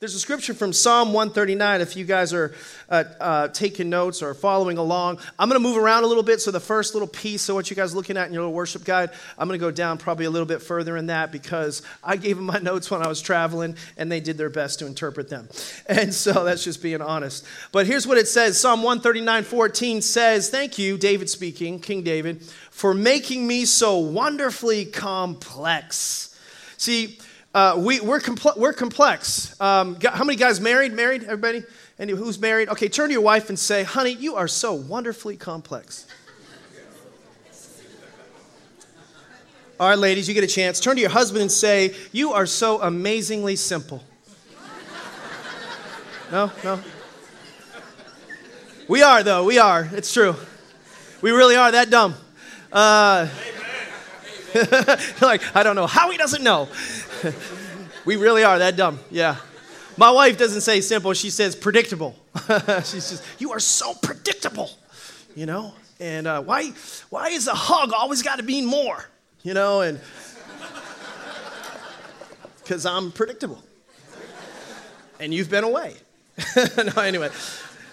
There's 0.00 0.14
a 0.14 0.18
scripture 0.18 0.54
from 0.54 0.72
Psalm 0.72 1.12
139. 1.12 1.82
If 1.82 1.94
you 1.94 2.06
guys 2.06 2.32
are 2.32 2.54
uh, 2.88 3.04
uh, 3.20 3.48
taking 3.48 3.90
notes 3.90 4.22
or 4.22 4.32
following 4.32 4.78
along, 4.78 5.18
I'm 5.38 5.50
going 5.50 5.62
to 5.62 5.68
move 5.68 5.76
around 5.76 6.04
a 6.04 6.06
little 6.06 6.22
bit. 6.22 6.40
So, 6.40 6.50
the 6.50 6.58
first 6.58 6.94
little 6.94 7.06
piece 7.06 7.50
of 7.50 7.54
what 7.54 7.68
you 7.68 7.76
guys 7.76 7.92
are 7.92 7.96
looking 7.96 8.16
at 8.16 8.26
in 8.26 8.32
your 8.32 8.44
little 8.44 8.54
worship 8.54 8.84
guide, 8.84 9.10
I'm 9.36 9.46
going 9.46 9.60
to 9.60 9.62
go 9.62 9.70
down 9.70 9.98
probably 9.98 10.24
a 10.24 10.30
little 10.30 10.46
bit 10.48 10.62
further 10.62 10.96
in 10.96 11.08
that 11.08 11.30
because 11.30 11.82
I 12.02 12.16
gave 12.16 12.36
them 12.36 12.46
my 12.46 12.58
notes 12.60 12.90
when 12.90 13.02
I 13.02 13.08
was 13.08 13.20
traveling 13.20 13.76
and 13.98 14.10
they 14.10 14.20
did 14.20 14.38
their 14.38 14.48
best 14.48 14.78
to 14.78 14.86
interpret 14.86 15.28
them. 15.28 15.50
And 15.86 16.14
so, 16.14 16.44
that's 16.44 16.64
just 16.64 16.82
being 16.82 17.02
honest. 17.02 17.44
But 17.70 17.86
here's 17.86 18.06
what 18.06 18.16
it 18.16 18.26
says 18.26 18.58
Psalm 18.58 18.82
139 18.82 19.44
14 19.44 20.00
says, 20.00 20.48
Thank 20.48 20.78
you, 20.78 20.96
David 20.96 21.28
speaking, 21.28 21.78
King 21.78 22.02
David, 22.04 22.42
for 22.70 22.94
making 22.94 23.46
me 23.46 23.66
so 23.66 23.98
wonderfully 23.98 24.86
complex. 24.86 26.34
See, 26.78 27.18
uh, 27.52 27.74
we, 27.78 28.00
we're, 28.00 28.20
comple- 28.20 28.56
we're 28.56 28.72
complex. 28.72 29.60
Um, 29.60 29.98
how 30.00 30.24
many 30.24 30.36
guys 30.36 30.60
married? 30.60 30.92
Married? 30.92 31.24
Everybody? 31.24 31.64
Any, 31.98 32.12
who's 32.12 32.38
married? 32.38 32.68
Okay, 32.68 32.88
turn 32.88 33.08
to 33.08 33.12
your 33.12 33.22
wife 33.22 33.48
and 33.48 33.58
say, 33.58 33.82
honey, 33.82 34.12
you 34.12 34.36
are 34.36 34.48
so 34.48 34.72
wonderfully 34.72 35.36
complex. 35.36 36.06
All 39.80 39.88
right, 39.88 39.98
ladies, 39.98 40.28
you 40.28 40.34
get 40.34 40.44
a 40.44 40.46
chance. 40.46 40.78
Turn 40.78 40.94
to 40.96 41.00
your 41.00 41.10
husband 41.10 41.42
and 41.42 41.50
say, 41.50 41.94
you 42.12 42.32
are 42.32 42.46
so 42.46 42.82
amazingly 42.82 43.56
simple. 43.56 44.04
No? 46.30 46.52
No? 46.62 46.80
We 48.86 49.02
are, 49.02 49.22
though. 49.22 49.44
We 49.44 49.58
are. 49.58 49.88
It's 49.92 50.12
true. 50.12 50.36
We 51.22 51.32
really 51.32 51.56
are 51.56 51.72
that 51.72 51.90
dumb. 51.90 52.14
Uh, 52.72 53.28
like, 55.20 55.56
I 55.56 55.62
don't 55.62 55.76
know 55.76 55.86
how 55.86 56.10
he 56.10 56.18
doesn't 56.18 56.42
know. 56.42 56.68
we 58.04 58.16
really 58.16 58.44
are 58.44 58.58
that 58.58 58.76
dumb. 58.76 58.98
Yeah. 59.10 59.36
My 59.96 60.10
wife 60.10 60.38
doesn't 60.38 60.62
say 60.62 60.80
simple, 60.80 61.12
she 61.12 61.30
says 61.30 61.54
predictable. 61.54 62.16
She's 62.84 63.10
just, 63.10 63.24
you 63.38 63.52
are 63.52 63.60
so 63.60 63.94
predictable, 63.94 64.70
you 65.34 65.46
know? 65.46 65.74
And 65.98 66.26
uh, 66.26 66.42
why, 66.42 66.72
why 67.10 67.28
is 67.28 67.46
a 67.46 67.54
hug 67.54 67.92
always 67.92 68.22
got 68.22 68.36
to 68.36 68.42
mean 68.42 68.64
more, 68.64 69.04
you 69.42 69.52
know? 69.52 69.82
And 69.82 70.00
because 72.62 72.86
I'm 72.86 73.12
predictable. 73.12 73.62
And 75.18 75.34
you've 75.34 75.50
been 75.50 75.64
away. 75.64 75.96
no, 76.76 77.02
anyway. 77.02 77.28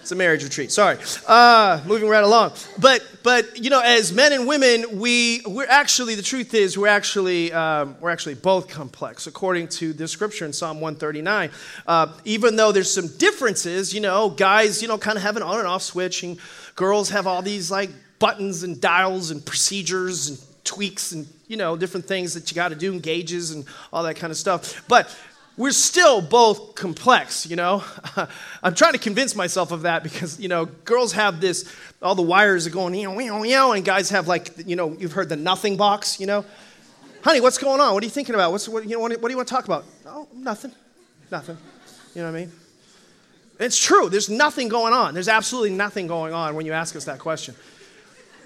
It's 0.08 0.12
a 0.14 0.16
marriage 0.16 0.42
retreat. 0.42 0.72
Sorry. 0.72 0.96
Uh, 1.26 1.82
moving 1.84 2.08
right 2.08 2.24
along. 2.24 2.52
But 2.78 3.06
but 3.22 3.62
you 3.62 3.68
know, 3.68 3.80
as 3.80 4.10
men 4.10 4.32
and 4.32 4.48
women, 4.48 4.98
we 4.98 5.42
we're 5.44 5.68
actually 5.68 6.14
the 6.14 6.22
truth 6.22 6.54
is 6.54 6.78
we're 6.78 6.86
actually 6.86 7.52
um, 7.52 7.94
we're 8.00 8.08
actually 8.08 8.36
both 8.36 8.68
complex 8.68 9.26
according 9.26 9.68
to 9.68 9.92
the 9.92 10.08
scripture 10.08 10.46
in 10.46 10.54
Psalm 10.54 10.80
139. 10.80 11.50
Uh, 11.86 12.06
even 12.24 12.56
though 12.56 12.72
there's 12.72 12.90
some 12.90 13.08
differences, 13.18 13.92
you 13.92 14.00
know, 14.00 14.30
guys, 14.30 14.80
you 14.80 14.88
know, 14.88 14.96
kind 14.96 15.18
of 15.18 15.22
have 15.24 15.36
an 15.36 15.42
on 15.42 15.58
and 15.58 15.68
off 15.68 15.82
switch, 15.82 16.22
and 16.22 16.38
girls 16.74 17.10
have 17.10 17.26
all 17.26 17.42
these 17.42 17.70
like 17.70 17.90
buttons 18.18 18.62
and 18.62 18.80
dials 18.80 19.30
and 19.30 19.44
procedures 19.44 20.30
and 20.30 20.38
tweaks 20.64 21.12
and 21.12 21.26
you 21.48 21.56
know 21.58 21.76
different 21.76 22.06
things 22.06 22.34
that 22.34 22.50
you 22.50 22.54
got 22.54 22.68
to 22.68 22.74
do 22.74 22.92
and 22.92 23.02
gauges 23.02 23.50
and 23.50 23.64
all 23.92 24.02
that 24.02 24.16
kind 24.16 24.30
of 24.30 24.36
stuff 24.36 24.84
but 24.86 25.14
we're 25.58 25.72
still 25.72 26.22
both 26.22 26.76
complex, 26.76 27.44
you 27.44 27.56
know? 27.56 27.82
I'm 28.62 28.74
trying 28.74 28.92
to 28.92 28.98
convince 28.98 29.34
myself 29.34 29.72
of 29.72 29.82
that 29.82 30.04
because, 30.04 30.38
you 30.38 30.48
know, 30.48 30.66
girls 30.66 31.12
have 31.12 31.40
this, 31.40 31.70
all 32.00 32.14
the 32.14 32.22
wires 32.22 32.66
are 32.66 32.70
going, 32.70 32.94
you 32.94 33.12
know, 33.12 33.72
and 33.72 33.84
guys 33.84 34.08
have 34.10 34.28
like, 34.28 34.52
you 34.66 34.76
know, 34.76 34.96
you've 34.98 35.12
heard 35.12 35.28
the 35.28 35.36
nothing 35.36 35.76
box, 35.76 36.20
you 36.20 36.26
know? 36.26 36.44
Honey, 37.22 37.40
what's 37.40 37.58
going 37.58 37.80
on? 37.80 37.92
What 37.92 38.04
are 38.04 38.06
you 38.06 38.10
thinking 38.10 38.36
about? 38.36 38.52
What's, 38.52 38.68
what, 38.68 38.84
you 38.84 38.90
know, 38.90 39.00
what, 39.00 39.10
what 39.20 39.28
do 39.28 39.32
you 39.32 39.36
want 39.36 39.48
to 39.48 39.54
talk 39.54 39.64
about? 39.64 39.84
Oh, 40.06 40.28
nothing. 40.32 40.70
Nothing. 41.28 41.58
You 42.14 42.22
know 42.22 42.30
what 42.30 42.38
I 42.38 42.40
mean? 42.40 42.52
It's 43.58 43.76
true. 43.76 44.08
There's 44.08 44.30
nothing 44.30 44.68
going 44.68 44.92
on. 44.92 45.12
There's 45.12 45.28
absolutely 45.28 45.70
nothing 45.70 46.06
going 46.06 46.32
on 46.32 46.54
when 46.54 46.66
you 46.66 46.72
ask 46.72 46.94
us 46.94 47.04
that 47.06 47.18
question. 47.18 47.56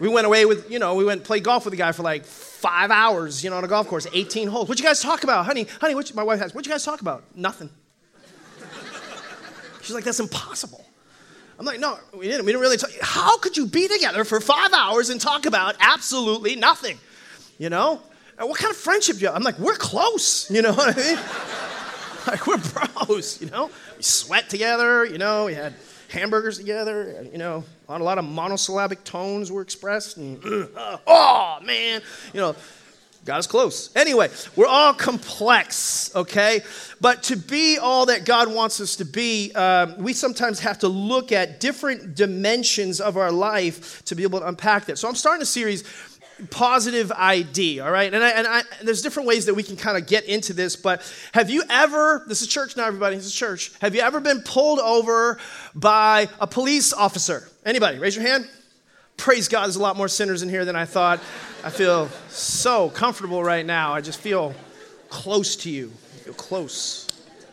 We 0.03 0.09
went 0.09 0.27
away 0.27 0.47
with, 0.47 0.69
you 0.69 0.81
know, 0.81 0.97
we 0.97 1.05
went 1.05 1.23
played 1.23 1.45
golf 1.45 1.65
with 1.65 1.75
a 1.75 1.77
guy 1.77 1.93
for 1.93 2.03
like 2.03 2.25
five 2.25 2.91
hours, 2.91 3.45
you 3.45 3.51
know, 3.51 3.57
on 3.57 3.63
a 3.63 3.69
golf 3.69 3.87
course, 3.87 4.09
18 4.13 4.49
holes. 4.49 4.69
What'd 4.69 4.83
you 4.83 4.85
guys 4.85 5.01
talk 5.01 5.23
about? 5.23 5.47
Honey, 5.47 5.69
honey, 5.81 5.95
what 5.95 6.11
you, 6.11 6.17
my 6.17 6.25
wife 6.25 6.41
has, 6.41 6.53
what'd 6.53 6.67
you 6.67 6.73
guys 6.73 6.85
talk 6.85 7.03
about? 7.03 7.23
Nothing. 7.37 7.71
She's 9.81 9.95
like, 9.95 10.03
that's 10.03 10.19
impossible. 10.19 10.85
I'm 11.57 11.65
like, 11.65 11.79
no, 11.79 12.01
we 12.19 12.27
didn't. 12.27 12.45
We 12.45 12.51
didn't 12.51 12.63
really 12.63 12.79
talk. 12.79 12.91
How 13.01 13.39
could 13.39 13.57
you 13.57 13.65
be 13.65 13.87
together 13.87 14.25
for 14.25 14.41
five 14.41 14.73
hours 14.73 15.09
and 15.09 15.21
talk 15.21 15.47
about 15.47 15.77
absolutely 15.79 16.57
nothing? 16.57 16.99
You 17.59 17.71
know? 17.71 18.03
What 18.41 18.59
kind 18.59 18.73
of 18.73 18.77
friendship 18.77 19.19
do 19.19 19.21
you 19.21 19.27
have? 19.29 19.37
I'm 19.37 19.45
like, 19.45 19.61
we're 19.61 19.77
close. 19.77 20.51
You 20.51 20.63
know 20.63 20.73
what 20.73 20.99
I 20.99 21.01
mean? 21.01 21.17
like, 22.27 22.45
we're 22.49 22.59
bros, 22.59 23.41
you 23.41 23.51
know? 23.51 23.71
We 23.97 24.03
sweat 24.03 24.51
together, 24.51 25.05
you 25.05 25.19
know? 25.19 25.45
We 25.45 25.55
had 25.55 25.75
hamburgers 26.09 26.59
together. 26.59 27.25
You 27.31 27.39
know, 27.39 27.63
a 28.01 28.05
lot 28.05 28.19
of 28.19 28.25
monosyllabic 28.25 29.05
tones 29.05 29.51
were 29.51 29.63
expressed. 29.63 30.17
And, 30.17 30.43
oh, 31.07 31.59
man. 31.63 32.01
You 32.33 32.41
know, 32.41 32.57
got 33.25 33.39
us 33.39 33.47
close. 33.47 33.95
Anyway, 33.95 34.29
we're 34.57 34.67
all 34.67 34.93
complex, 34.93 36.15
okay? 36.15 36.63
But 37.01 37.23
to 37.25 37.37
be 37.37 37.79
all 37.79 38.07
that 38.07 38.25
God 38.25 38.53
wants 38.53 38.81
us 38.81 38.97
to 38.97 39.05
be, 39.05 39.53
um, 39.53 39.97
we 39.99 40.13
sometimes 40.13 40.61
have 40.61 40.79
to 40.81 40.89
look 40.89 41.33
at 41.33 41.61
different 41.61 42.15
dimensions 42.17 43.01
of 43.01 43.17
our 43.17 43.31
life 43.31 44.05
to 44.07 44.15
be 44.15 44.23
able 44.23 44.41
to 44.41 44.49
unpack 44.49 44.87
that. 44.87 44.99
So 44.99 45.09
I'm 45.09 45.15
starting 45.15 45.43
a 45.43 45.47
series 45.47 45.85
positive 46.51 47.13
ID, 47.15 47.81
all 47.81 47.91
right? 47.91 48.13
And, 48.13 48.23
I, 48.23 48.31
and, 48.31 48.47
I, 48.47 48.63
and 48.79 48.89
there's 48.89 49.03
different 49.03 49.29
ways 49.29 49.47
that 49.47 49.55
we 49.55 49.63
can 49.63 49.77
kind 49.77 49.97
of 49.97 50.07
get 50.07 50.25
into 50.25 50.53
this, 50.53 50.75
but 50.77 51.03
have 51.33 51.51
you 51.51 51.63
ever, 51.71 52.25
this 52.27 52.43
is 52.43 52.49
church 52.49 52.77
now, 52.77 52.87
everybody, 52.87 53.17
this 53.17 53.27
is 53.27 53.35
church. 53.35 53.73
Have 53.81 53.95
you 53.95 54.01
ever 54.01 54.19
been 54.19 54.41
pulled 54.41 54.81
over 54.81 55.39
by 55.75 56.29
a 56.41 56.47
police 56.47 56.93
officer? 56.93 57.49
Anybody, 57.65 57.99
raise 57.99 58.17
your 58.17 58.27
hand. 58.27 58.49
Praise 59.17 59.49
God, 59.49 59.65
there's 59.65 59.77
a 59.77 59.83
lot 59.83 59.97
more 59.97 60.09
sinners 60.09 60.43
in 60.43 60.49
here 60.49 60.65
than 60.65 60.75
I 60.75 60.85
thought. 60.85 61.21
I 61.65 61.71
feel 61.71 62.09
so 62.29 62.91
comfortable 62.91 63.45
right 63.45 63.65
now. 63.65 63.95
I 63.95 64.01
just 64.01 64.21
feel 64.21 64.55
close 65.09 65.55
to 65.57 65.71
you. 65.71 65.93
I 66.15 66.19
feel 66.19 66.35
close. 66.35 67.09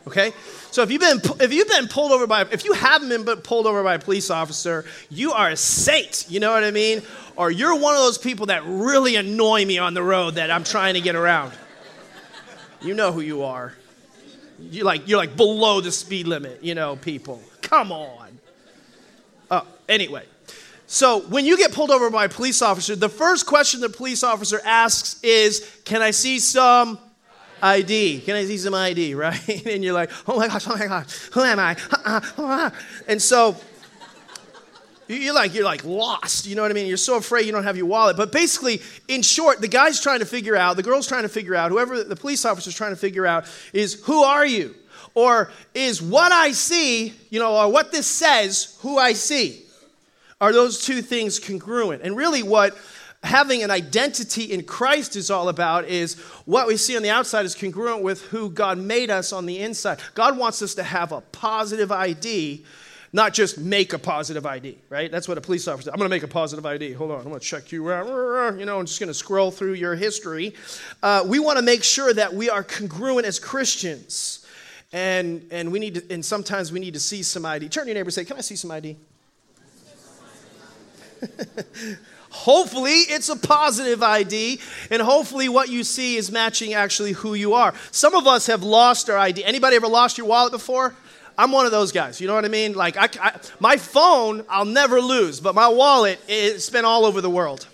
Okay? 0.08 0.34
So 0.72 0.82
if 0.82 0.92
you've 0.92 1.02
been 1.02 1.20
if 1.40 1.54
you've 1.54 1.68
been 1.68 1.88
pulled 1.88 2.12
over 2.12 2.26
by 2.26 2.42
if 2.42 2.66
you 2.66 2.74
haven't 2.74 3.10
been 3.10 3.38
pulled 3.38 3.68
over 3.68 3.84
by 3.84 3.96
a 3.96 4.00
police 4.00 4.30
officer, 4.32 4.86
you 5.10 5.32
are 5.32 5.50
a 5.50 5.58
saint. 5.58 6.26
You 6.30 6.40
know 6.40 6.52
what 6.52 6.64
I 6.64 6.72
mean? 6.72 7.02
Or 7.36 7.52
you're 7.52 7.76
one 7.78 7.96
of 7.96 8.02
those 8.02 8.18
people 8.18 8.48
that 8.48 8.64
really 8.66 9.16
annoy 9.16 9.66
me 9.66 9.78
on 9.78 9.94
the 9.94 10.04
road 10.04 10.36
that 10.36 10.50
I'm 10.50 10.64
trying 10.64 10.96
to 10.96 11.02
get 11.02 11.16
around. 11.16 11.54
You 12.82 12.94
know 12.94 13.12
who 13.12 13.22
you 13.22 13.44
are. 13.44 13.74
You 14.60 14.84
like 14.84 15.08
you're 15.08 15.18
like 15.18 15.36
below 15.36 15.82
the 15.82 15.92
speed 15.92 16.28
limit, 16.28 16.64
you 16.64 16.76
know, 16.76 16.96
people. 16.96 17.42
Come 17.62 17.92
on. 17.92 18.19
Anyway, 19.90 20.24
so 20.88 21.20
when 21.28 21.46
you 21.46 21.58
get 21.58 21.74
pulled 21.74 21.92
over 21.92 22.10
by 22.10 22.26
a 22.26 22.30
police 22.30 22.62
officer, 22.62 22.96
the 22.96 23.10
first 23.10 23.46
question 23.46 23.82
the 23.82 23.90
police 23.90 24.24
officer 24.24 24.62
asks 24.64 25.22
is, 25.22 25.70
"Can 25.84 26.02
I 26.02 26.12
see 26.12 26.40
some 26.40 26.98
ID. 27.62 28.22
Can 28.22 28.36
I 28.36 28.46
see 28.46 28.58
some 28.58 28.74
ID, 28.74 29.16
right? 29.16 29.66
And 29.66 29.84
you're 29.84 29.94
like, 29.94 30.12
oh 30.28 30.38
my 30.38 30.48
gosh, 30.48 30.68
oh 30.68 30.78
my 30.78 30.88
gosh, 30.88 31.12
who 31.32 31.42
am 31.42 31.60
I? 31.60 32.72
And 33.08 33.22
so 33.22 33.58
you're 35.08 35.34
like 35.34 35.54
you're 35.54 35.66
like 35.66 35.84
lost. 35.84 36.46
You 36.46 36.56
know 36.56 36.62
what 36.62 36.72
I 36.72 36.74
mean? 36.74 36.88
You're 36.88 36.98
so 36.98 37.18
afraid 37.18 37.46
you 37.46 37.52
don't 37.52 37.64
have 37.64 37.78
your 37.78 37.88
wallet. 37.88 38.18
But 38.18 38.32
basically, 38.32 38.82
in 39.08 39.22
short, 39.22 39.62
the 39.62 39.68
guy's 39.68 40.02
trying 40.02 40.20
to 40.20 40.26
figure 40.26 40.56
out, 40.56 40.76
the 40.76 40.84
girl's 40.84 41.08
trying 41.08 41.24
to 41.24 41.30
figure 41.30 41.56
out, 41.56 41.72
whoever 41.72 42.04
the 42.04 42.16
police 42.16 42.46
officer's 42.46 42.76
trying 42.76 42.92
to 42.92 43.00
figure 43.00 43.26
out 43.26 43.46
is 43.74 44.04
who 44.06 44.24
are 44.24 44.46
you? 44.46 44.76
Or 45.16 45.52
is 45.74 46.02
what 46.02 46.32
I 46.32 46.52
see, 46.52 47.14
you 47.30 47.40
know, 47.40 47.56
or 47.56 47.72
what 47.72 47.92
this 47.92 48.06
says, 48.06 48.78
who 48.82 48.98
I 48.98 49.14
see? 49.14 49.66
Are 50.42 50.54
those 50.54 50.84
two 50.84 51.02
things 51.02 51.40
congruent? 51.40 52.02
And 52.02 52.16
really 52.16 52.44
what 52.44 52.78
having 53.24 53.64
an 53.64 53.72
identity 53.72 54.44
in 54.44 54.64
Christ 54.64 55.16
is 55.16 55.30
all 55.30 55.50
about 55.50 55.86
is 55.86 56.16
what 56.46 56.68
we 56.68 56.78
see 56.78 56.96
on 56.96 57.04
the 57.04 57.10
outside 57.10 57.46
is 57.46 57.56
congruent 57.56 58.02
with 58.02 58.22
who 58.28 58.50
God 58.50 58.78
made 58.78 59.10
us 59.10 59.34
on 59.34 59.46
the 59.46 59.60
inside. 59.60 60.00
God 60.14 60.38
wants 60.38 60.62
us 60.62 60.76
to 60.76 60.84
have 60.84 61.12
a 61.12 61.22
positive 61.22 61.92
ID, 61.92 62.64
not 63.12 63.34
just 63.34 63.58
make 63.58 63.92
a 63.92 64.00
positive 64.00 64.46
ID, 64.46 64.78
right? 64.90 65.12
That's 65.12 65.28
what 65.28 65.38
a 65.38 65.42
police 65.42 65.68
officer. 65.68 65.92
I'm 65.92 65.98
going 65.98 66.10
to 66.10 66.16
make 66.16 66.24
a 66.24 66.28
positive 66.28 66.66
ID. 66.66 66.94
Hold 66.94 67.12
on, 67.12 67.18
I'm 67.18 67.26
going 67.26 67.40
to 67.40 67.46
check 67.46 67.74
you 67.74 67.92
out. 67.92 68.58
You 68.58 68.66
know, 68.66 68.80
I'm 68.80 68.86
just 68.86 69.00
going 69.00 69.10
to 69.10 69.14
scroll 69.14 69.52
through 69.52 69.74
your 69.74 69.96
history. 69.96 70.54
Uh, 71.04 71.26
we 71.28 71.40
want 71.40 71.58
to 71.58 71.64
make 71.64 71.84
sure 71.84 72.14
that 72.14 72.34
we 72.34 72.50
are 72.50 72.64
congruent 72.64 73.26
as 73.26 73.40
Christians, 73.40 74.46
and 74.94 75.46
and 75.52 75.72
we 75.72 75.80
need 75.80 75.96
to, 75.96 76.14
and 76.14 76.24
sometimes 76.24 76.72
we 76.72 76.80
need 76.80 76.94
to 76.94 77.00
see 77.00 77.22
some 77.22 77.46
ID. 77.46 77.68
Turn 77.68 77.84
to 77.84 77.90
your 77.90 77.96
neighbor 77.96 78.08
and 78.08 78.14
say, 78.14 78.26
"Can 78.26 78.38
I 78.38 78.42
see 78.42 78.56
some 78.56 78.72
ID?" 78.72 78.96
Hopefully, 82.30 82.92
it's 82.92 83.28
a 83.30 83.36
positive 83.36 84.04
ID, 84.04 84.60
and 84.92 85.02
hopefully, 85.02 85.50
what 85.50 85.70
you 85.70 85.84
see 85.84 86.16
is 86.16 86.32
matching 86.32 86.76
actually 86.76 87.14
who 87.14 87.34
you 87.34 87.56
are. 87.56 87.74
Some 87.90 88.14
of 88.14 88.28
us 88.28 88.46
have 88.46 88.62
lost 88.62 89.10
our 89.10 89.18
ID. 89.18 89.44
Anybody 89.44 89.76
ever 89.76 89.88
lost 89.88 90.18
your 90.18 90.28
wallet 90.28 90.52
before? 90.52 90.96
I'm 91.40 91.52
one 91.52 91.66
of 91.66 91.72
those 91.72 91.92
guys. 91.92 92.22
You 92.22 92.28
know 92.28 92.36
what 92.36 92.46
I 92.46 92.50
mean? 92.50 92.74
Like, 92.74 92.98
I, 92.98 93.10
I, 93.20 93.40
my 93.60 93.78
phone, 93.78 94.46
I'll 94.48 94.66
never 94.66 95.02
lose, 95.02 95.40
but 95.40 95.56
my 95.56 95.70
wallet, 95.70 96.20
it's 96.28 96.70
been 96.70 96.86
all 96.86 97.06
over 97.06 97.20
the 97.20 97.30
world. 97.30 97.66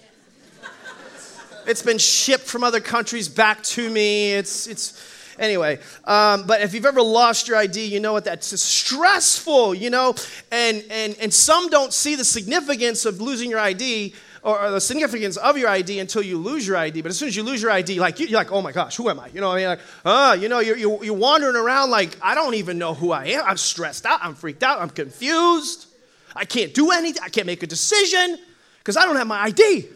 It's 1.68 1.82
been 1.82 1.98
shipped 1.98 2.46
from 2.46 2.64
other 2.64 2.80
countries 2.80 3.28
back 3.28 3.64
to 3.64 3.90
me. 3.90 4.34
It's, 4.34 4.68
it's, 4.68 5.15
Anyway, 5.40 5.80
um, 6.06 6.46
but 6.48 6.62
if 6.62 6.74
you've 6.74 6.86
ever 6.86 7.02
lost 7.02 7.48
your 7.48 7.58
ID, 7.58 7.86
you 7.86 8.00
know 8.00 8.14
what 8.14 8.26
that's 8.26 8.60
stressful, 8.60 9.76
you 9.76 9.90
know? 9.90 10.16
And, 10.52 10.84
and, 10.90 11.16
and 11.20 11.34
some 11.34 11.70
don't 11.70 11.94
see 11.94 12.16
the 12.16 12.26
significance 12.26 13.06
of 13.06 13.22
losing 13.22 13.50
your 13.50 13.60
ID 13.60 14.14
or, 14.44 14.70
the 14.72 14.80
significance 14.80 15.38
of 15.38 15.58
your 15.58 15.70
ID 15.70 16.00
until 16.00 16.22
you 16.22 16.38
lose 16.38 16.68
your 16.68 16.78
ID. 16.78 17.02
But 17.02 17.10
as 17.10 17.18
soon 17.18 17.28
as 17.28 17.36
you 17.36 17.44
lose 17.44 17.62
your 17.62 17.72
ID, 17.72 18.00
like, 18.00 18.20
you're 18.20 18.30
like, 18.30 18.52
oh 18.52 18.62
my 18.62 18.72
gosh, 18.72 18.96
who 18.96 19.10
am 19.10 19.20
I? 19.20 19.28
You 19.28 19.42
know 19.42 19.50
what 19.50 19.56
I 19.56 19.60
mean? 19.60 19.68
Like, 19.68 19.80
ah, 20.06 20.30
uh, 20.30 20.34
you 20.36 20.50
know, 20.50 20.60
you're, 20.60 20.78
you're, 20.78 21.04
you're 21.04 21.16
wandering 21.16 21.56
around 21.56 21.90
like, 21.90 22.16
I 22.22 22.36
don't 22.36 22.54
even 22.54 22.78
know 22.78 22.94
who 22.94 23.12
I 23.12 23.26
am. 23.26 23.44
I'm 23.46 23.58
stressed 23.58 24.06
out. 24.06 24.20
I'm 24.22 24.36
freaked 24.36 24.64
out. 24.64 24.80
I'm 24.80 24.92
confused. 24.92 25.88
I 26.36 26.46
can't 26.46 26.74
do 26.74 26.92
anything. 26.92 27.24
I 27.24 27.30
can't 27.30 27.48
make 27.48 27.64
a 27.64 27.68
decision 27.68 28.38
because 28.78 28.98
I 28.98 29.06
don't 29.06 29.16
have 29.16 29.28
my 29.28 29.42
ID 29.42 29.88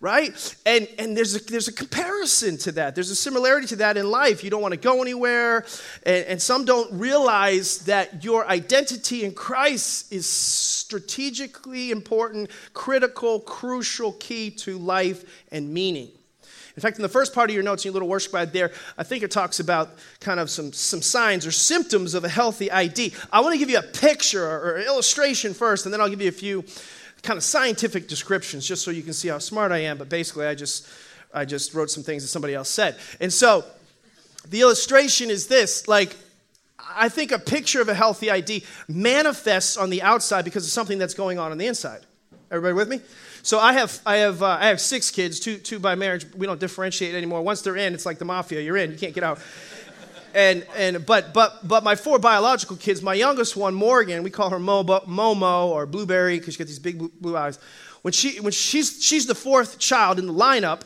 right? 0.00 0.56
And, 0.64 0.88
and 0.98 1.16
there's, 1.16 1.36
a, 1.36 1.44
there's 1.44 1.68
a 1.68 1.72
comparison 1.72 2.56
to 2.58 2.72
that. 2.72 2.94
There's 2.94 3.10
a 3.10 3.16
similarity 3.16 3.66
to 3.68 3.76
that 3.76 3.98
in 3.98 4.10
life. 4.10 4.42
You 4.42 4.50
don't 4.50 4.62
want 4.62 4.72
to 4.72 4.80
go 4.80 5.02
anywhere, 5.02 5.66
and, 6.04 6.24
and 6.26 6.42
some 6.42 6.64
don't 6.64 6.92
realize 6.98 7.80
that 7.80 8.24
your 8.24 8.46
identity 8.46 9.24
in 9.24 9.32
Christ 9.32 10.12
is 10.12 10.26
strategically 10.26 11.90
important, 11.90 12.50
critical, 12.72 13.40
crucial 13.40 14.12
key 14.14 14.50
to 14.50 14.78
life 14.78 15.44
and 15.52 15.72
meaning. 15.72 16.10
In 16.76 16.82
fact, 16.82 16.96
in 16.96 17.02
the 17.02 17.08
first 17.08 17.34
part 17.34 17.50
of 17.50 17.54
your 17.54 17.62
notes, 17.62 17.84
in 17.84 17.88
your 17.88 17.94
little 17.94 18.08
worship 18.08 18.32
guide 18.32 18.52
there, 18.52 18.70
I 18.96 19.02
think 19.02 19.22
it 19.22 19.30
talks 19.30 19.60
about 19.60 19.90
kind 20.20 20.40
of 20.40 20.48
some, 20.48 20.72
some 20.72 21.02
signs 21.02 21.44
or 21.44 21.50
symptoms 21.50 22.14
of 22.14 22.24
a 22.24 22.28
healthy 22.28 22.70
ID. 22.70 23.12
I 23.30 23.40
want 23.40 23.52
to 23.52 23.58
give 23.58 23.68
you 23.68 23.78
a 23.78 23.82
picture 23.82 24.46
or, 24.46 24.76
or 24.76 24.78
illustration 24.78 25.52
first, 25.52 25.84
and 25.84 25.92
then 25.92 26.00
I'll 26.00 26.08
give 26.08 26.22
you 26.22 26.28
a 26.28 26.32
few 26.32 26.64
kind 27.22 27.36
of 27.36 27.44
scientific 27.44 28.08
descriptions 28.08 28.66
just 28.66 28.82
so 28.82 28.90
you 28.90 29.02
can 29.02 29.12
see 29.12 29.28
how 29.28 29.38
smart 29.38 29.72
I 29.72 29.78
am, 29.78 29.98
but 29.98 30.08
basically 30.08 30.46
I 30.46 30.54
just 30.54 30.86
I 31.32 31.44
just 31.44 31.74
wrote 31.74 31.90
some 31.90 32.02
things 32.02 32.22
that 32.22 32.28
somebody 32.28 32.54
else 32.54 32.68
said. 32.68 32.96
And 33.20 33.32
so 33.32 33.64
the 34.48 34.60
illustration 34.60 35.30
is 35.30 35.46
this 35.46 35.86
like 35.86 36.16
I 36.96 37.08
think 37.08 37.30
a 37.30 37.38
picture 37.38 37.80
of 37.80 37.88
a 37.88 37.94
healthy 37.94 38.30
ID 38.30 38.64
manifests 38.88 39.76
on 39.76 39.90
the 39.90 40.02
outside 40.02 40.44
because 40.44 40.64
of 40.64 40.70
something 40.70 40.98
that's 40.98 41.14
going 41.14 41.38
on 41.38 41.52
on 41.52 41.58
the 41.58 41.66
inside. 41.66 42.06
Everybody 42.50 42.74
with 42.74 42.88
me? 42.88 43.00
So 43.42 43.58
I 43.58 43.72
have 43.74 44.00
I 44.04 44.16
have 44.16 44.42
uh, 44.42 44.58
I 44.60 44.66
have 44.68 44.80
six 44.80 45.10
kids, 45.10 45.40
two 45.40 45.56
two 45.56 45.78
by 45.78 45.94
marriage. 45.94 46.26
We 46.34 46.46
don't 46.46 46.60
differentiate 46.60 47.14
anymore. 47.14 47.42
Once 47.42 47.62
they're 47.62 47.76
in, 47.76 47.94
it's 47.94 48.06
like 48.06 48.18
the 48.18 48.24
mafia. 48.24 48.60
You're 48.60 48.76
in. 48.76 48.90
You 48.90 48.98
can't 48.98 49.14
get 49.14 49.24
out 49.24 49.40
and 50.34 50.66
and 50.76 51.04
but 51.04 51.32
but 51.34 51.66
but 51.66 51.84
my 51.84 51.94
four 51.94 52.18
biological 52.18 52.76
kids, 52.76 53.02
my 53.02 53.14
youngest 53.14 53.56
one, 53.56 53.74
Morgan, 53.74 54.22
we 54.22 54.30
call 54.30 54.50
her 54.50 54.58
Momo, 54.58 55.66
or 55.66 55.86
Blueberry 55.86 56.38
because 56.38 56.54
she 56.54 56.58
got 56.58 56.66
these 56.66 56.78
big 56.78 56.98
blue, 56.98 57.12
blue 57.20 57.36
eyes. 57.36 57.58
When 58.02 58.12
she 58.12 58.40
when 58.40 58.52
she's 58.52 59.02
she's 59.04 59.26
the 59.26 59.34
fourth 59.34 59.78
child 59.78 60.18
in 60.18 60.26
the 60.26 60.32
lineup, 60.32 60.82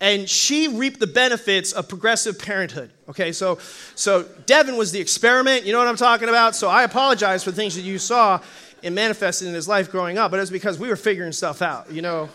and 0.00 0.28
she 0.28 0.68
reaped 0.68 1.00
the 1.00 1.06
benefits 1.06 1.72
of 1.72 1.88
progressive 1.88 2.38
parenthood. 2.38 2.90
Okay, 3.08 3.32
so 3.32 3.58
so 3.94 4.24
Devin 4.46 4.76
was 4.76 4.92
the 4.92 5.00
experiment. 5.00 5.64
You 5.64 5.72
know 5.72 5.78
what 5.78 5.88
I'm 5.88 5.96
talking 5.96 6.28
about. 6.28 6.54
So 6.54 6.68
I 6.68 6.82
apologize 6.84 7.44
for 7.44 7.50
the 7.50 7.56
things 7.56 7.74
that 7.76 7.82
you 7.82 7.98
saw 7.98 8.40
and 8.82 8.94
manifested 8.94 9.46
in 9.46 9.54
his 9.54 9.68
life 9.68 9.90
growing 9.90 10.16
up, 10.16 10.30
but 10.30 10.40
it's 10.40 10.50
because 10.50 10.78
we 10.78 10.88
were 10.88 10.96
figuring 10.96 11.32
stuff 11.32 11.60
out. 11.60 11.90
You 11.92 12.02
know 12.02 12.28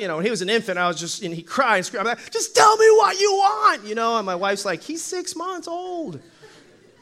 you 0.00 0.08
know, 0.08 0.16
when 0.16 0.24
he 0.24 0.30
was 0.30 0.42
an 0.42 0.48
infant, 0.48 0.78
I 0.78 0.88
was 0.88 0.98
just, 0.98 1.22
and 1.22 1.34
he 1.34 1.42
cried 1.42 1.76
and 1.76 1.86
screamed, 1.86 2.06
I'm 2.06 2.16
like, 2.16 2.30
just 2.30 2.56
tell 2.56 2.76
me 2.76 2.86
what 2.92 3.20
you 3.20 3.32
want, 3.32 3.86
you 3.86 3.94
know, 3.94 4.16
and 4.16 4.24
my 4.24 4.34
wife's 4.34 4.64
like, 4.64 4.82
he's 4.82 5.02
six 5.02 5.36
months 5.36 5.68
old. 5.68 6.20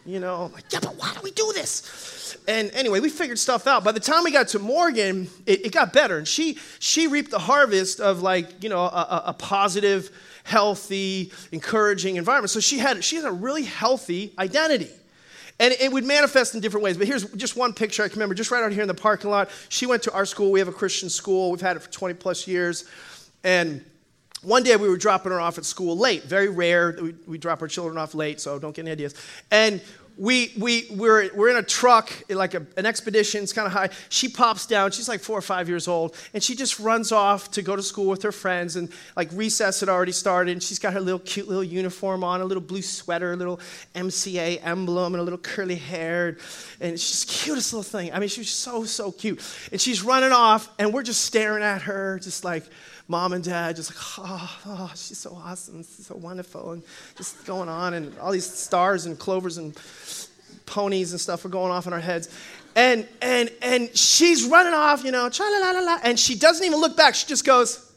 You 0.04 0.20
know, 0.20 0.44
I'm 0.44 0.52
like, 0.52 0.64
yeah, 0.70 0.80
but 0.80 0.96
why 0.96 1.12
do 1.14 1.20
we 1.22 1.30
do 1.30 1.52
this? 1.54 2.36
And 2.48 2.70
anyway, 2.72 3.00
we 3.00 3.10
figured 3.10 3.38
stuff 3.38 3.66
out. 3.66 3.84
By 3.84 3.92
the 3.92 4.00
time 4.00 4.24
we 4.24 4.32
got 4.32 4.48
to 4.48 4.58
Morgan, 4.58 5.28
it, 5.44 5.66
it 5.66 5.72
got 5.72 5.92
better. 5.92 6.16
And 6.18 6.26
she, 6.26 6.58
she 6.78 7.06
reaped 7.06 7.30
the 7.30 7.38
harvest 7.38 8.00
of 8.00 8.22
like, 8.22 8.62
you 8.62 8.70
know, 8.70 8.80
a, 8.80 9.22
a 9.26 9.32
positive, 9.34 10.10
healthy, 10.44 11.30
encouraging 11.52 12.16
environment. 12.16 12.50
So 12.50 12.60
she 12.60 12.78
had, 12.78 13.04
she 13.04 13.16
had 13.16 13.26
a 13.26 13.30
really 13.30 13.64
healthy 13.64 14.32
identity. 14.38 14.90
And 15.60 15.74
it 15.74 15.90
would 15.90 16.04
manifest 16.04 16.54
in 16.54 16.60
different 16.60 16.84
ways. 16.84 16.96
But 16.96 17.08
here's 17.08 17.24
just 17.32 17.56
one 17.56 17.72
picture 17.72 18.04
I 18.04 18.08
can 18.08 18.16
remember, 18.16 18.34
just 18.34 18.50
right 18.50 18.62
out 18.62 18.72
here 18.72 18.82
in 18.82 18.88
the 18.88 18.94
parking 18.94 19.30
lot. 19.30 19.50
She 19.68 19.86
went 19.86 20.04
to 20.04 20.12
our 20.12 20.24
school. 20.24 20.52
We 20.52 20.60
have 20.60 20.68
a 20.68 20.72
Christian 20.72 21.10
school. 21.10 21.50
We've 21.50 21.60
had 21.60 21.76
it 21.76 21.80
for 21.80 21.90
20 21.90 22.14
plus 22.14 22.46
years. 22.46 22.84
And 23.42 23.84
one 24.42 24.62
day 24.62 24.76
we 24.76 24.88
were 24.88 24.96
dropping 24.96 25.32
her 25.32 25.40
off 25.40 25.58
at 25.58 25.64
school 25.64 25.96
late. 25.96 26.24
Very 26.24 26.48
rare. 26.48 26.96
We, 27.00 27.14
we 27.26 27.38
drop 27.38 27.60
our 27.60 27.68
children 27.68 27.98
off 27.98 28.14
late, 28.14 28.40
so 28.40 28.58
don't 28.58 28.74
get 28.74 28.82
any 28.82 28.92
ideas. 28.92 29.14
And 29.50 29.80
we, 30.18 30.52
we, 30.58 30.86
we're, 30.90 31.30
we're 31.32 31.48
in 31.48 31.56
a 31.56 31.62
truck, 31.62 32.10
like 32.28 32.54
a, 32.54 32.66
an 32.76 32.86
expedition, 32.86 33.42
it's 33.42 33.52
kind 33.52 33.66
of 33.66 33.72
high. 33.72 33.90
She 34.08 34.28
pops 34.28 34.66
down, 34.66 34.90
she's 34.90 35.08
like 35.08 35.20
four 35.20 35.38
or 35.38 35.42
five 35.42 35.68
years 35.68 35.86
old, 35.86 36.16
and 36.34 36.42
she 36.42 36.56
just 36.56 36.80
runs 36.80 37.12
off 37.12 37.52
to 37.52 37.62
go 37.62 37.76
to 37.76 37.82
school 37.82 38.06
with 38.06 38.22
her 38.22 38.32
friends. 38.32 38.74
And 38.74 38.90
like 39.16 39.30
recess 39.32 39.78
had 39.80 39.88
already 39.88 40.12
started, 40.12 40.52
and 40.52 40.62
she's 40.62 40.80
got 40.80 40.92
her 40.92 41.00
little 41.00 41.20
cute 41.20 41.46
little 41.46 41.62
uniform 41.62 42.24
on, 42.24 42.40
a 42.40 42.44
little 42.44 42.62
blue 42.62 42.82
sweater, 42.82 43.32
a 43.32 43.36
little 43.36 43.60
MCA 43.94 44.60
emblem, 44.64 45.14
and 45.14 45.20
a 45.20 45.24
little 45.24 45.38
curly 45.38 45.76
hair. 45.76 46.36
And 46.80 46.98
she's 46.98 47.24
the 47.24 47.32
cutest 47.32 47.72
little 47.72 47.84
thing. 47.84 48.12
I 48.12 48.18
mean, 48.18 48.28
she's 48.28 48.50
so, 48.50 48.84
so 48.84 49.12
cute. 49.12 49.40
And 49.70 49.80
she's 49.80 50.02
running 50.02 50.32
off, 50.32 50.68
and 50.80 50.92
we're 50.92 51.04
just 51.04 51.22
staring 51.22 51.62
at 51.62 51.82
her, 51.82 52.18
just 52.18 52.44
like, 52.44 52.64
mom 53.08 53.32
and 53.32 53.42
dad 53.42 53.74
just 53.74 53.90
like, 53.90 54.28
oh, 54.28 54.58
oh, 54.66 54.92
she's 54.94 55.18
so 55.18 55.34
awesome, 55.34 55.78
she's 55.78 56.06
so 56.06 56.14
wonderful, 56.14 56.72
and 56.72 56.82
just 57.16 57.44
going 57.46 57.68
on, 57.68 57.94
and 57.94 58.16
all 58.18 58.30
these 58.30 58.48
stars 58.48 59.06
and 59.06 59.18
clovers 59.18 59.56
and 59.56 59.74
ponies 60.66 61.12
and 61.12 61.20
stuff 61.20 61.44
are 61.44 61.48
going 61.48 61.72
off 61.72 61.86
in 61.86 61.92
our 61.92 62.00
heads. 62.00 62.28
And, 62.76 63.08
and, 63.22 63.50
and 63.62 63.96
she's 63.96 64.44
running 64.44 64.74
off, 64.74 65.02
you 65.04 65.10
know, 65.10 65.28
la 65.40 65.70
la 65.70 65.80
la, 65.80 65.98
and 66.04 66.20
she 66.20 66.34
doesn't 66.34 66.64
even 66.64 66.78
look 66.80 66.96
back. 66.96 67.14
She 67.14 67.26
just 67.26 67.44
goes, 67.44 67.90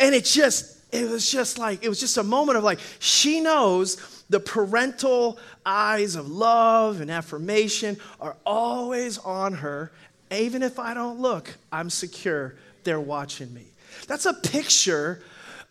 and 0.00 0.14
it 0.14 0.24
just, 0.24 0.78
it 0.92 1.08
was 1.08 1.30
just 1.30 1.58
like, 1.58 1.84
it 1.84 1.88
was 1.88 2.00
just 2.00 2.16
a 2.16 2.22
moment 2.22 2.58
of 2.58 2.64
like, 2.64 2.80
she 2.98 3.40
knows 3.40 4.24
the 4.28 4.40
parental 4.40 5.38
eyes 5.64 6.16
of 6.16 6.28
love 6.28 7.00
and 7.00 7.10
affirmation 7.10 7.96
are 8.20 8.36
always 8.44 9.18
on 9.18 9.52
her. 9.54 9.92
Even 10.30 10.62
if 10.62 10.78
I 10.78 10.94
don't 10.94 11.20
look, 11.20 11.56
I'm 11.70 11.90
secure. 11.90 12.54
They're 12.84 13.00
watching 13.00 13.52
me. 13.52 13.64
That's 14.06 14.26
a 14.26 14.34
picture 14.34 15.22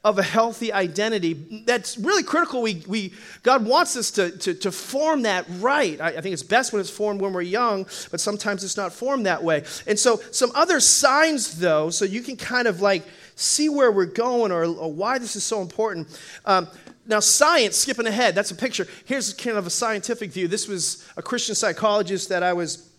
of 0.05 0.19
a 0.19 0.23
healthy 0.23 0.71
identity. 0.71 1.33
That's 1.65 1.97
really 1.97 2.21
critical. 2.21 2.61
We, 2.61 2.83
we 2.87 3.11
god 3.41 3.65
wants 3.65 3.97
us 3.97 4.11
to, 4.11 4.29
to, 4.37 4.53
to 4.53 4.71
form 4.71 5.23
that 5.23 5.45
right. 5.59 5.99
I, 5.99 6.09
I, 6.09 6.21
think 6.21 6.31
it's 6.31 6.43
best 6.43 6.71
when 6.71 6.79
it's 6.79 6.91
formed 6.91 7.21
when 7.21 7.33
we're 7.33 7.41
young 7.41 7.85
but 8.11 8.19
sometimes 8.19 8.63
it's 8.63 8.77
not 8.77 8.93
formed 8.93 9.25
that 9.25 9.43
way. 9.43 9.63
And 9.87 9.97
so 9.97 10.21
some 10.31 10.51
other 10.53 10.79
signs 10.79 11.59
though 11.59 11.89
so 11.89 12.05
you 12.05 12.21
can 12.21 12.37
kind 12.37 12.67
of 12.67 12.81
like 12.81 13.03
see 13.33 13.67
where 13.67 13.91
we're 13.91 14.05
going 14.05 14.51
or, 14.51 14.65
or 14.65 14.93
why 14.93 15.17
this 15.17 15.35
is 15.35 15.43
so 15.43 15.59
important. 15.63 16.07
Um, 16.45 16.67
now 17.07 17.19
science 17.19 17.75
skipping 17.75 18.05
ahead 18.05 18.35
that's 18.35 18.51
a 18.51 18.55
picture. 18.55 18.85
Here's 19.05 19.33
kind 19.33 19.57
of 19.57 19.65
a 19.65 19.71
scientific 19.71 20.31
view. 20.31 20.47
This 20.47 20.67
was 20.67 21.03
a 21.17 21.23
christian 21.23 21.55
psychologist 21.55 22.29
that 22.29 22.43
i 22.43 22.53
was 22.53 22.91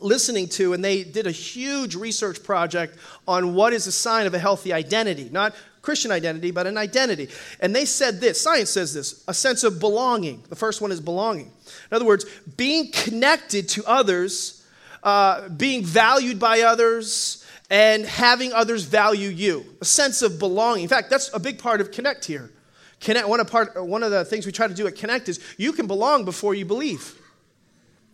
listening 0.00 0.48
to, 0.50 0.72
and 0.72 0.84
they 0.84 1.04
did 1.04 1.26
a 1.26 1.30
huge 1.30 1.94
research 1.94 2.42
project 2.42 2.98
on 3.26 3.54
what 3.54 3.72
is 3.72 3.86
a 3.86 3.92
sign 3.92 4.26
of 4.26 4.34
a 4.34 4.38
healthy 4.38 4.72
identity. 4.72 5.28
Not 5.30 5.54
Christian 5.82 6.10
identity, 6.10 6.50
but 6.50 6.66
an 6.66 6.76
identity. 6.76 7.28
And 7.60 7.74
they 7.74 7.84
said 7.84 8.20
this 8.20 8.40
science 8.40 8.70
says 8.70 8.92
this 8.92 9.24
a 9.28 9.34
sense 9.34 9.64
of 9.64 9.80
belonging. 9.80 10.42
The 10.48 10.56
first 10.56 10.80
one 10.80 10.92
is 10.92 11.00
belonging. 11.00 11.46
In 11.90 11.96
other 11.96 12.04
words, 12.04 12.26
being 12.56 12.90
connected 12.90 13.68
to 13.70 13.84
others, 13.86 14.66
uh, 15.02 15.48
being 15.48 15.84
valued 15.84 16.38
by 16.38 16.60
others, 16.60 17.46
and 17.70 18.04
having 18.04 18.52
others 18.52 18.84
value 18.84 19.28
you. 19.28 19.64
A 19.80 19.84
sense 19.84 20.22
of 20.22 20.38
belonging. 20.38 20.82
In 20.82 20.88
fact, 20.88 21.08
that's 21.08 21.32
a 21.32 21.38
big 21.38 21.58
part 21.58 21.80
of 21.80 21.92
Connect 21.92 22.24
here. 22.24 22.50
Connect, 23.00 23.28
one, 23.28 23.40
of 23.40 23.50
part, 23.50 23.82
one 23.82 24.02
of 24.02 24.10
the 24.10 24.24
things 24.24 24.44
we 24.44 24.52
try 24.52 24.68
to 24.68 24.74
do 24.74 24.86
at 24.86 24.96
Connect 24.96 25.28
is 25.28 25.40
you 25.56 25.72
can 25.72 25.86
belong 25.86 26.24
before 26.24 26.54
you 26.54 26.66
believe. 26.66 27.14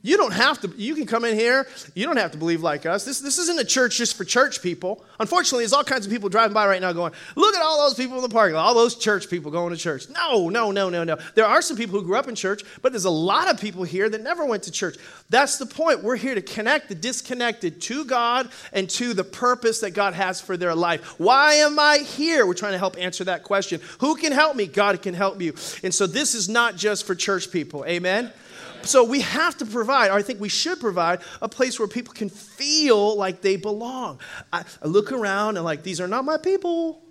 You 0.06 0.16
don't 0.16 0.34
have 0.34 0.60
to, 0.60 0.72
you 0.76 0.94
can 0.94 1.04
come 1.04 1.24
in 1.24 1.34
here, 1.34 1.66
you 1.94 2.06
don't 2.06 2.16
have 2.16 2.30
to 2.30 2.38
believe 2.38 2.62
like 2.62 2.86
us. 2.86 3.04
This, 3.04 3.18
this 3.18 3.38
isn't 3.38 3.58
a 3.58 3.64
church 3.64 3.96
just 3.96 4.16
for 4.16 4.24
church 4.24 4.62
people. 4.62 5.04
Unfortunately, 5.18 5.64
there's 5.64 5.72
all 5.72 5.82
kinds 5.82 6.06
of 6.06 6.12
people 6.12 6.28
driving 6.28 6.54
by 6.54 6.64
right 6.68 6.80
now 6.80 6.92
going, 6.92 7.12
look 7.34 7.56
at 7.56 7.62
all 7.62 7.84
those 7.88 7.94
people 7.94 8.14
in 8.14 8.22
the 8.22 8.28
parking 8.28 8.54
lot, 8.54 8.66
all 8.66 8.74
those 8.74 8.94
church 8.94 9.28
people 9.28 9.50
going 9.50 9.70
to 9.70 9.76
church. 9.76 10.08
No, 10.08 10.48
no, 10.48 10.70
no, 10.70 10.88
no, 10.90 11.02
no. 11.02 11.18
There 11.34 11.44
are 11.44 11.60
some 11.60 11.76
people 11.76 11.98
who 11.98 12.06
grew 12.06 12.16
up 12.16 12.28
in 12.28 12.36
church, 12.36 12.62
but 12.82 12.92
there's 12.92 13.04
a 13.04 13.10
lot 13.10 13.50
of 13.50 13.60
people 13.60 13.82
here 13.82 14.08
that 14.08 14.22
never 14.22 14.44
went 14.44 14.62
to 14.62 14.70
church. 14.70 14.96
That's 15.28 15.58
the 15.58 15.66
point. 15.66 16.04
We're 16.04 16.14
here 16.14 16.36
to 16.36 16.42
connect 16.42 16.88
the 16.88 16.94
disconnected 16.94 17.80
to 17.82 18.04
God 18.04 18.48
and 18.72 18.88
to 18.90 19.12
the 19.12 19.24
purpose 19.24 19.80
that 19.80 19.90
God 19.90 20.14
has 20.14 20.40
for 20.40 20.56
their 20.56 20.76
life. 20.76 21.18
Why 21.18 21.54
am 21.54 21.80
I 21.80 21.98
here? 21.98 22.46
We're 22.46 22.54
trying 22.54 22.74
to 22.74 22.78
help 22.78 22.96
answer 22.96 23.24
that 23.24 23.42
question. 23.42 23.80
Who 23.98 24.14
can 24.14 24.30
help 24.30 24.54
me? 24.54 24.68
God 24.68 25.02
can 25.02 25.14
help 25.14 25.42
you. 25.42 25.54
And 25.82 25.92
so 25.92 26.06
this 26.06 26.36
is 26.36 26.48
not 26.48 26.76
just 26.76 27.08
for 27.08 27.16
church 27.16 27.50
people. 27.50 27.84
Amen? 27.86 28.32
So 28.88 29.04
we 29.04 29.20
have 29.20 29.56
to 29.58 29.66
provide, 29.66 30.10
or 30.10 30.14
I 30.14 30.22
think 30.22 30.40
we 30.40 30.48
should 30.48 30.80
provide, 30.80 31.20
a 31.40 31.48
place 31.48 31.78
where 31.78 31.88
people 31.88 32.14
can 32.14 32.28
feel 32.28 33.16
like 33.16 33.40
they 33.40 33.56
belong. 33.56 34.20
I, 34.52 34.64
I 34.82 34.86
look 34.86 35.12
around 35.12 35.56
and 35.56 35.64
like, 35.64 35.82
these 35.82 36.00
are 36.00 36.08
not 36.08 36.24
my 36.24 36.36
people, 36.36 37.02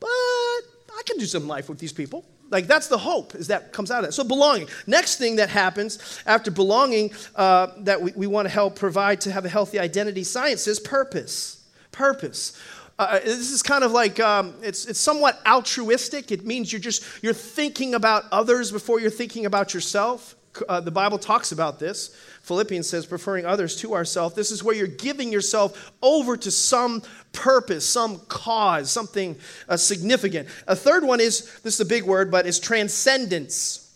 but 0.00 0.08
I 0.08 1.02
can 1.06 1.18
do 1.18 1.26
some 1.26 1.46
life 1.46 1.68
with 1.68 1.78
these 1.78 1.92
people. 1.92 2.24
Like 2.50 2.66
that's 2.66 2.88
the 2.88 2.98
hope 2.98 3.34
is 3.34 3.48
that 3.48 3.72
comes 3.72 3.90
out 3.90 4.04
of 4.04 4.10
it. 4.10 4.12
So 4.12 4.22
belonging. 4.22 4.68
Next 4.86 5.16
thing 5.16 5.36
that 5.36 5.48
happens 5.48 6.22
after 6.26 6.50
belonging 6.50 7.12
uh, 7.34 7.68
that 7.78 8.00
we, 8.00 8.12
we 8.14 8.26
want 8.26 8.46
to 8.46 8.52
help 8.52 8.76
provide 8.76 9.20
to 9.22 9.32
have 9.32 9.44
a 9.44 9.48
healthy 9.48 9.78
identity, 9.78 10.24
science 10.24 10.68
is 10.68 10.78
purpose. 10.78 11.64
Purpose. 11.90 12.60
Uh, 12.98 13.18
this 13.18 13.50
is 13.50 13.62
kind 13.62 13.82
of 13.82 13.90
like 13.90 14.20
um, 14.20 14.54
it's, 14.62 14.86
it's 14.86 15.00
somewhat 15.00 15.40
altruistic. 15.46 16.30
It 16.30 16.44
means 16.44 16.72
you're 16.72 16.80
just 16.80 17.04
you're 17.22 17.34
thinking 17.34 17.94
about 17.94 18.24
others 18.30 18.70
before 18.70 19.00
you're 19.00 19.10
thinking 19.10 19.46
about 19.46 19.74
yourself. 19.74 20.36
Uh, 20.68 20.80
the 20.80 20.92
bible 20.92 21.18
talks 21.18 21.50
about 21.50 21.80
this. 21.80 22.16
Philippians 22.42 22.88
says 22.88 23.06
preferring 23.06 23.46
others 23.46 23.74
to 23.80 23.94
ourselves 23.94 24.36
this 24.36 24.52
is 24.52 24.62
where 24.62 24.74
you're 24.76 24.86
giving 24.86 25.32
yourself 25.32 25.92
over 26.02 26.36
to 26.36 26.50
some 26.50 27.02
purpose 27.32 27.88
some 27.88 28.20
cause 28.28 28.92
something 28.92 29.36
uh, 29.68 29.76
significant. 29.76 30.48
A 30.68 30.76
third 30.76 31.02
one 31.02 31.18
is 31.18 31.60
this 31.62 31.74
is 31.74 31.80
a 31.80 31.84
big 31.84 32.04
word 32.04 32.30
but 32.30 32.46
it's 32.46 32.60
transcendence. 32.60 33.92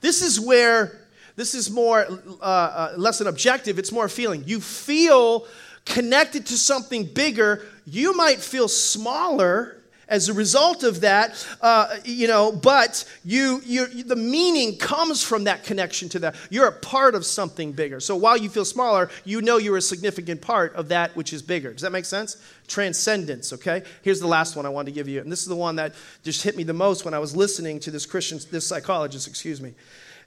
This 0.00 0.22
is 0.22 0.40
where 0.40 1.06
this 1.36 1.54
is 1.54 1.70
more 1.70 2.04
uh, 2.40 2.44
uh, 2.44 2.94
less 2.96 3.20
an 3.20 3.28
objective 3.28 3.78
it's 3.78 3.92
more 3.92 4.08
feeling. 4.08 4.42
You 4.46 4.58
feel 4.58 5.46
connected 5.88 6.46
to 6.46 6.58
something 6.58 7.04
bigger, 7.04 7.66
you 7.86 8.14
might 8.14 8.38
feel 8.38 8.68
smaller 8.68 9.74
as 10.08 10.28
a 10.28 10.32
result 10.32 10.84
of 10.84 11.02
that, 11.02 11.46
uh, 11.60 11.96
you 12.04 12.26
know, 12.26 12.50
but 12.50 13.04
you, 13.24 13.60
you, 13.64 13.86
the 14.04 14.16
meaning 14.16 14.76
comes 14.78 15.22
from 15.22 15.44
that 15.44 15.64
connection 15.64 16.08
to 16.08 16.18
that. 16.18 16.34
You're 16.48 16.66
a 16.66 16.72
part 16.72 17.14
of 17.14 17.26
something 17.26 17.72
bigger. 17.72 18.00
So 18.00 18.16
while 18.16 18.36
you 18.36 18.48
feel 18.48 18.64
smaller, 18.64 19.10
you 19.24 19.42
know 19.42 19.58
you're 19.58 19.76
a 19.76 19.82
significant 19.82 20.40
part 20.40 20.74
of 20.74 20.88
that 20.88 21.14
which 21.14 21.34
is 21.34 21.42
bigger. 21.42 21.72
Does 21.72 21.82
that 21.82 21.92
make 21.92 22.06
sense? 22.06 22.42
Transcendence, 22.68 23.52
okay? 23.52 23.82
Here's 24.00 24.20
the 24.20 24.26
last 24.26 24.56
one 24.56 24.64
I 24.64 24.70
wanted 24.70 24.86
to 24.86 24.92
give 24.92 25.08
you. 25.08 25.20
And 25.20 25.30
this 25.30 25.42
is 25.42 25.48
the 25.48 25.56
one 25.56 25.76
that 25.76 25.94
just 26.22 26.42
hit 26.42 26.56
me 26.56 26.62
the 26.62 26.72
most 26.72 27.04
when 27.04 27.12
I 27.12 27.18
was 27.18 27.36
listening 27.36 27.78
to 27.80 27.90
this 27.90 28.06
Christian, 28.06 28.40
this 28.50 28.66
psychologist, 28.66 29.28
excuse 29.28 29.60
me. 29.60 29.74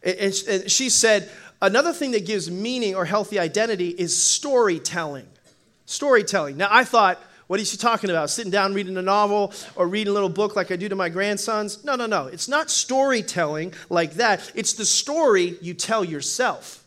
And 0.04 0.34
she 0.72 0.90
said, 0.90 1.30
another 1.60 1.94
thing 1.94 2.12
that 2.12 2.26
gives 2.26 2.52
meaning 2.52 2.96
or 2.96 3.06
healthy 3.06 3.40
identity 3.40 3.90
is 3.90 4.16
storytelling 4.16 5.28
storytelling. 5.92 6.58
Now, 6.58 6.68
I 6.72 6.84
thought, 6.84 7.22
what 7.48 7.60
is 7.60 7.70
she 7.70 7.78
talking 7.78 8.10
about? 8.10 8.30
Sitting 8.30 8.52
down 8.52 8.74
reading 8.74 8.96
a 8.96 9.02
novel 9.02 9.54
or 9.76 9.88
reading 9.88 10.12
a 10.12 10.14
little 10.14 10.30
book 10.30 10.56
like 10.56 10.72
I 10.72 10.78
do 10.78 10.88
to 10.88 10.96
my 10.96 11.10
grandsons? 11.10 11.84
No, 11.84 11.96
no, 11.96 12.06
no. 12.06 12.28
It's 12.28 12.48
not 12.48 12.72
storytelling 12.72 13.74
like 13.90 14.14
that. 14.14 14.52
It's 14.56 14.74
the 14.74 14.86
story 14.86 15.58
you 15.62 15.74
tell 15.74 16.06
yourself. 16.06 16.84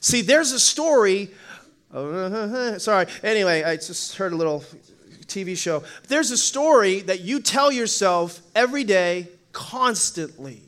See, 0.00 0.22
there's 0.22 0.52
a 0.52 0.60
story. 0.60 1.30
Sorry. 2.78 3.06
Anyway, 3.22 3.62
I 3.64 3.76
just 3.76 4.16
heard 4.16 4.32
a 4.32 4.36
little 4.36 4.64
TV 5.26 5.56
show. 5.56 5.82
There's 6.08 6.30
a 6.30 6.36
story 6.36 7.00
that 7.00 7.20
you 7.20 7.40
tell 7.40 7.72
yourself 7.72 8.40
every 8.54 8.84
day, 8.84 9.28
constantly. 9.52 10.62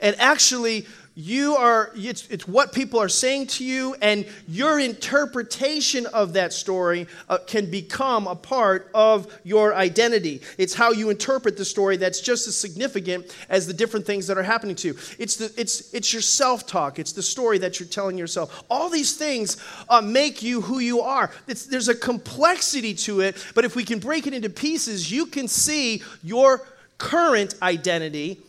And 0.00 0.14
actually, 0.18 0.86
you 1.14 1.54
are 1.54 1.92
it's, 1.94 2.26
it's 2.28 2.48
what 2.48 2.72
people 2.72 3.00
are 3.00 3.08
saying 3.08 3.46
to 3.46 3.64
you 3.64 3.94
and 4.02 4.26
your 4.48 4.80
interpretation 4.80 6.06
of 6.06 6.32
that 6.32 6.52
story 6.52 7.06
uh, 7.28 7.38
can 7.46 7.70
become 7.70 8.26
a 8.26 8.34
part 8.34 8.90
of 8.94 9.32
your 9.44 9.74
identity. 9.74 10.42
It's 10.58 10.74
how 10.74 10.90
you 10.90 11.10
interpret 11.10 11.56
the 11.56 11.64
story 11.64 11.96
that's 11.96 12.20
just 12.20 12.48
as 12.48 12.56
significant 12.56 13.34
as 13.48 13.66
the 13.66 13.72
different 13.72 14.06
things 14.06 14.26
that 14.26 14.36
are 14.36 14.42
happening 14.42 14.74
to 14.76 14.88
you. 14.88 14.94
It's 15.18 15.36
the 15.36 15.52
it's 15.56 15.94
it's 15.94 16.12
your 16.12 16.22
self-talk. 16.22 16.98
It's 16.98 17.12
the 17.12 17.22
story 17.22 17.58
that 17.58 17.78
you're 17.78 17.88
telling 17.88 18.18
yourself. 18.18 18.64
All 18.68 18.90
these 18.90 19.16
things 19.16 19.56
uh, 19.88 20.00
make 20.00 20.42
you 20.42 20.60
who 20.60 20.80
you 20.80 21.00
are. 21.00 21.30
It's, 21.46 21.66
there's 21.66 21.88
a 21.88 21.94
complexity 21.94 22.94
to 22.94 23.20
it 23.20 23.36
but 23.54 23.64
if 23.64 23.76
we 23.76 23.84
can 23.84 23.98
break 23.98 24.26
it 24.26 24.34
into 24.34 24.50
pieces 24.50 25.10
you 25.10 25.26
can 25.26 25.48
see 25.48 26.02
your 26.22 26.66
current 26.98 27.54
identity 27.62 28.40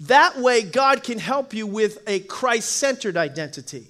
that 0.00 0.38
way, 0.38 0.62
God 0.62 1.02
can 1.02 1.18
help 1.18 1.54
you 1.54 1.66
with 1.66 1.98
a 2.06 2.20
Christ 2.20 2.72
centered 2.72 3.16
identity. 3.16 3.86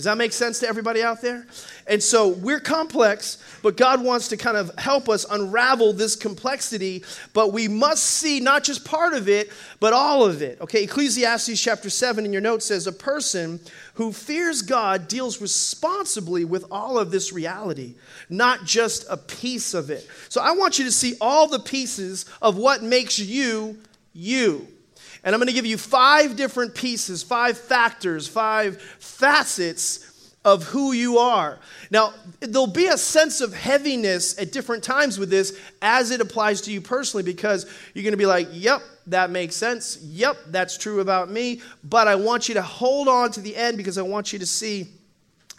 Does 0.00 0.06
that 0.06 0.16
make 0.16 0.32
sense 0.32 0.60
to 0.60 0.66
everybody 0.66 1.02
out 1.02 1.20
there? 1.20 1.46
And 1.86 2.02
so 2.02 2.28
we're 2.28 2.58
complex, 2.58 3.36
but 3.62 3.76
God 3.76 4.02
wants 4.02 4.28
to 4.28 4.38
kind 4.38 4.56
of 4.56 4.70
help 4.78 5.10
us 5.10 5.26
unravel 5.30 5.92
this 5.92 6.16
complexity, 6.16 7.04
but 7.34 7.52
we 7.52 7.68
must 7.68 8.02
see 8.02 8.40
not 8.40 8.64
just 8.64 8.82
part 8.82 9.12
of 9.12 9.28
it, 9.28 9.50
but 9.78 9.92
all 9.92 10.24
of 10.24 10.40
it. 10.40 10.58
Okay, 10.62 10.84
Ecclesiastes 10.84 11.60
chapter 11.60 11.90
7 11.90 12.24
in 12.24 12.32
your 12.32 12.40
note 12.40 12.62
says, 12.62 12.86
A 12.86 12.92
person 12.92 13.60
who 13.92 14.10
fears 14.10 14.62
God 14.62 15.06
deals 15.06 15.38
responsibly 15.38 16.46
with 16.46 16.64
all 16.70 16.98
of 16.98 17.10
this 17.10 17.30
reality, 17.30 17.94
not 18.30 18.64
just 18.64 19.04
a 19.10 19.18
piece 19.18 19.74
of 19.74 19.90
it. 19.90 20.08
So 20.30 20.40
I 20.40 20.52
want 20.52 20.78
you 20.78 20.86
to 20.86 20.92
see 20.92 21.16
all 21.20 21.46
the 21.46 21.58
pieces 21.58 22.24
of 22.40 22.56
what 22.56 22.82
makes 22.82 23.18
you 23.18 23.76
you. 24.14 24.66
And 25.24 25.34
I'm 25.34 25.38
going 25.38 25.48
to 25.48 25.54
give 25.54 25.66
you 25.66 25.78
five 25.78 26.36
different 26.36 26.74
pieces, 26.74 27.22
five 27.22 27.58
factors, 27.58 28.26
five 28.26 28.80
facets 28.80 30.34
of 30.44 30.64
who 30.64 30.92
you 30.92 31.18
are. 31.18 31.58
Now, 31.90 32.14
there'll 32.40 32.66
be 32.66 32.86
a 32.86 32.96
sense 32.96 33.42
of 33.42 33.52
heaviness 33.52 34.38
at 34.38 34.52
different 34.52 34.82
times 34.82 35.18
with 35.18 35.28
this 35.28 35.58
as 35.82 36.10
it 36.10 36.20
applies 36.22 36.62
to 36.62 36.72
you 36.72 36.80
personally 36.80 37.22
because 37.22 37.66
you're 37.92 38.02
going 38.02 38.12
to 38.12 38.16
be 38.16 38.26
like, 38.26 38.48
yep, 38.52 38.80
that 39.08 39.30
makes 39.30 39.54
sense. 39.54 39.98
Yep, 40.02 40.38
that's 40.46 40.78
true 40.78 41.00
about 41.00 41.30
me. 41.30 41.60
But 41.84 42.08
I 42.08 42.14
want 42.14 42.48
you 42.48 42.54
to 42.54 42.62
hold 42.62 43.08
on 43.08 43.30
to 43.32 43.40
the 43.40 43.54
end 43.54 43.76
because 43.76 43.98
I 43.98 44.02
want 44.02 44.32
you 44.32 44.38
to 44.38 44.46
see 44.46 44.88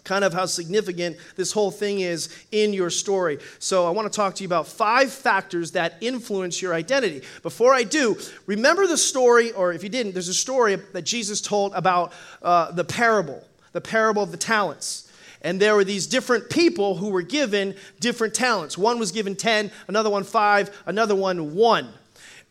kind 0.04 0.24
of 0.24 0.34
how 0.34 0.46
significant 0.46 1.18
this 1.36 1.52
whole 1.52 1.72
thing 1.72 2.00
is 2.00 2.30
in 2.52 2.74
your 2.74 2.90
story. 2.90 3.40
So, 3.60 3.88
I 3.88 3.92
want 3.92 4.12
to 4.12 4.16
talk 4.16 4.36
to 4.36 4.44
you 4.44 4.48
about 4.48 4.68
five 4.68 5.12
factors 5.12 5.72
that 5.72 5.96
influence 6.02 6.62
your 6.62 6.74
identity. 6.74 7.22
Before 7.44 7.74
I 7.74 7.84
do, 7.84 8.18
remember 8.46 8.88
the 8.88 8.98
story, 8.98 9.52
or 9.52 9.74
if 9.74 9.84
you 9.84 9.90
didn't, 9.90 10.14
there's 10.14 10.28
a 10.28 10.34
story 10.34 10.76
that 10.94 11.04
Jesus 11.04 11.42
told 11.42 11.74
about 11.74 12.14
uh, 12.42 12.72
the 12.72 12.84
parable, 12.84 13.44
the 13.74 13.82
parable 13.82 14.24
of 14.24 14.32
the 14.32 14.38
talents. 14.38 15.08
And 15.44 15.60
there 15.60 15.76
were 15.76 15.84
these 15.84 16.06
different 16.06 16.52
people 16.52 16.96
who 16.96 17.10
were 17.10 17.24
given 17.24 17.76
different 18.00 18.36
talents. 18.36 18.78
One 18.78 19.00
was 19.00 19.12
given 19.12 19.36
10, 19.36 19.72
another 19.88 20.10
one 20.10 20.24
5, 20.24 20.84
another 20.86 21.16
one 21.16 21.56
1 21.56 21.94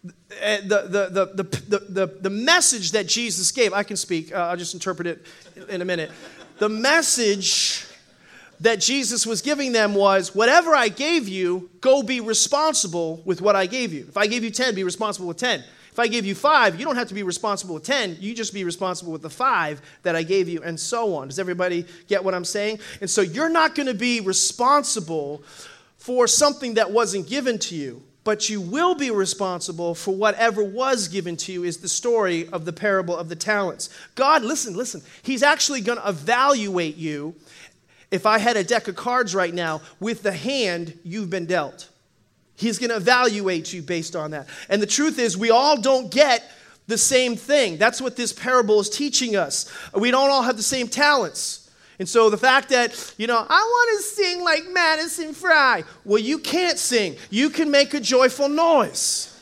the, 0.02 0.86
the, 0.88 1.26
the, 1.34 1.42
the, 1.42 1.78
the, 1.78 2.06
the 2.20 2.30
message 2.30 2.92
that 2.92 3.06
Jesus 3.06 3.50
gave, 3.52 3.72
I 3.72 3.82
can 3.82 3.96
speak, 3.96 4.32
uh, 4.32 4.36
I'll 4.36 4.56
just 4.56 4.74
interpret 4.74 5.06
it 5.06 5.26
in 5.68 5.82
a 5.82 5.84
minute. 5.84 6.10
The 6.60 6.68
message 6.68 7.86
that 8.60 8.80
Jesus 8.80 9.26
was 9.26 9.40
giving 9.40 9.72
them 9.72 9.94
was 9.94 10.34
whatever 10.34 10.74
I 10.74 10.88
gave 10.88 11.26
you, 11.26 11.70
go 11.80 12.02
be 12.02 12.20
responsible 12.20 13.22
with 13.24 13.40
what 13.40 13.56
I 13.56 13.64
gave 13.64 13.94
you. 13.94 14.04
If 14.06 14.18
I 14.18 14.26
gave 14.26 14.44
you 14.44 14.50
10, 14.50 14.74
be 14.74 14.84
responsible 14.84 15.26
with 15.26 15.38
10. 15.38 15.64
If 15.90 15.98
I 15.98 16.06
gave 16.06 16.26
you 16.26 16.34
five, 16.34 16.78
you 16.78 16.84
don't 16.84 16.96
have 16.96 17.08
to 17.08 17.14
be 17.14 17.22
responsible 17.22 17.76
with 17.76 17.84
10. 17.84 18.18
You 18.20 18.34
just 18.34 18.52
be 18.52 18.64
responsible 18.64 19.10
with 19.10 19.22
the 19.22 19.30
five 19.30 19.80
that 20.02 20.14
I 20.14 20.22
gave 20.22 20.50
you, 20.50 20.62
and 20.62 20.78
so 20.78 21.14
on. 21.14 21.28
Does 21.28 21.38
everybody 21.38 21.86
get 22.08 22.22
what 22.22 22.34
I'm 22.34 22.44
saying? 22.44 22.80
And 23.00 23.08
so 23.08 23.22
you're 23.22 23.48
not 23.48 23.74
going 23.74 23.88
to 23.88 23.94
be 23.94 24.20
responsible 24.20 25.42
for 25.96 26.26
something 26.26 26.74
that 26.74 26.90
wasn't 26.90 27.26
given 27.26 27.58
to 27.60 27.74
you 27.74 28.02
but 28.22 28.48
you 28.48 28.60
will 28.60 28.94
be 28.94 29.10
responsible 29.10 29.94
for 29.94 30.14
whatever 30.14 30.62
was 30.62 31.08
given 31.08 31.36
to 31.38 31.52
you, 31.52 31.64
is 31.64 31.78
the 31.78 31.88
story 31.88 32.48
of 32.48 32.64
the 32.64 32.72
parable 32.72 33.16
of 33.16 33.28
the 33.28 33.36
talents. 33.36 33.88
God, 34.14 34.42
listen, 34.42 34.76
listen, 34.76 35.02
He's 35.22 35.42
actually 35.42 35.80
going 35.80 35.98
to 35.98 36.08
evaluate 36.08 36.96
you. 36.96 37.34
If 38.10 38.26
I 38.26 38.38
had 38.38 38.56
a 38.56 38.64
deck 38.64 38.88
of 38.88 38.96
cards 38.96 39.34
right 39.34 39.54
now 39.54 39.82
with 40.00 40.22
the 40.22 40.32
hand 40.32 40.98
you've 41.04 41.30
been 41.30 41.46
dealt, 41.46 41.88
He's 42.56 42.78
going 42.78 42.90
to 42.90 42.96
evaluate 42.96 43.72
you 43.72 43.80
based 43.80 44.14
on 44.14 44.32
that. 44.32 44.46
And 44.68 44.82
the 44.82 44.86
truth 44.86 45.18
is, 45.18 45.36
we 45.36 45.50
all 45.50 45.80
don't 45.80 46.10
get 46.10 46.44
the 46.86 46.98
same 46.98 47.36
thing. 47.36 47.78
That's 47.78 48.02
what 48.02 48.16
this 48.16 48.32
parable 48.32 48.80
is 48.80 48.90
teaching 48.90 49.36
us. 49.36 49.72
We 49.94 50.10
don't 50.10 50.28
all 50.28 50.42
have 50.42 50.58
the 50.58 50.62
same 50.62 50.88
talents. 50.88 51.59
And 52.00 52.08
so 52.08 52.30
the 52.30 52.38
fact 52.38 52.70
that, 52.70 53.14
you 53.18 53.26
know, 53.26 53.46
I 53.46 53.60
want 53.60 53.98
to 53.98 54.02
sing 54.02 54.42
like 54.42 54.62
Madison 54.72 55.34
Frye. 55.34 55.84
Well, 56.02 56.18
you 56.18 56.38
can't 56.38 56.78
sing. 56.78 57.16
You 57.28 57.50
can 57.50 57.70
make 57.70 57.92
a 57.92 58.00
joyful 58.00 58.48
noise. 58.48 59.38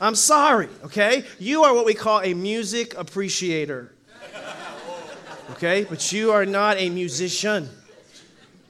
I'm 0.00 0.14
sorry, 0.14 0.70
okay? 0.82 1.26
You 1.38 1.64
are 1.64 1.74
what 1.74 1.84
we 1.84 1.92
call 1.92 2.22
a 2.22 2.32
music 2.32 2.94
appreciator. 2.94 3.92
Okay? 5.50 5.84
But 5.84 6.12
you 6.12 6.32
are 6.32 6.46
not 6.46 6.78
a 6.78 6.88
musician. 6.88 7.68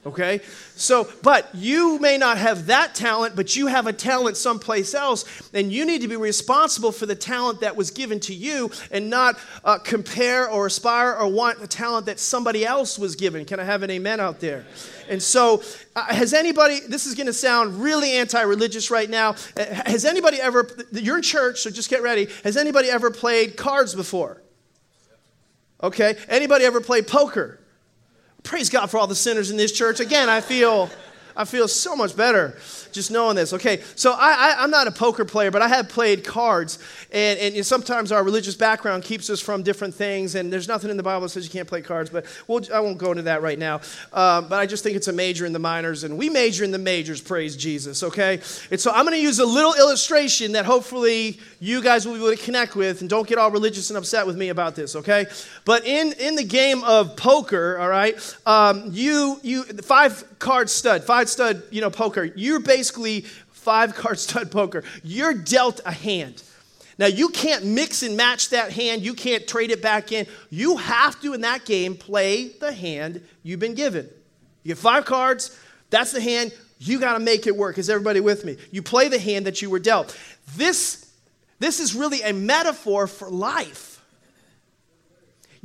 Okay? 0.06 0.40
So, 0.76 1.08
but 1.22 1.48
you 1.54 1.98
may 1.98 2.18
not 2.18 2.36
have 2.36 2.66
that 2.66 2.94
talent, 2.94 3.36
but 3.36 3.56
you 3.56 3.68
have 3.68 3.86
a 3.86 3.92
talent 3.92 4.36
someplace 4.36 4.92
else, 4.92 5.24
and 5.54 5.72
you 5.72 5.86
need 5.86 6.02
to 6.02 6.08
be 6.08 6.16
responsible 6.16 6.92
for 6.92 7.06
the 7.06 7.14
talent 7.14 7.60
that 7.60 7.74
was 7.74 7.90
given 7.90 8.20
to 8.20 8.34
you 8.34 8.70
and 8.90 9.08
not 9.08 9.38
uh, 9.64 9.78
compare 9.78 10.48
or 10.48 10.66
aspire 10.66 11.14
or 11.14 11.28
want 11.28 11.58
the 11.58 11.66
talent 11.66 12.06
that 12.06 12.20
somebody 12.20 12.66
else 12.66 12.98
was 12.98 13.16
given. 13.16 13.46
Can 13.46 13.60
I 13.60 13.64
have 13.64 13.82
an 13.82 13.90
amen 13.90 14.20
out 14.20 14.40
there? 14.40 14.66
And 15.08 15.22
so, 15.22 15.62
uh, 15.96 16.04
has 16.06 16.34
anybody, 16.34 16.80
this 16.86 17.06
is 17.06 17.14
going 17.14 17.26
to 17.26 17.32
sound 17.32 17.80
really 17.82 18.12
anti 18.12 18.42
religious 18.42 18.90
right 18.90 19.08
now. 19.08 19.36
Uh, 19.56 19.64
has 19.86 20.04
anybody 20.04 20.38
ever, 20.38 20.68
you're 20.92 21.16
in 21.16 21.22
church, 21.22 21.60
so 21.60 21.70
just 21.70 21.88
get 21.88 22.02
ready. 22.02 22.28
Has 22.42 22.58
anybody 22.58 22.90
ever 22.90 23.10
played 23.10 23.56
cards 23.56 23.94
before? 23.94 24.42
Okay. 25.82 26.16
Anybody 26.28 26.64
ever 26.64 26.80
played 26.80 27.06
poker? 27.06 27.60
Praise 28.44 28.70
God 28.70 28.90
for 28.90 28.98
all 28.98 29.06
the 29.06 29.14
sinners 29.14 29.50
in 29.50 29.56
this 29.56 29.72
church. 29.72 30.00
Again, 30.00 30.28
I 30.28 30.40
feel 30.40 30.90
I 31.36 31.44
feel 31.44 31.66
so 31.66 31.96
much 31.96 32.16
better 32.16 32.56
just 32.94 33.10
knowing 33.10 33.36
this. 33.36 33.52
Okay, 33.52 33.82
so 33.96 34.12
I, 34.12 34.54
I, 34.58 34.64
am 34.64 34.70
not 34.70 34.86
a 34.86 34.92
poker 34.92 35.24
player, 35.24 35.50
but 35.50 35.60
I 35.60 35.68
have 35.68 35.88
played 35.88 36.24
cards. 36.24 36.78
And, 37.12 37.38
and 37.38 37.66
sometimes 37.66 38.12
our 38.12 38.24
religious 38.24 38.54
background 38.54 39.02
keeps 39.02 39.28
us 39.28 39.40
from 39.40 39.62
different 39.62 39.94
things. 39.94 40.36
And 40.36 40.52
there's 40.52 40.68
nothing 40.68 40.90
in 40.90 40.96
the 40.96 41.02
Bible 41.02 41.22
that 41.22 41.30
says 41.30 41.44
you 41.44 41.50
can't 41.50 41.68
play 41.68 41.82
cards, 41.82 42.08
but 42.08 42.24
we'll, 42.46 42.62
I 42.72 42.80
won't 42.80 42.98
go 42.98 43.10
into 43.10 43.24
that 43.24 43.42
right 43.42 43.58
now. 43.58 43.80
Um, 44.12 44.48
but 44.48 44.54
I 44.54 44.66
just 44.66 44.82
think 44.84 44.96
it's 44.96 45.08
a 45.08 45.12
major 45.12 45.44
in 45.44 45.52
the 45.52 45.58
minors. 45.58 46.04
And 46.04 46.16
we 46.16 46.30
major 46.30 46.64
in 46.64 46.70
the 46.70 46.78
majors, 46.78 47.20
praise 47.20 47.56
Jesus, 47.56 48.02
okay? 48.02 48.40
And 48.70 48.80
so 48.80 48.92
I'm 48.92 49.04
going 49.04 49.16
to 49.16 49.22
use 49.22 49.40
a 49.40 49.46
little 49.46 49.74
illustration 49.74 50.52
that 50.52 50.64
hopefully 50.64 51.40
you 51.60 51.82
guys 51.82 52.06
will 52.06 52.14
be 52.14 52.20
able 52.20 52.36
to 52.36 52.42
connect 52.42 52.76
with. 52.76 53.00
And 53.00 53.10
don't 53.10 53.28
get 53.28 53.38
all 53.38 53.50
religious 53.50 53.90
and 53.90 53.98
upset 53.98 54.26
with 54.26 54.36
me 54.36 54.50
about 54.50 54.76
this, 54.76 54.94
okay? 54.96 55.26
But 55.64 55.84
in, 55.84 56.12
in 56.20 56.36
the 56.36 56.44
game 56.44 56.84
of 56.84 57.16
poker, 57.16 57.76
all 57.78 57.88
right, 57.88 58.36
um, 58.46 58.84
you, 58.92 59.40
you, 59.42 59.64
five 59.64 60.33
card 60.44 60.68
stud, 60.68 61.02
five 61.02 61.28
stud, 61.28 61.62
you 61.70 61.80
know, 61.80 61.90
poker, 61.90 62.24
you're 62.36 62.60
basically 62.60 63.22
five 63.50 63.94
card 63.94 64.18
stud 64.20 64.52
poker. 64.52 64.84
You're 65.02 65.34
dealt 65.34 65.80
a 65.84 65.90
hand. 65.90 66.42
Now, 66.96 67.06
you 67.06 67.30
can't 67.30 67.64
mix 67.64 68.04
and 68.04 68.16
match 68.16 68.50
that 68.50 68.70
hand. 68.70 69.02
You 69.02 69.14
can't 69.14 69.48
trade 69.48 69.72
it 69.72 69.82
back 69.82 70.12
in. 70.12 70.26
You 70.50 70.76
have 70.76 71.20
to, 71.22 71.32
in 71.32 71.40
that 71.40 71.64
game, 71.64 71.96
play 71.96 72.48
the 72.48 72.72
hand 72.72 73.20
you've 73.42 73.58
been 73.58 73.74
given. 73.74 74.08
You 74.62 74.74
get 74.74 74.78
five 74.78 75.04
cards, 75.04 75.58
that's 75.90 76.12
the 76.12 76.20
hand. 76.20 76.52
You 76.78 77.00
got 77.00 77.14
to 77.14 77.20
make 77.20 77.46
it 77.46 77.56
work. 77.56 77.78
Is 77.78 77.90
everybody 77.90 78.20
with 78.20 78.44
me? 78.44 78.58
You 78.70 78.82
play 78.82 79.08
the 79.08 79.18
hand 79.18 79.46
that 79.46 79.60
you 79.62 79.70
were 79.70 79.78
dealt. 79.80 80.16
This, 80.56 81.10
this 81.58 81.80
is 81.80 81.94
really 81.94 82.22
a 82.22 82.32
metaphor 82.32 83.06
for 83.06 83.28
life. 83.28 83.93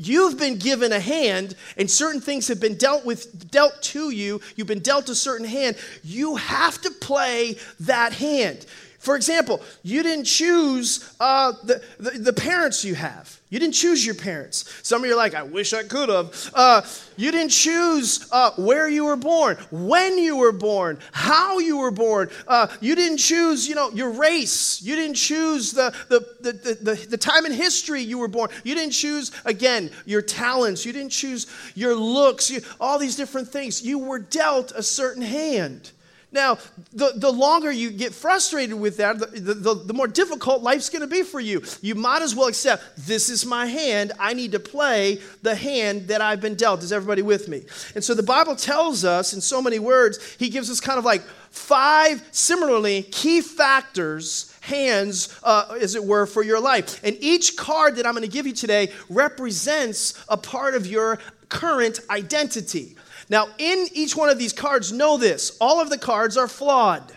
You've 0.01 0.39
been 0.39 0.55
given 0.57 0.93
a 0.93 0.99
hand, 0.99 1.55
and 1.75 1.91
certain 1.91 2.21
things 2.21 2.47
have 2.47 2.61
been 2.61 2.75
dealt 2.75 3.03
with, 3.03 3.51
dealt 3.51 3.81
to 3.81 4.11
you. 4.11 4.39
You've 4.55 4.65
been 4.65 4.79
dealt 4.79 5.09
a 5.09 5.15
certain 5.15 5.45
hand. 5.45 5.75
You 6.05 6.37
have 6.37 6.79
to 6.83 6.89
play 6.89 7.57
that 7.81 8.13
hand. 8.13 8.65
For 8.99 9.15
example, 9.15 9.61
you 9.81 10.03
didn't 10.03 10.25
choose 10.25 11.15
uh, 11.21 11.53
the, 11.63 11.81
the, 11.99 12.11
the, 12.11 12.33
parents 12.33 12.83
you 12.83 12.95
have. 12.95 13.39
You 13.49 13.57
didn't 13.57 13.75
choose 13.75 14.05
your 14.05 14.13
parents. 14.13 14.65
Some 14.83 15.01
of 15.01 15.07
you 15.07 15.13
are 15.13 15.17
like, 15.17 15.33
I 15.33 15.43
wish 15.43 15.71
I 15.71 15.83
could 15.83 16.09
have. 16.09 16.51
Uh, 16.53 16.81
you 17.15 17.31
didn't 17.31 17.51
choose 17.51 18.27
uh, 18.33 18.51
where 18.57 18.89
you 18.89 19.05
were 19.05 19.15
born, 19.15 19.55
when 19.71 20.17
you 20.17 20.35
were 20.35 20.51
born, 20.51 20.99
how 21.13 21.59
you 21.59 21.77
were 21.77 21.91
born. 21.91 22.29
Uh, 22.45 22.67
you 22.81 22.93
didn't 22.93 23.19
choose, 23.19 23.69
you 23.69 23.73
know, 23.73 23.89
your 23.91 24.11
race. 24.11 24.81
You 24.81 24.97
didn't 24.97 25.15
choose 25.15 25.71
the, 25.71 25.95
the, 26.09 26.19
the, 26.41 26.73
the, 26.73 27.07
the 27.07 27.17
time 27.17 27.45
in 27.45 27.53
history 27.53 28.01
you 28.01 28.17
were 28.17 28.27
born. 28.27 28.49
You 28.65 28.75
didn't 28.75 28.93
choose, 28.93 29.31
again, 29.45 29.91
your 30.05 30.21
talents. 30.21 30.85
You 30.85 30.91
didn't 30.91 31.11
choose 31.11 31.47
your 31.73 31.95
looks, 31.95 32.51
you, 32.51 32.61
all 32.81 32.99
these 32.99 33.15
different 33.15 33.47
things. 33.47 33.81
You 33.81 33.97
were 33.97 34.19
dealt 34.19 34.73
a 34.73 34.83
certain 34.83 35.23
hand. 35.23 35.91
Now, 36.31 36.59
the, 36.93 37.13
the 37.15 37.31
longer 37.31 37.71
you 37.71 37.89
get 37.89 38.13
frustrated 38.13 38.79
with 38.79 38.97
that, 38.97 39.19
the, 39.19 39.53
the, 39.55 39.73
the 39.73 39.93
more 39.93 40.07
difficult 40.07 40.61
life's 40.61 40.89
going 40.89 41.01
to 41.01 41.07
be 41.07 41.23
for 41.23 41.39
you. 41.39 41.63
You 41.81 41.95
might 41.95 42.21
as 42.21 42.35
well 42.35 42.47
accept 42.47 42.83
this 42.97 43.29
is 43.29 43.47
my 43.47 43.65
hand. 43.65 44.11
I 44.19 44.33
need 44.33 44.51
to 44.51 44.59
play 44.59 45.21
the 45.41 45.55
hand 45.55 46.07
that 46.09 46.21
I've 46.21 46.39
been 46.39 46.53
dealt. 46.53 46.83
Is 46.83 46.93
everybody 46.93 47.23
with 47.23 47.47
me? 47.47 47.63
And 47.95 48.03
so 48.03 48.13
the 48.13 48.21
Bible 48.21 48.55
tells 48.55 49.03
us 49.03 49.33
in 49.33 49.41
so 49.41 49.59
many 49.59 49.79
words, 49.79 50.35
He 50.37 50.49
gives 50.49 50.69
us 50.69 50.79
kind 50.79 50.99
of 50.99 51.05
like 51.05 51.23
five 51.49 52.23
similarly 52.31 53.03
key 53.03 53.41
factors 53.41 54.55
hands, 54.61 55.39
uh, 55.43 55.77
as 55.81 55.95
it 55.95 56.03
were, 56.03 56.27
for 56.27 56.43
your 56.43 56.59
life. 56.59 57.03
And 57.03 57.17
each 57.19 57.57
card 57.57 57.95
that 57.95 58.05
I'm 58.05 58.13
going 58.13 58.23
to 58.23 58.31
give 58.31 58.45
you 58.45 58.53
today 58.53 58.91
represents 59.09 60.13
a 60.29 60.37
part 60.37 60.75
of 60.75 60.85
your 60.85 61.19
current 61.49 61.99
identity. 62.09 62.95
Now, 63.29 63.49
in 63.59 63.87
each 63.93 64.15
one 64.15 64.29
of 64.29 64.39
these 64.39 64.53
cards, 64.53 64.91
know 64.91 65.17
this 65.17 65.55
all 65.61 65.79
of 65.79 65.89
the 65.89 65.97
cards 65.97 66.35
are 66.35 66.47
flawed. 66.47 67.13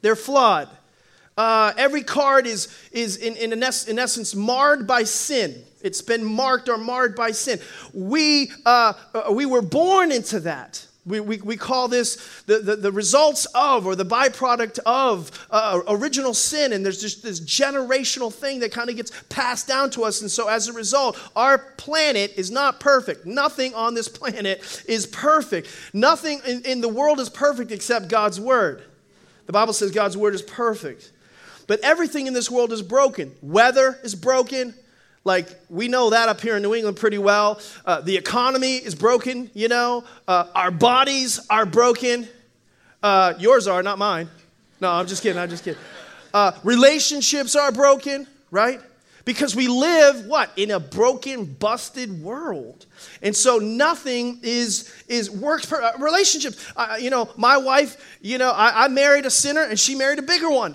They're 0.00 0.16
flawed. 0.16 0.68
Uh, 1.36 1.72
every 1.76 2.02
card 2.02 2.46
is, 2.46 2.68
is 2.92 3.16
in, 3.16 3.36
in, 3.36 3.52
in, 3.52 3.62
essence, 3.62 4.34
marred 4.34 4.86
by 4.86 5.04
sin. 5.04 5.64
It's 5.80 6.02
been 6.02 6.24
marked 6.24 6.68
or 6.68 6.76
marred 6.76 7.16
by 7.16 7.30
sin. 7.30 7.58
We, 7.94 8.52
uh, 8.66 8.92
uh 9.14 9.32
we 9.32 9.46
were 9.46 9.62
born 9.62 10.12
into 10.12 10.40
that. 10.40 10.86
We, 11.04 11.18
we, 11.18 11.38
we 11.38 11.56
call 11.56 11.88
this 11.88 12.42
the, 12.46 12.58
the, 12.58 12.76
the, 12.76 12.92
results 12.92 13.46
of 13.56 13.86
or 13.86 13.96
the 13.96 14.04
byproduct 14.04 14.78
of 14.86 15.32
uh, 15.50 15.80
original 15.88 16.32
sin. 16.32 16.72
And 16.72 16.84
there's 16.84 17.00
just 17.00 17.24
this 17.24 17.40
generational 17.40 18.32
thing 18.32 18.60
that 18.60 18.70
kind 18.70 18.88
of 18.88 18.94
gets 18.94 19.10
passed 19.28 19.66
down 19.66 19.90
to 19.90 20.04
us. 20.04 20.20
And 20.20 20.30
so 20.30 20.48
as 20.48 20.68
a 20.68 20.72
result, 20.72 21.18
our 21.34 21.58
planet 21.58 22.34
is 22.36 22.52
not 22.52 22.78
perfect. 22.78 23.26
Nothing 23.26 23.74
on 23.74 23.94
this 23.94 24.06
planet 24.06 24.84
is 24.88 25.06
perfect. 25.06 25.68
Nothing 25.92 26.40
in, 26.46 26.62
in 26.62 26.80
the 26.80 26.88
world 26.88 27.18
is 27.18 27.28
perfect 27.28 27.72
except 27.72 28.06
God's 28.06 28.38
Word. 28.38 28.84
The 29.46 29.52
Bible 29.52 29.72
says 29.72 29.90
God's 29.90 30.16
Word 30.16 30.34
is 30.36 30.42
perfect. 30.42 31.10
But 31.66 31.80
everything 31.80 32.28
in 32.28 32.32
this 32.32 32.48
world 32.48 32.72
is 32.72 32.82
broken. 32.82 33.32
Weather 33.42 33.98
is 34.04 34.14
broken. 34.14 34.74
Like, 35.24 35.48
we 35.68 35.86
know 35.88 36.10
that 36.10 36.28
up 36.28 36.40
here 36.40 36.56
in 36.56 36.62
New 36.62 36.74
England 36.74 36.96
pretty 36.96 37.18
well. 37.18 37.60
Uh, 37.86 38.00
the 38.00 38.16
economy 38.16 38.76
is 38.76 38.94
broken, 38.94 39.50
you 39.54 39.68
know. 39.68 40.04
Uh, 40.26 40.46
our 40.54 40.70
bodies 40.70 41.40
are 41.48 41.64
broken. 41.64 42.28
Uh, 43.02 43.34
yours 43.38 43.68
are, 43.68 43.82
not 43.82 43.98
mine. 43.98 44.28
No, 44.80 44.90
I'm 44.90 45.06
just 45.06 45.22
kidding. 45.22 45.40
I'm 45.40 45.48
just 45.48 45.64
kidding. 45.64 45.80
Uh, 46.34 46.52
relationships 46.64 47.54
are 47.54 47.70
broken, 47.70 48.26
right? 48.50 48.80
Because 49.24 49.54
we 49.54 49.68
live, 49.68 50.26
what? 50.26 50.50
In 50.56 50.72
a 50.72 50.80
broken, 50.80 51.44
busted 51.44 52.22
world. 52.22 52.86
And 53.22 53.36
so 53.36 53.58
nothing 53.58 54.40
is, 54.42 54.92
is 55.06 55.30
works 55.30 55.66
per 55.66 55.80
uh, 55.80 55.92
relationships. 55.98 56.72
Uh, 56.76 56.96
you 56.98 57.10
know, 57.10 57.30
my 57.36 57.56
wife, 57.56 58.18
you 58.20 58.38
know, 58.38 58.50
I, 58.50 58.86
I 58.86 58.88
married 58.88 59.24
a 59.24 59.30
sinner 59.30 59.62
and 59.62 59.78
she 59.78 59.94
married 59.94 60.18
a 60.18 60.22
bigger 60.22 60.50
one. 60.50 60.74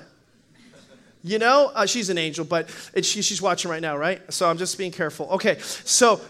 You 1.28 1.40
know, 1.40 1.72
uh, 1.76 1.86
she's 1.86 2.10
an 2.10 2.18
angel, 2.18 2.46
but 2.46 2.70
she, 3.02 3.22
she's 3.22 3.42
watching 3.42 3.70
right 3.70 3.82
now, 3.82 3.98
right? 3.98 4.22
So 4.32 4.50
I'm 4.50 4.58
just 4.58 4.78
being 4.78 4.94
careful. 4.94 5.28
Okay, 5.32 5.58
so 5.60 6.22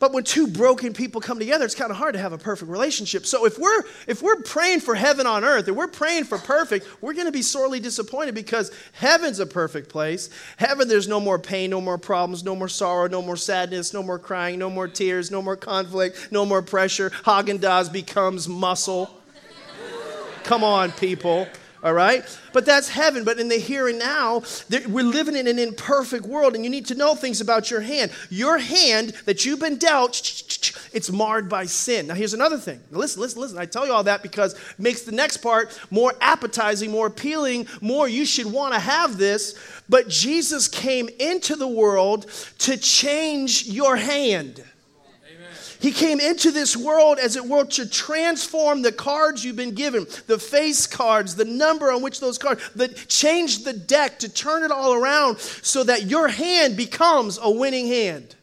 but 0.00 0.12
when 0.12 0.24
two 0.24 0.48
broken 0.48 0.92
people 0.92 1.20
come 1.20 1.38
together, 1.38 1.64
it's 1.64 1.76
kind 1.76 1.92
of 1.92 1.96
hard 1.96 2.14
to 2.14 2.18
have 2.18 2.32
a 2.32 2.38
perfect 2.38 2.68
relationship. 2.68 3.24
So 3.26 3.46
if 3.46 3.58
we're 3.58 3.84
if 4.08 4.22
we're 4.22 4.42
praying 4.42 4.80
for 4.80 4.96
heaven 4.96 5.26
on 5.26 5.44
earth, 5.44 5.68
if 5.68 5.76
we're 5.76 5.86
praying 5.86 6.24
for 6.24 6.38
perfect, 6.38 6.88
we're 7.00 7.12
going 7.12 7.26
to 7.26 7.32
be 7.32 7.42
sorely 7.42 7.78
disappointed 7.78 8.34
because 8.34 8.72
heaven's 8.92 9.38
a 9.38 9.46
perfect 9.46 9.88
place. 9.88 10.28
Heaven, 10.56 10.88
there's 10.88 11.06
no 11.06 11.20
more 11.20 11.38
pain, 11.38 11.70
no 11.70 11.80
more 11.80 11.98
problems, 11.98 12.42
no 12.42 12.56
more 12.56 12.68
sorrow, 12.68 13.06
no 13.06 13.22
more 13.22 13.36
sadness, 13.36 13.94
no 13.94 14.02
more 14.02 14.18
crying, 14.18 14.58
no 14.58 14.68
more 14.68 14.88
tears, 14.88 15.30
no 15.30 15.40
more 15.40 15.56
conflict, 15.56 16.32
no 16.32 16.44
more 16.44 16.62
pressure. 16.62 17.10
Haagen-Dazs 17.10 17.92
becomes 17.92 18.48
muscle. 18.48 19.16
Come 20.42 20.64
on, 20.64 20.90
people 20.92 21.46
all 21.82 21.92
right? 21.92 22.24
But 22.52 22.66
that's 22.66 22.88
heaven. 22.88 23.24
But 23.24 23.38
in 23.38 23.48
the 23.48 23.56
here 23.56 23.88
and 23.88 23.98
now, 23.98 24.42
we're 24.88 25.04
living 25.04 25.36
in 25.36 25.46
an 25.46 25.58
imperfect 25.58 26.26
world, 26.26 26.54
and 26.54 26.64
you 26.64 26.70
need 26.70 26.86
to 26.86 26.94
know 26.94 27.14
things 27.14 27.40
about 27.40 27.70
your 27.70 27.80
hand. 27.80 28.12
Your 28.28 28.58
hand 28.58 29.14
that 29.24 29.44
you've 29.44 29.60
been 29.60 29.76
dealt, 29.76 30.16
it's 30.92 31.10
marred 31.10 31.48
by 31.48 31.66
sin. 31.66 32.06
Now, 32.06 32.14
here's 32.14 32.34
another 32.34 32.58
thing. 32.58 32.80
listen, 32.90 33.20
listen, 33.20 33.40
listen. 33.40 33.58
I 33.58 33.66
tell 33.66 33.86
you 33.86 33.92
all 33.92 34.04
that 34.04 34.22
because 34.22 34.54
it 34.54 34.78
makes 34.78 35.02
the 35.02 35.12
next 35.12 35.38
part 35.38 35.78
more 35.90 36.14
appetizing, 36.20 36.90
more 36.90 37.06
appealing, 37.06 37.66
more 37.80 38.08
you 38.08 38.24
should 38.24 38.46
want 38.46 38.74
to 38.74 38.80
have 38.80 39.16
this. 39.16 39.54
But 39.88 40.08
Jesus 40.08 40.68
came 40.68 41.08
into 41.18 41.56
the 41.56 41.68
world 41.68 42.26
to 42.58 42.76
change 42.76 43.66
your 43.66 43.96
hand. 43.96 44.62
He 45.80 45.92
came 45.92 46.20
into 46.20 46.50
this 46.50 46.76
world, 46.76 47.18
as 47.18 47.36
it 47.36 47.46
were, 47.46 47.64
to 47.64 47.88
transform 47.88 48.82
the 48.82 48.92
cards 48.92 49.42
you've 49.42 49.56
been 49.56 49.74
given, 49.74 50.06
the 50.26 50.38
face 50.38 50.86
cards, 50.86 51.34
the 51.34 51.46
number 51.46 51.90
on 51.90 52.02
which 52.02 52.20
those 52.20 52.36
cards, 52.36 52.62
that 52.76 53.08
change 53.08 53.64
the 53.64 53.72
deck 53.72 54.18
to 54.18 54.28
turn 54.28 54.62
it 54.62 54.70
all 54.70 54.92
around 54.92 55.38
so 55.38 55.82
that 55.84 56.04
your 56.04 56.28
hand 56.28 56.76
becomes 56.76 57.38
a 57.40 57.50
winning 57.50 57.86
hand. 57.86 58.36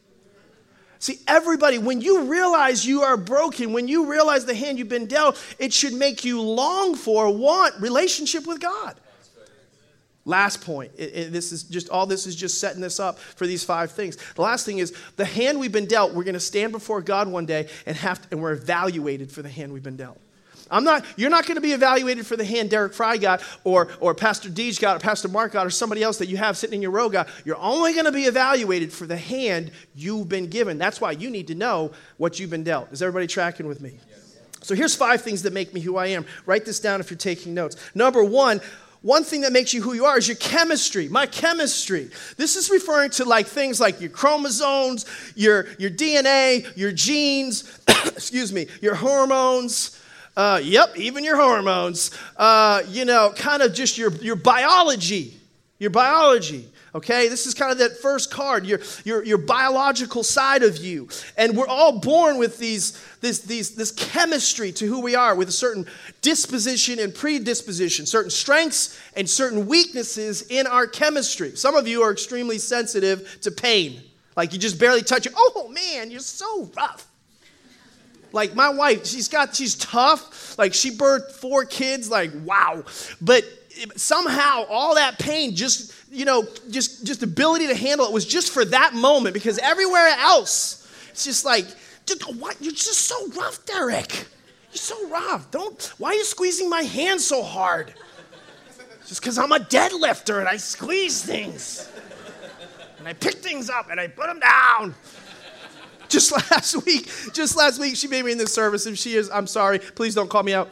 See, 0.97 1.19
everybody, 1.28 1.78
when 1.78 2.02
you 2.02 2.23
realize 2.23 2.88
you 2.88 3.04
are 3.04 3.17
broken, 3.17 3.71
when 3.71 3.88
you 3.88 4.10
realize 4.10 4.45
the 4.45 4.56
hand 4.56 4.80
you've 4.80 4.89
been 4.89 5.06
dealt, 5.06 5.39
it 5.60 5.71
should 5.71 5.93
make 5.93 6.26
you 6.26 6.41
long 6.41 6.95
for, 6.95 7.32
want 7.32 7.80
relationship 7.80 8.47
with 8.47 8.60
God. 8.60 9.00
Last 10.27 10.59
point. 10.59 10.95
This 10.97 11.53
is 11.53 11.63
just 11.63 11.87
all 11.87 12.05
this 12.05 12.27
is 12.27 12.35
just 12.35 12.59
setting 12.59 12.81
this 12.81 12.99
up 12.99 13.17
for 13.17 13.47
these 13.47 13.63
five 13.63 13.91
things. 13.91 14.17
The 14.35 14.41
last 14.41 14.65
thing 14.65 14.79
is 14.79 14.93
the 15.15 15.23
hand 15.23 15.57
we've 15.57 15.71
been 15.71 15.85
dealt. 15.85 16.13
We're 16.13 16.25
going 16.25 16.33
to 16.33 16.39
stand 16.41 16.73
before 16.73 17.01
God 17.01 17.29
one 17.29 17.45
day 17.45 17.69
and 17.85 17.95
have 17.95 18.21
to, 18.21 18.27
and 18.31 18.41
we're 18.41 18.51
evaluated 18.51 19.31
for 19.31 19.41
the 19.41 19.47
hand 19.47 19.71
we've 19.71 19.81
been 19.81 19.95
dealt. 19.95 20.19
I'm 20.69 20.83
not. 20.83 21.05
You're 21.15 21.29
not 21.29 21.45
going 21.45 21.55
to 21.55 21.61
be 21.61 21.71
evaluated 21.71 22.27
for 22.27 22.35
the 22.35 22.43
hand 22.43 22.69
Deryck 22.69 22.93
Frye 22.93 23.15
got, 23.15 23.41
or 23.63 23.87
or 24.01 24.13
Pastor 24.13 24.49
Deej 24.49 24.81
got, 24.81 24.97
or 24.97 24.99
Pastor 24.99 25.29
Mark 25.29 25.53
got, 25.53 25.65
or 25.65 25.69
somebody 25.69 26.03
else 26.03 26.17
that 26.17 26.27
you 26.27 26.35
have 26.35 26.57
sitting 26.57 26.75
in 26.75 26.81
your 26.81 26.91
row 26.91 27.07
got. 27.07 27.29
You're 27.45 27.55
only 27.55 27.93
going 27.93 28.03
to 28.03 28.11
be 28.11 28.23
evaluated 28.23 28.91
for 28.91 29.05
the 29.05 29.15
hand 29.15 29.71
you've 29.95 30.27
been 30.27 30.47
given. 30.47 30.77
That's 30.77 30.99
why 30.99 31.11
you 31.11 31.29
need 31.29 31.47
to 31.47 31.55
know 31.55 31.93
what 32.17 32.37
you've 32.37 32.49
been 32.49 32.65
dealt. 32.65 32.91
Is 32.91 33.01
everybody 33.01 33.27
tracking 33.27 33.65
with 33.65 33.79
me? 33.79 33.97
So 34.61 34.75
here's 34.75 34.93
five 34.93 35.21
things 35.21 35.43
that 35.43 35.53
make 35.53 35.73
me 35.73 35.79
who 35.79 35.95
I 35.95 36.07
am. 36.07 36.25
Write 36.45 36.65
this 36.65 36.81
down 36.81 36.99
if 36.99 37.09
you're 37.09 37.17
taking 37.17 37.53
notes. 37.53 37.77
Number 37.95 38.21
one, 38.21 38.59
one 39.01 39.23
thing 39.23 39.41
that 39.41 39.53
makes 39.53 39.73
you 39.73 39.81
who 39.81 39.93
you 39.93 40.05
are 40.05 40.17
is 40.17 40.27
your 40.27 40.38
chemistry, 40.38 41.07
my 41.07 41.25
chemistry. 41.25 42.10
This 42.36 42.55
is 42.55 42.69
referring 42.69 43.12
to 43.12 43.25
like 43.25 43.47
things 43.47 43.79
like 43.79 44.01
your 44.01 44.10
chromosomes, 44.10 45.05
your, 45.36 45.67
your 45.77 45.91
DNA, 45.91 46.65
your 46.75 46.91
genes, 46.91 47.79
excuse 47.88 48.51
me, 48.51 48.67
your 48.81 48.95
hormones, 48.95 49.99
Uh, 50.38 50.62
yep, 50.63 50.95
even 50.95 51.23
your 51.23 51.36
hormones. 51.36 52.12
Uh, 52.38 52.83
you 52.89 53.05
know, 53.05 53.33
kind 53.36 53.63
of 53.63 53.73
just 53.73 53.97
your, 53.97 54.12
your 54.17 54.36
biology. 54.36 55.33
Your 55.79 55.89
biology. 55.89 56.69
Okay, 56.97 57.27
this 57.27 57.45
is 57.45 57.53
kind 57.53 57.71
of 57.71 57.77
that 57.77 57.99
first 57.99 58.31
card, 58.31 58.65
your, 58.65 58.79
your, 59.05 59.23
your 59.23 59.38
biological 59.38 60.23
side 60.23 60.63
of 60.63 60.77
you. 60.77 61.07
And 61.38 61.55
we're 61.55 61.67
all 61.67 61.99
born 61.99 62.39
with 62.39 62.57
these, 62.57 62.99
this, 63.21 63.41
these, 63.41 63.75
this 63.75 63.91
chemistry 63.91 64.71
to 64.71 64.88
who 64.88 64.99
we 64.99 65.13
are, 65.13 65.36
with 65.36 65.47
a 65.47 65.51
certain 65.51 65.86
disposition 66.23 66.97
and 66.97 67.13
predisposition, 67.13 68.07
certain 68.07 68.31
strengths 68.31 68.99
and 69.15 69.29
certain 69.29 69.67
weaknesses 69.67 70.41
in 70.49 70.65
our 70.65 70.88
chemistry. 70.88 71.55
Some 71.55 71.75
of 71.75 71.88
you 71.88 72.01
are 72.01 72.12
extremely 72.12 72.57
sensitive 72.57 73.41
to 73.41 73.51
pain. 73.51 74.01
Like 74.36 74.51
you 74.51 74.57
just 74.57 74.79
barely 74.79 75.03
touch 75.03 75.27
it. 75.27 75.33
Oh 75.38 75.71
man, 75.71 76.10
you're 76.10 76.19
so 76.19 76.67
rough. 76.75 77.05
Like 78.31 78.55
my 78.55 78.69
wife, 78.69 79.05
she's 79.05 79.27
got, 79.27 79.55
she's 79.55 79.75
tough. 79.75 80.57
Like 80.57 80.73
she 80.73 80.89
birthed 80.89 81.33
four 81.33 81.63
kids, 81.63 82.10
like 82.10 82.31
wow. 82.43 82.83
But 83.21 83.43
somehow 83.95 84.65
all 84.69 84.95
that 84.95 85.19
pain 85.19 85.56
just 85.56 85.93
you 86.12 86.25
know 86.25 86.47
just 86.69 87.06
just 87.06 87.23
ability 87.23 87.67
to 87.67 87.75
handle 87.75 88.06
it 88.06 88.12
was 88.12 88.25
just 88.25 88.51
for 88.51 88.65
that 88.65 88.93
moment 88.93 89.34
because 89.34 89.58
everywhere 89.60 90.08
else 90.19 90.88
it's 91.10 91.23
just 91.23 91.45
like 91.45 91.65
what 92.38 92.56
you're 92.62 92.71
just 92.71 93.01
so 93.01 93.27
rough 93.30 93.65
Deryck. 93.65 94.27
You're 94.71 94.77
so 94.77 95.08
rough. 95.10 95.49
Don't 95.51 95.93
why 95.97 96.10
are 96.10 96.13
you 96.13 96.23
squeezing 96.23 96.69
my 96.69 96.82
hand 96.82 97.19
so 97.21 97.43
hard? 97.43 97.93
Just 99.08 99.21
because 99.21 99.38
i'm 99.38 99.51
a 99.51 99.60
deadlifter 99.60 100.39
and 100.39 100.47
i 100.47 100.58
squeeze 100.58 101.23
things. 101.23 101.89
And 102.99 103.08
i 103.08 103.13
pick 103.13 103.36
things 103.36 103.69
up 103.69 103.89
and 103.89 103.99
i 103.99 104.08
put 104.08 104.27
them 104.27 104.39
down. 104.39 104.95
Just 106.08 106.32
last 106.51 106.86
week 106.86 107.10
just 107.34 107.58
last 107.58 107.80
week 107.80 107.95
she 107.95 108.08
made 108.08 108.23
me 108.23 108.32
in 108.32 108.38
this 108.38 108.53
service 108.53 108.86
and 108.86 108.97
she 108.97 109.15
is 109.15 109.30
i'm 109.30 109.47
sorry 109.47 109.80
please 109.80 110.15
don't 110.15 110.30
call 110.30 110.43
me 110.43 110.53
out 110.53 110.69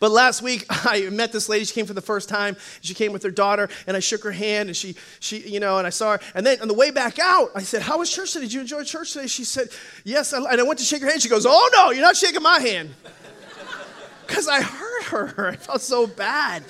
but 0.00 0.10
last 0.10 0.42
week, 0.42 0.64
I 0.70 1.08
met 1.10 1.32
this 1.32 1.48
lady. 1.48 1.64
She 1.64 1.74
came 1.74 1.86
for 1.86 1.94
the 1.94 2.00
first 2.00 2.28
time. 2.28 2.56
She 2.80 2.94
came 2.94 3.12
with 3.12 3.22
her 3.22 3.30
daughter, 3.30 3.68
and 3.86 3.96
I 3.96 4.00
shook 4.00 4.22
her 4.24 4.32
hand, 4.32 4.68
and 4.68 4.76
she, 4.76 4.94
she, 5.20 5.38
you 5.38 5.60
know, 5.60 5.78
and 5.78 5.86
I 5.86 5.90
saw 5.90 6.12
her. 6.12 6.20
And 6.34 6.44
then 6.46 6.60
on 6.60 6.68
the 6.68 6.74
way 6.74 6.90
back 6.90 7.18
out, 7.18 7.50
I 7.54 7.62
said, 7.62 7.82
"How 7.82 7.98
was 7.98 8.10
church 8.10 8.32
today? 8.32 8.46
Did 8.46 8.52
you 8.52 8.60
enjoy 8.60 8.84
church 8.84 9.12
today?" 9.12 9.26
She 9.26 9.44
said, 9.44 9.68
"Yes." 10.04 10.32
And 10.32 10.46
I 10.46 10.62
went 10.62 10.78
to 10.78 10.84
shake 10.84 11.02
her 11.02 11.08
hand. 11.08 11.22
She 11.22 11.28
goes, 11.28 11.46
"Oh 11.46 11.70
no, 11.72 11.90
you're 11.90 12.02
not 12.02 12.16
shaking 12.16 12.42
my 12.42 12.60
hand," 12.60 12.94
because 14.26 14.48
I 14.48 14.62
hurt 14.62 15.04
her. 15.04 15.48
I 15.52 15.56
felt 15.56 15.80
so 15.80 16.06
bad. 16.06 16.64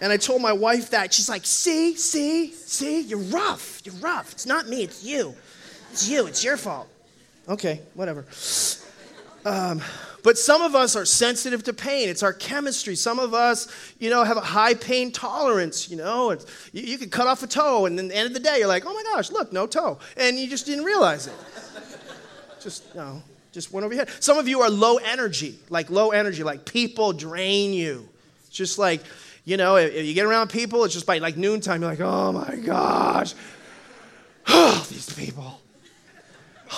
And 0.00 0.10
I 0.10 0.16
told 0.16 0.42
my 0.42 0.52
wife 0.52 0.90
that. 0.90 1.14
She's 1.14 1.28
like, 1.28 1.46
"See, 1.46 1.96
see, 1.96 2.52
see, 2.52 3.02
you're 3.02 3.18
rough. 3.18 3.80
You're 3.84 3.94
rough. 3.96 4.32
It's 4.32 4.46
not 4.46 4.68
me. 4.68 4.82
It's 4.82 5.04
you. 5.04 5.34
It's 5.92 6.08
you. 6.08 6.26
It's 6.26 6.42
your 6.42 6.56
fault." 6.56 6.88
Okay, 7.48 7.80
whatever. 7.94 8.24
Um, 9.44 9.82
but 10.22 10.38
some 10.38 10.62
of 10.62 10.74
us 10.74 10.94
are 10.94 11.04
sensitive 11.04 11.64
to 11.64 11.72
pain. 11.72 12.08
It's 12.08 12.22
our 12.22 12.32
chemistry. 12.32 12.94
Some 12.94 13.18
of 13.18 13.34
us, 13.34 13.68
you 13.98 14.08
know, 14.08 14.22
have 14.22 14.36
a 14.36 14.42
high 14.42 14.74
pain 14.74 15.10
tolerance. 15.10 15.90
You 15.90 15.96
know, 15.96 16.32
you, 16.72 16.82
you 16.82 16.98
could 16.98 17.10
cut 17.10 17.26
off 17.26 17.42
a 17.42 17.46
toe, 17.46 17.86
and 17.86 17.98
then 17.98 18.06
at 18.06 18.10
the 18.10 18.16
end 18.16 18.26
of 18.28 18.34
the 18.34 18.40
day, 18.40 18.58
you're 18.58 18.68
like, 18.68 18.84
oh 18.86 18.94
my 18.94 19.02
gosh, 19.02 19.30
look, 19.30 19.52
no 19.52 19.66
toe. 19.66 19.98
And 20.16 20.38
you 20.38 20.48
just 20.48 20.66
didn't 20.66 20.84
realize 20.84 21.26
it. 21.26 21.34
just, 22.60 22.84
you 22.94 23.00
know, 23.00 23.22
just 23.52 23.72
went 23.72 23.84
over 23.84 23.94
your 23.94 24.04
head. 24.04 24.14
Some 24.22 24.38
of 24.38 24.48
you 24.48 24.60
are 24.60 24.70
low 24.70 24.96
energy, 24.96 25.58
like 25.68 25.90
low 25.90 26.10
energy, 26.10 26.42
like 26.42 26.64
people 26.64 27.12
drain 27.12 27.72
you. 27.72 28.08
It's 28.46 28.56
just 28.56 28.78
like, 28.78 29.02
you 29.44 29.56
know, 29.56 29.76
if, 29.76 29.92
if 29.92 30.06
you 30.06 30.14
get 30.14 30.24
around 30.24 30.50
people, 30.50 30.84
it's 30.84 30.94
just 30.94 31.06
by 31.06 31.18
like 31.18 31.36
noontime, 31.36 31.82
you're 31.82 31.90
like, 31.90 32.00
oh 32.00 32.32
my 32.32 32.56
gosh, 32.56 33.34
oh, 34.46 34.86
these 34.90 35.12
people 35.12 35.60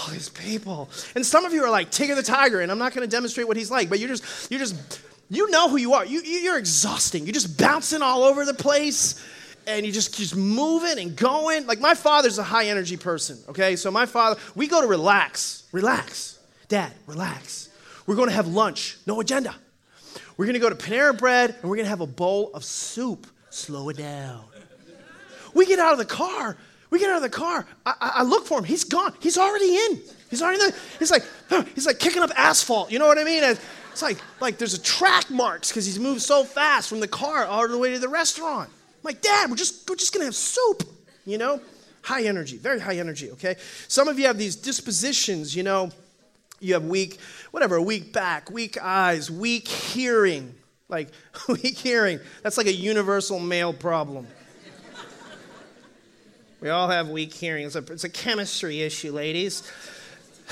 all 0.05 0.13
these 0.13 0.29
people. 0.29 0.91
And 1.15 1.25
some 1.25 1.45
of 1.45 1.53
you 1.53 1.65
are 1.65 1.71
like 1.71 1.91
Tigger 1.91 2.15
the 2.15 2.23
Tiger, 2.23 2.61
and 2.61 2.71
I'm 2.71 2.79
not 2.79 2.95
going 2.95 3.09
to 3.09 3.11
demonstrate 3.11 3.49
what 3.49 3.57
he's 3.57 3.71
like, 3.71 3.89
but 3.89 3.99
you're 3.99 4.09
just, 4.09 4.51
you're 4.51 4.61
just, 4.61 5.01
you 5.31 5.51
know 5.51 5.69
who 5.69 5.77
you 5.77 5.95
are. 5.95 6.05
You, 6.05 6.21
you're 6.23 6.59
exhausting. 6.59 7.25
You're 7.25 7.33
just 7.33 7.59
bouncing 7.59 8.03
all 8.03 8.25
over 8.25 8.45
the 8.45 8.55
place, 8.55 9.25
and 9.67 9.87
you 9.87 9.93
just 9.93 10.15
just 10.15 10.37
moving 10.37 10.99
and 10.99 11.17
going. 11.17 11.67
Like 11.67 11.81
my 11.81 11.95
father's 11.95 12.39
a 12.39 12.43
high 12.43 12.67
energy 12.67 12.97
person. 12.97 13.39
Okay, 13.49 13.77
so 13.77 13.91
my 13.91 14.07
father, 14.07 14.39
we 14.55 14.67
go 14.67 14.81
to 14.81 14.87
relax, 14.87 15.65
relax, 15.73 16.39
Dad, 16.69 16.93
relax. 17.07 17.71
We're 18.07 18.17
going 18.17 18.29
to 18.29 18.35
have 18.35 18.49
lunch, 18.49 18.99
no 19.07 19.21
agenda. 19.21 19.55
We're 20.37 20.47
going 20.47 20.55
to 20.55 20.61
go 20.61 20.69
to 20.69 20.75
Panera 20.75 21.17
Bread, 21.17 21.51
and 21.51 21.71
we're 21.71 21.77
going 21.77 21.87
to 21.87 21.91
have 21.91 22.01
a 22.01 22.07
bowl 22.07 22.51
of 22.53 22.65
soup. 22.65 23.27
Slow 23.51 23.89
it 23.89 23.97
down. 23.97 24.45
We 25.55 25.65
get 25.67 25.79
out 25.79 25.93
of 25.93 25.99
the 25.99 26.05
car 26.05 26.57
we 26.95 27.01
get 27.01 27.11
out 27.11 27.17
of 27.17 27.23
the 27.23 27.29
car. 27.29 27.67
I, 27.85 27.95
I, 28.01 28.23
look 28.23 28.47
for 28.47 28.57
him. 28.57 28.63
He's 28.65 28.85
gone. 28.85 29.13
He's 29.19 29.37
already 29.37 29.75
in. 29.75 30.01
He's 30.31 30.41
already 30.41 30.61
there. 30.61 30.73
He's 31.01 31.11
like, 31.11 31.25
he's 31.75 31.87
like 31.87 31.99
kicking 31.99 32.23
up 32.23 32.31
asphalt. 32.37 32.93
You 32.93 33.01
know 33.01 33.09
what 33.09 33.19
I 33.19 33.25
mean? 33.25 33.43
It's 33.43 34.01
like, 34.01 34.17
like 34.41 34.59
there's 34.59 34.75
a 34.75 34.81
track 34.81 35.29
marks 35.29 35.71
because 35.71 35.87
he's 35.87 35.99
moved 35.99 36.23
so 36.23 36.45
fast 36.45 36.89
from 36.89 37.01
the 37.01 37.09
car 37.09 37.47
all 37.47 37.67
the 37.67 37.77
way 37.77 37.93
to 37.95 37.99
the 37.99 38.09
restaurant. 38.09 38.71
I'm 38.71 39.01
like, 39.03 39.23
Dad, 39.23 39.51
we're 39.51 39.57
just, 39.57 39.91
we're 39.91 39.97
just 39.97 40.13
gonna 40.13 40.27
have 40.27 40.37
soup. 40.37 40.85
You 41.27 41.37
know, 41.37 41.61
high 42.03 42.23
energy, 42.23 42.59
very 42.59 42.79
high 42.79 42.99
energy. 42.99 43.33
Okay. 43.33 43.57
Some 43.89 44.07
of 44.07 44.17
you 44.17 44.27
have 44.27 44.39
these 44.39 44.55
dispositions. 44.55 45.57
You 45.57 45.65
know, 45.65 45.91
you 46.61 46.75
have 46.75 46.85
weak, 46.85 47.19
whatever, 47.51 47.81
weak 47.81 48.13
back, 48.13 48.53
weak 48.53 48.81
eyes, 48.81 49.33
weak 49.33 49.67
hearing. 49.67 50.55
Like 50.89 51.09
weak 51.49 51.77
hearing. 51.77 52.21
That's 52.45 52.57
like 52.57 52.69
a 52.69 52.73
universal 52.73 53.41
male 53.41 53.73
problem. 53.73 54.29
We 56.65 56.71
all 56.71 56.89
have 56.89 57.11
weak 57.11 57.35
hearing. 57.35 57.67
It's 57.67 57.77
a, 57.77 57.81
it's 57.81 58.05
a 58.05 58.09
chemistry 58.09 58.81
issue, 58.81 59.13
ladies. 59.13 59.71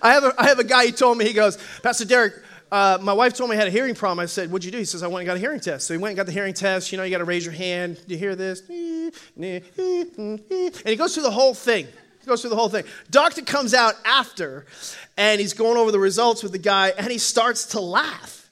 I, 0.00 0.14
have 0.14 0.24
a, 0.24 0.34
I 0.38 0.46
have 0.46 0.58
a 0.58 0.64
guy, 0.64 0.86
he 0.86 0.92
told 0.92 1.18
me, 1.18 1.26
he 1.26 1.34
goes, 1.34 1.58
Pastor 1.82 2.06
Deryck, 2.06 2.42
uh, 2.72 2.96
my 3.02 3.12
wife 3.12 3.34
told 3.34 3.50
me 3.50 3.56
I 3.56 3.58
had 3.58 3.68
a 3.68 3.70
hearing 3.70 3.94
problem. 3.94 4.20
I 4.20 4.26
said, 4.26 4.50
What'd 4.50 4.64
you 4.64 4.72
do? 4.72 4.78
He 4.78 4.86
says, 4.86 5.02
I 5.02 5.06
went 5.06 5.20
and 5.20 5.26
got 5.26 5.36
a 5.36 5.38
hearing 5.38 5.60
test. 5.60 5.86
So 5.86 5.92
he 5.92 5.98
went 5.98 6.12
and 6.12 6.16
got 6.16 6.24
the 6.24 6.32
hearing 6.32 6.54
test. 6.54 6.92
You 6.92 6.96
know, 6.96 7.04
you 7.04 7.10
got 7.10 7.18
to 7.18 7.26
raise 7.26 7.44
your 7.44 7.52
hand. 7.52 8.00
Do 8.08 8.14
you 8.14 8.18
hear 8.18 8.34
this? 8.34 8.62
And 8.66 9.12
he 9.36 10.96
goes 10.96 11.12
through 11.12 11.24
the 11.24 11.30
whole 11.30 11.52
thing. 11.52 11.86
He 12.22 12.26
goes 12.26 12.40
through 12.40 12.48
the 12.48 12.56
whole 12.56 12.70
thing. 12.70 12.84
Doctor 13.10 13.42
comes 13.42 13.74
out 13.74 13.96
after, 14.06 14.64
and 15.18 15.42
he's 15.42 15.52
going 15.52 15.76
over 15.76 15.92
the 15.92 16.00
results 16.00 16.42
with 16.42 16.52
the 16.52 16.58
guy, 16.58 16.88
and 16.88 17.08
he 17.08 17.18
starts 17.18 17.66
to 17.66 17.80
laugh. 17.80 18.43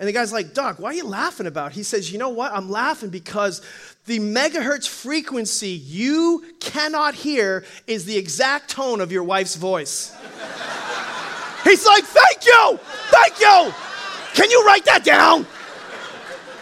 And 0.00 0.08
the 0.08 0.12
guy's 0.12 0.32
like, 0.32 0.54
Doc, 0.54 0.78
why 0.78 0.92
are 0.92 0.94
you 0.94 1.04
laughing 1.04 1.46
about? 1.46 1.72
He 1.72 1.82
says, 1.82 2.10
You 2.10 2.18
know 2.18 2.30
what? 2.30 2.52
I'm 2.52 2.70
laughing 2.70 3.10
because 3.10 3.60
the 4.06 4.18
megahertz 4.18 4.88
frequency 4.88 5.68
you 5.68 6.42
cannot 6.58 7.14
hear 7.14 7.66
is 7.86 8.06
the 8.06 8.16
exact 8.16 8.70
tone 8.70 9.02
of 9.02 9.12
your 9.12 9.24
wife's 9.24 9.56
voice. 9.56 10.16
He's 11.64 11.84
like, 11.84 12.04
Thank 12.04 12.46
you! 12.46 12.80
Thank 13.10 13.40
you! 13.40 13.74
Can 14.32 14.50
you 14.50 14.64
write 14.64 14.86
that 14.86 15.04
down? 15.04 15.46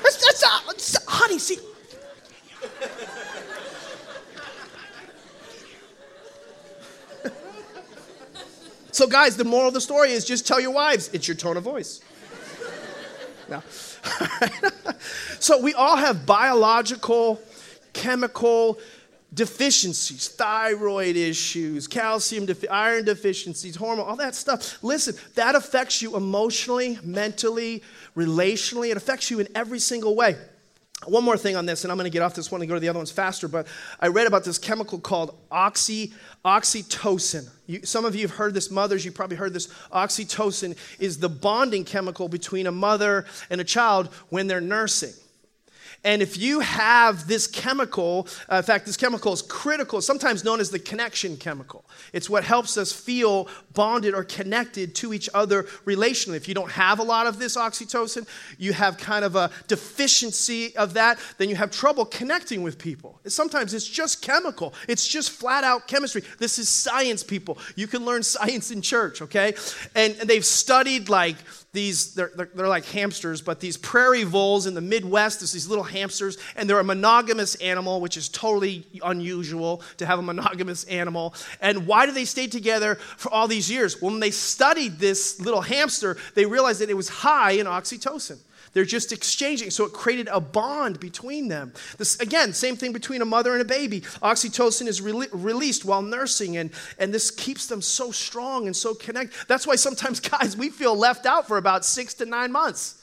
That's, 0.03 0.17
that's, 0.17 0.43
uh, 0.43 0.59
that's 0.67 0.97
honey, 1.07 1.39
see. 1.39 1.59
so, 8.91 9.07
guys, 9.07 9.37
the 9.37 9.45
moral 9.45 9.69
of 9.69 9.75
the 9.75 9.81
story 9.81 10.11
is 10.11 10.25
just 10.25 10.45
tell 10.45 10.59
your 10.59 10.73
wives 10.73 11.09
it's 11.13 11.29
your 11.29 11.37
tone 11.37 11.57
of 11.57 11.63
voice. 11.63 12.01
So 15.41 15.61
we 15.61 15.73
all 15.75 15.97
have 15.97 16.27
biological, 16.27 17.41
chemical 17.93 18.79
deficiencies, 19.33 20.29
thyroid 20.29 21.17
issues, 21.17 21.87
calcium, 21.87 22.47
defi- 22.47 22.69
iron 22.69 23.05
deficiencies, 23.05 23.77
hormone, 23.77 24.07
all 24.07 24.17
that 24.17 24.35
stuff. 24.35 24.83
Listen, 24.83 25.15
that 25.35 25.55
affects 25.55 26.03
you 26.03 26.17
emotionally, 26.17 26.99
mentally, 27.03 27.83
relationally. 28.17 28.91
It 28.91 28.97
affects 28.97 29.31
you 29.31 29.39
in 29.39 29.49
every 29.55 29.79
single 29.79 30.17
way. 30.17 30.37
One 31.07 31.23
more 31.23 31.37
thing 31.37 31.55
on 31.55 31.65
this, 31.65 31.85
and 31.85 31.93
I'm 31.93 31.97
going 31.97 32.11
to 32.11 32.13
get 32.13 32.23
off 32.23 32.35
this 32.35 32.51
one 32.51 32.61
and 32.61 32.69
go 32.69 32.75
to 32.75 32.81
the 32.81 32.89
other 32.89 32.99
ones 32.99 33.13
faster, 33.13 33.47
but 33.47 33.69
I 34.01 34.09
read 34.09 34.27
about 34.27 34.45
this 34.45 34.59
chemical 34.59 34.99
called 34.99 35.39
oxy, 35.51 36.13
oxytocin. 36.45 37.49
You, 37.67 37.85
some 37.85 38.05
of 38.05 38.17
you 38.17 38.23
have 38.23 38.33
heard 38.33 38.53
this, 38.53 38.71
mothers, 38.71 39.05
you 39.05 39.13
probably 39.13 39.37
heard 39.37 39.55
this. 39.55 39.69
Oxytocin 39.93 40.77
is 40.99 41.19
the 41.19 41.29
bonding 41.29 41.85
chemical 41.85 42.29
between 42.29 42.67
a 42.67 42.73
mother 42.73 43.27
and 43.49 43.61
a 43.61 43.65
child 43.65 44.09
when 44.31 44.49
they're 44.49 44.61
nursing. 44.61 45.13
And 46.05 46.23
if 46.23 46.39
you 46.39 46.61
have 46.61 47.27
this 47.27 47.47
chemical, 47.47 48.29
uh, 48.51 48.57
in 48.57 48.63
fact, 48.63 48.87
this 48.87 48.97
chemical 48.97 49.33
is 49.33 49.43
critical, 49.43 50.01
sometimes 50.01 50.45
known 50.45 50.61
as 50.61 50.71
the 50.71 50.79
connection 50.79 51.37
chemical. 51.37 51.85
It's 52.13 52.31
what 52.31 52.45
helps 52.45 52.79
us 52.79 52.93
feel 52.93 53.49
bonded 53.75 54.15
or 54.15 54.23
connected 54.25 54.95
to 54.97 55.13
each 55.13 55.29
other 55.35 55.65
relationally. 55.85 56.37
If 56.37 56.47
you 56.47 56.55
don't 56.55 56.71
have 56.71 57.01
a 57.01 57.03
lot 57.03 57.27
of 57.27 57.39
this 57.39 57.57
oxytocin, 57.57 58.29
you 58.59 58.73
have 58.73 58.97
kind 58.97 59.25
of 59.25 59.35
a 59.35 59.51
deficiency 59.67 60.77
of 60.77 60.95
that, 60.95 61.19
then 61.37 61.49
you 61.49 61.57
have 61.57 61.71
trouble 61.71 62.05
connecting 62.05 62.63
with 62.63 62.79
people. 62.79 63.21
Sometimes 63.27 63.75
it's 63.75 63.87
just 63.87 64.23
chemical, 64.23 64.75
it's 64.87 65.07
just 65.07 65.31
flat 65.31 65.65
out 65.65 65.89
chemistry. 65.89 66.23
This 66.39 66.59
is 66.59 66.69
science, 66.69 67.25
people. 67.25 67.59
You 67.75 67.87
can 67.89 68.05
learn 68.05 68.23
science 68.29 68.71
in 68.71 68.83
church, 68.83 69.21
okay? 69.23 69.55
And, 69.95 70.15
and 70.21 70.31
they've 70.31 70.45
studied 70.45 71.09
like 71.09 71.37
these, 71.79 72.15
they're, 72.15 72.33
they're, 72.35 72.51
they're 72.55 72.69
like 72.69 72.85
hamsters, 72.87 73.41
but 73.41 73.61
these 73.61 73.77
prairie 73.77 74.25
voles 74.25 74.67
in 74.67 74.75
the 74.75 74.81
Midwest, 74.81 75.39
there's 75.39 75.53
these 75.53 75.69
little 75.69 75.85
hamsters, 75.85 76.37
and 76.57 76.69
they're 76.69 76.81
a 76.81 76.85
monogamous 76.85 77.55
animal, 77.57 78.01
which 78.01 78.17
is 78.17 78.29
totally 78.29 78.85
unusual 79.05 79.81
to 79.99 80.05
have 80.05 80.19
a 80.19 80.23
monogamous 80.23 80.83
animal. 80.85 81.35
And 81.61 81.87
why 81.87 82.07
do 82.07 82.13
they 82.13 82.25
stay 82.25 82.49
together 82.49 82.97
for 82.97 83.31
all 83.33 83.47
these 83.47 83.71
years? 83.71 84.03
Well, 84.03 84.11
when 84.11 84.21
they 84.21 84.33
studied 84.33 84.99
this 84.99 85.41
little 85.41 85.61
hamster, 85.61 86.17
they 86.35 86.47
realized 86.47 86.81
that 86.81 86.91
it 86.91 86.97
was 86.97 87.09
high 87.09 87.53
in 87.53 87.67
oxytocin. 87.67 88.39
They're 88.73 88.85
just 88.85 89.13
exchanging. 89.13 89.71
So 89.71 89.85
it 89.85 89.93
created 89.93 90.29
a 90.31 90.41
bond 90.41 91.01
between 91.01 91.49
them. 91.49 91.73
This, 91.97 92.19
again, 92.21 92.53
same 92.53 92.77
thing 92.77 92.93
between 92.93 93.23
a 93.23 93.25
mother 93.25 93.53
and 93.53 93.63
a 93.63 93.65
baby. 93.65 94.01
Oxytocin 94.23 94.87
is 94.87 95.01
re- 95.01 95.29
released 95.33 95.85
while 95.85 96.03
nursing, 96.03 96.57
and, 96.57 96.71
and 96.99 97.13
this 97.13 97.31
keeps 97.31 97.67
them 97.67 97.83
so 97.83 98.11
strong 98.11 98.67
and 98.67 98.77
so 98.77 98.95
connected. 98.95 99.37
That's 99.49 99.67
why 99.67 99.77
sometimes, 99.77 100.21
guys, 100.29 100.57
we 100.57 100.71
feel 100.71 100.97
left 100.97 101.27
out 101.27 101.47
for 101.47 101.57
about 101.57 101.85
six 101.85 102.15
to 102.15 102.27
nine 102.27 102.53
months. 102.53 102.99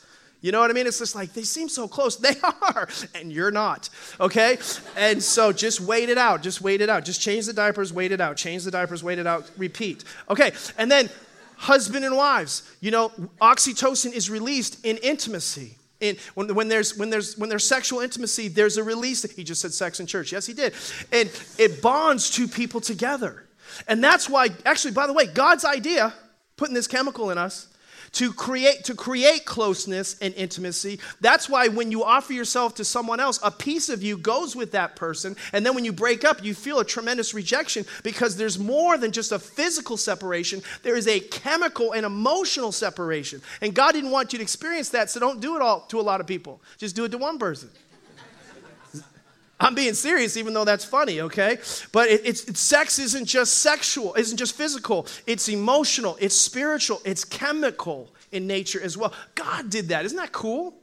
You 0.45 0.51
know 0.51 0.59
what 0.59 0.69
I 0.69 0.73
mean? 0.73 0.85
It's 0.85 0.99
just 0.99 1.15
like 1.15 1.33
they 1.33 1.41
seem 1.41 1.69
so 1.69 1.87
close. 1.87 2.15
They 2.25 2.35
are, 2.41 2.87
and 3.15 3.31
you're 3.31 3.51
not. 3.51 3.89
Okay? 4.19 4.57
And 4.95 5.21
so 5.21 5.51
just 5.51 5.81
wait 5.81 6.09
it 6.09 6.19
out. 6.19 6.43
Just 6.43 6.61
wait 6.61 6.81
it 6.81 6.89
out. 6.89 7.03
Just 7.03 7.19
change 7.19 7.47
the 7.47 7.53
diapers, 7.53 7.91
wait 7.91 8.11
it 8.11 8.21
out. 8.21 8.37
Change 8.37 8.63
the 8.63 8.71
diapers, 8.71 9.03
wait 9.03 9.17
it 9.17 9.25
out, 9.25 9.49
repeat. 9.57 10.03
Okay. 10.29 10.51
And 10.77 10.91
then 10.91 11.09
husband 11.57 12.05
and 12.05 12.15
wives. 12.15 12.69
You 12.81 12.91
know, 12.91 13.09
oxytocin 13.41 14.13
is 14.13 14.29
released 14.29 14.85
in 14.85 14.97
intimacy. 14.97 15.77
In, 16.01 16.17
when, 16.33 16.53
when, 16.53 16.67
there's, 16.67 16.97
when, 16.97 17.09
there's, 17.09 17.37
when 17.37 17.49
there's 17.49 17.67
sexual 17.67 18.01
intimacy, 18.01 18.47
there's 18.47 18.77
a 18.77 18.83
release. 18.83 19.23
He 19.31 19.43
just 19.43 19.61
said 19.61 19.73
sex 19.73 19.99
in 19.99 20.05
church. 20.07 20.31
Yes, 20.31 20.45
he 20.45 20.53
did. 20.53 20.73
And 21.11 21.29
it 21.57 21.81
bonds 21.81 22.29
two 22.29 22.47
people 22.47 22.81
together. 22.81 23.45
And 23.87 24.03
that's 24.03 24.29
why, 24.29 24.49
actually, 24.65 24.91
by 24.91 25.07
the 25.07 25.13
way, 25.13 25.25
God's 25.25 25.65
idea, 25.65 26.13
putting 26.57 26.75
this 26.75 26.87
chemical 26.87 27.31
in 27.31 27.37
us, 27.37 27.67
to 28.15 28.31
create 28.31 28.85
to 28.85 28.95
create 28.95 29.45
closeness 29.45 30.15
and 30.21 30.33
intimacy. 30.35 30.99
That's 31.21 31.49
why 31.49 31.67
when 31.67 31.91
you 31.91 32.03
offer 32.03 32.33
yourself 32.33 32.75
to 32.75 32.85
someone 32.85 33.19
else 33.19 33.39
a 33.43 33.51
piece 33.51 33.89
of 33.89 34.01
you 34.01 34.17
goes 34.17 34.55
with 34.55 34.71
that 34.71 34.95
person. 34.95 35.35
And 35.53 35.65
then 35.65 35.75
when 35.75 35.85
you 35.85 35.93
break 35.93 36.23
up 36.23 36.43
you 36.43 36.53
feel 36.53 36.79
a 36.79 36.85
tremendous 36.85 37.33
rejection 37.33 37.85
because 38.03 38.37
there's 38.37 38.57
more 38.57 38.97
than 38.97 39.11
just 39.11 39.31
a 39.31 39.39
physical 39.39 39.97
separation. 39.97 40.61
There 40.83 40.95
is 40.95 41.07
a 41.07 41.19
chemical 41.19 41.93
and 41.93 42.05
emotional 42.05 42.71
separation. 42.71 43.41
And 43.61 43.73
god 43.73 43.91
didn't 43.91 44.11
want 44.11 44.33
you 44.33 44.39
to 44.39 44.43
experience 44.43 44.89
that 44.89 45.09
so 45.09 45.19
don't 45.19 45.41
do 45.41 45.55
it 45.55 45.61
all 45.61 45.81
to 45.89 45.99
a 45.99 46.01
lot 46.01 46.21
of 46.21 46.27
people. 46.27 46.61
Just 46.77 46.95
do 46.95 47.03
it 47.03 47.11
to 47.11 47.17
one 47.17 47.37
person 47.37 47.69
I'm 49.59 49.73
being 49.73 49.93
serious, 49.93 50.35
even 50.35 50.53
though 50.53 50.65
that's 50.65 50.83
funny, 50.83 51.21
okay? 51.21 51.57
But 51.91 52.09
it, 52.09 52.21
it's, 52.25 52.59
sex 52.59 52.99
isn't 52.99 53.25
just 53.25 53.59
sexual, 53.59 54.13
isn't 54.15 54.37
just 54.37 54.55
physical. 54.55 55.07
It's 55.25 55.47
emotional, 55.47 56.17
it's 56.19 56.35
spiritual, 56.35 57.01
it's 57.05 57.23
chemical 57.23 58.09
in 58.31 58.47
nature 58.47 58.81
as 58.81 58.97
well. 58.97 59.13
God 59.33 59.69
did 59.69 59.89
that. 59.89 60.03
Isn't 60.05 60.17
that 60.17 60.33
cool? 60.33 60.73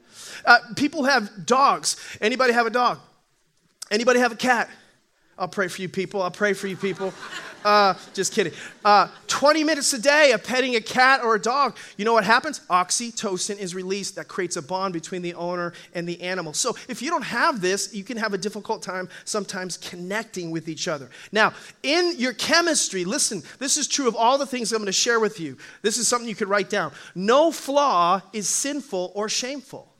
Uh, 0.43 0.57
people 0.75 1.03
have 1.03 1.45
dogs. 1.45 1.97
Anybody 2.19 2.53
have 2.53 2.65
a 2.65 2.71
dog? 2.71 2.99
Anybody 3.91 4.19
have 4.19 4.31
a 4.31 4.37
cat? 4.37 4.69
I'll 5.37 5.47
pray 5.47 5.67
for 5.67 5.81
you 5.81 5.89
people. 5.89 6.21
I'll 6.21 6.31
pray 6.31 6.53
for 6.53 6.67
you 6.67 6.75
people. 6.75 7.13
Uh, 7.63 7.93
just 8.13 8.33
kidding. 8.33 8.53
Uh, 8.83 9.07
20 9.27 9.63
minutes 9.63 9.93
a 9.93 10.01
day 10.01 10.31
of 10.31 10.43
petting 10.43 10.75
a 10.75 10.81
cat 10.81 11.21
or 11.23 11.35
a 11.35 11.41
dog. 11.41 11.77
You 11.97 12.05
know 12.05 12.13
what 12.13 12.23
happens? 12.23 12.59
Oxytocin 12.69 13.57
is 13.57 13.73
released 13.73 14.15
that 14.15 14.27
creates 14.27 14.55
a 14.55 14.61
bond 14.61 14.93
between 14.93 15.21
the 15.21 15.33
owner 15.35 15.73
and 15.93 16.07
the 16.07 16.21
animal. 16.21 16.53
So 16.53 16.75
if 16.87 17.01
you 17.01 17.09
don't 17.09 17.23
have 17.23 17.61
this, 17.61 17.93
you 17.93 18.03
can 18.03 18.17
have 18.17 18.33
a 18.33 18.37
difficult 18.37 18.81
time 18.81 19.09
sometimes 19.25 19.77
connecting 19.77 20.51
with 20.51 20.67
each 20.67 20.87
other. 20.87 21.09
Now, 21.31 21.53
in 21.83 22.15
your 22.17 22.33
chemistry, 22.33 23.05
listen, 23.05 23.43
this 23.59 23.77
is 23.77 23.87
true 23.87 24.07
of 24.07 24.15
all 24.15 24.37
the 24.37 24.45
things 24.45 24.71
I'm 24.71 24.79
going 24.79 24.85
to 24.87 24.91
share 24.91 25.19
with 25.19 25.39
you. 25.39 25.57
This 25.81 25.97
is 25.97 26.07
something 26.07 26.27
you 26.27 26.35
could 26.35 26.49
write 26.49 26.69
down. 26.69 26.91
No 27.15 27.51
flaw 27.51 28.21
is 28.33 28.49
sinful 28.49 29.11
or 29.15 29.29
shameful. 29.29 29.92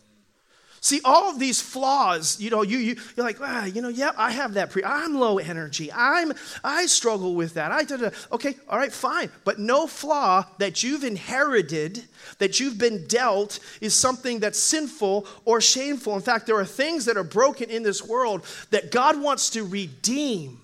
See, 0.83 0.99
all 1.05 1.29
of 1.29 1.39
these 1.39 1.61
flaws, 1.61 2.41
you 2.41 2.49
know, 2.49 2.61
you, 2.61 2.77
you, 2.77 2.97
you're 3.15 3.25
like, 3.25 3.37
ah, 3.39 3.63
you 3.63 3.81
know, 3.81 3.87
yeah, 3.87 4.11
I 4.17 4.31
have 4.31 4.55
that. 4.55 4.69
Pre- 4.69 4.83
I'm 4.83 5.15
low 5.15 5.37
energy. 5.37 5.89
I'm, 5.93 6.33
I 6.61 6.87
struggle 6.87 7.35
with 7.35 7.53
that. 7.53 7.71
I 7.71 7.85
did 7.85 8.13
okay, 8.33 8.57
all 8.67 8.79
right, 8.79 8.91
fine. 8.91 9.29
But 9.45 9.59
no 9.59 9.87
flaw 9.87 10.45
that 10.57 10.83
you've 10.83 11.05
inherited, 11.05 12.03
that 12.39 12.59
you've 12.59 12.77
been 12.77 13.07
dealt, 13.07 13.59
is 13.79 13.95
something 13.95 14.41
that's 14.41 14.59
sinful 14.59 15.25
or 15.45 15.61
shameful. 15.61 16.15
In 16.15 16.21
fact, 16.21 16.47
there 16.47 16.57
are 16.57 16.65
things 16.65 17.05
that 17.05 17.15
are 17.15 17.23
broken 17.23 17.69
in 17.69 17.83
this 17.83 18.05
world 18.05 18.45
that 18.71 18.91
God 18.91 19.21
wants 19.21 19.51
to 19.51 19.63
redeem 19.63 20.59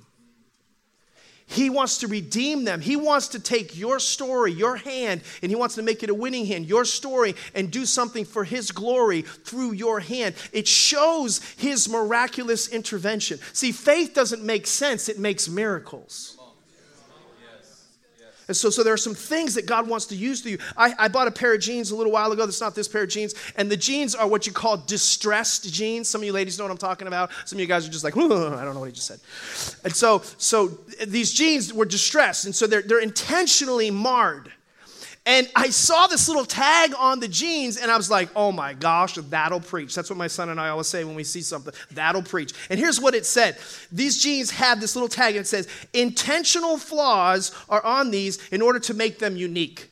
he 1.49 1.71
wants 1.71 1.97
to 1.97 2.07
redeem 2.07 2.63
them. 2.63 2.79
He 2.79 2.95
wants 2.95 3.29
to 3.29 3.39
take 3.39 3.75
your 3.75 3.97
story, 3.97 4.53
your 4.53 4.75
hand, 4.75 5.21
and 5.41 5.51
He 5.51 5.55
wants 5.55 5.75
to 5.75 5.81
make 5.81 6.03
it 6.03 6.09
a 6.11 6.13
winning 6.13 6.45
hand, 6.45 6.67
your 6.67 6.85
story, 6.85 7.35
and 7.55 7.71
do 7.71 7.87
something 7.87 8.23
for 8.23 8.43
His 8.43 8.71
glory 8.71 9.23
through 9.23 9.71
your 9.71 9.99
hand. 9.99 10.35
It 10.53 10.67
shows 10.67 11.41
His 11.57 11.89
miraculous 11.89 12.67
intervention. 12.67 13.39
See, 13.53 13.71
faith 13.71 14.13
doesn't 14.13 14.43
make 14.43 14.67
sense, 14.67 15.09
it 15.09 15.17
makes 15.17 15.49
miracles. 15.49 16.38
And 18.49 18.57
so, 18.57 18.71
so 18.71 18.83
there 18.83 18.93
are 18.93 18.97
some 18.97 19.13
things 19.13 19.53
that 19.53 19.67
God 19.67 19.87
wants 19.87 20.07
to 20.07 20.15
use 20.15 20.41
through 20.41 20.53
you. 20.53 20.57
I, 20.75 20.95
I 20.97 21.07
bought 21.07 21.27
a 21.27 21.31
pair 21.31 21.53
of 21.53 21.61
jeans 21.61 21.91
a 21.91 21.95
little 21.95 22.11
while 22.11 22.31
ago. 22.31 22.47
That's 22.47 22.59
not 22.59 22.73
this 22.73 22.87
pair 22.87 23.03
of 23.03 23.09
jeans. 23.09 23.35
And 23.55 23.69
the 23.69 23.77
jeans 23.77 24.15
are 24.15 24.27
what 24.27 24.47
you 24.47 24.51
call 24.51 24.75
distressed 24.75 25.71
jeans. 25.71 26.09
Some 26.09 26.21
of 26.21 26.25
you 26.25 26.33
ladies 26.33 26.57
know 26.57 26.63
what 26.63 26.71
I'm 26.71 26.77
talking 26.77 27.07
about. 27.07 27.29
Some 27.45 27.57
of 27.57 27.61
you 27.61 27.67
guys 27.67 27.87
are 27.87 27.91
just 27.91 28.03
like, 28.03 28.17
I 28.17 28.19
don't 28.19 28.73
know 28.73 28.79
what 28.79 28.87
he 28.87 28.91
just 28.91 29.05
said. 29.05 29.19
And 29.83 29.95
so, 29.95 30.23
so 30.39 30.69
these 31.05 31.31
jeans 31.31 31.71
were 31.71 31.85
distressed. 31.85 32.45
And 32.45 32.55
so 32.55 32.65
they're, 32.65 32.81
they're 32.81 33.01
intentionally 33.01 33.91
marred. 33.91 34.51
And 35.25 35.49
I 35.55 35.69
saw 35.69 36.07
this 36.07 36.27
little 36.27 36.45
tag 36.45 36.93
on 36.97 37.19
the 37.19 37.27
jeans, 37.27 37.77
and 37.77 37.91
I 37.91 37.97
was 37.97 38.09
like, 38.09 38.29
oh 38.35 38.51
my 38.51 38.73
gosh, 38.73 39.15
that'll 39.15 39.59
preach. 39.59 39.93
That's 39.93 40.09
what 40.09 40.17
my 40.17 40.27
son 40.27 40.49
and 40.49 40.59
I 40.59 40.69
always 40.69 40.87
say 40.87 41.03
when 41.03 41.15
we 41.15 41.23
see 41.23 41.41
something 41.41 41.73
that'll 41.91 42.23
preach. 42.23 42.53
And 42.69 42.79
here's 42.79 42.99
what 42.99 43.13
it 43.13 43.25
said 43.25 43.57
These 43.91 44.21
jeans 44.21 44.51
have 44.51 44.79
this 44.81 44.95
little 44.95 45.09
tag, 45.09 45.35
and 45.35 45.43
it 45.43 45.47
says, 45.47 45.67
intentional 45.93 46.77
flaws 46.77 47.51
are 47.69 47.83
on 47.83 48.11
these 48.11 48.47
in 48.49 48.61
order 48.61 48.79
to 48.79 48.93
make 48.93 49.19
them 49.19 49.35
unique. 49.35 49.89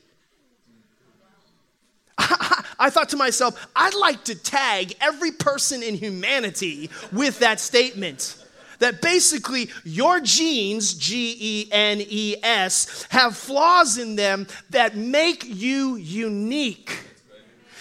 I 2.18 2.90
thought 2.90 3.10
to 3.10 3.16
myself, 3.16 3.68
I'd 3.76 3.94
like 3.94 4.24
to 4.24 4.34
tag 4.34 4.94
every 5.00 5.32
person 5.32 5.82
in 5.82 5.94
humanity 5.94 6.90
with 7.12 7.38
that 7.40 7.60
statement 7.60 8.44
that 8.78 9.02
basically 9.02 9.70
your 9.84 10.20
genes, 10.20 10.94
G 10.94 11.36
E 11.38 11.68
N 11.72 12.00
E 12.00 12.36
S, 12.42 13.06
have 13.10 13.36
flaws 13.36 13.98
in 13.98 14.16
them 14.16 14.46
that 14.70 14.96
make 14.96 15.44
you 15.44 15.96
unique. 15.96 17.07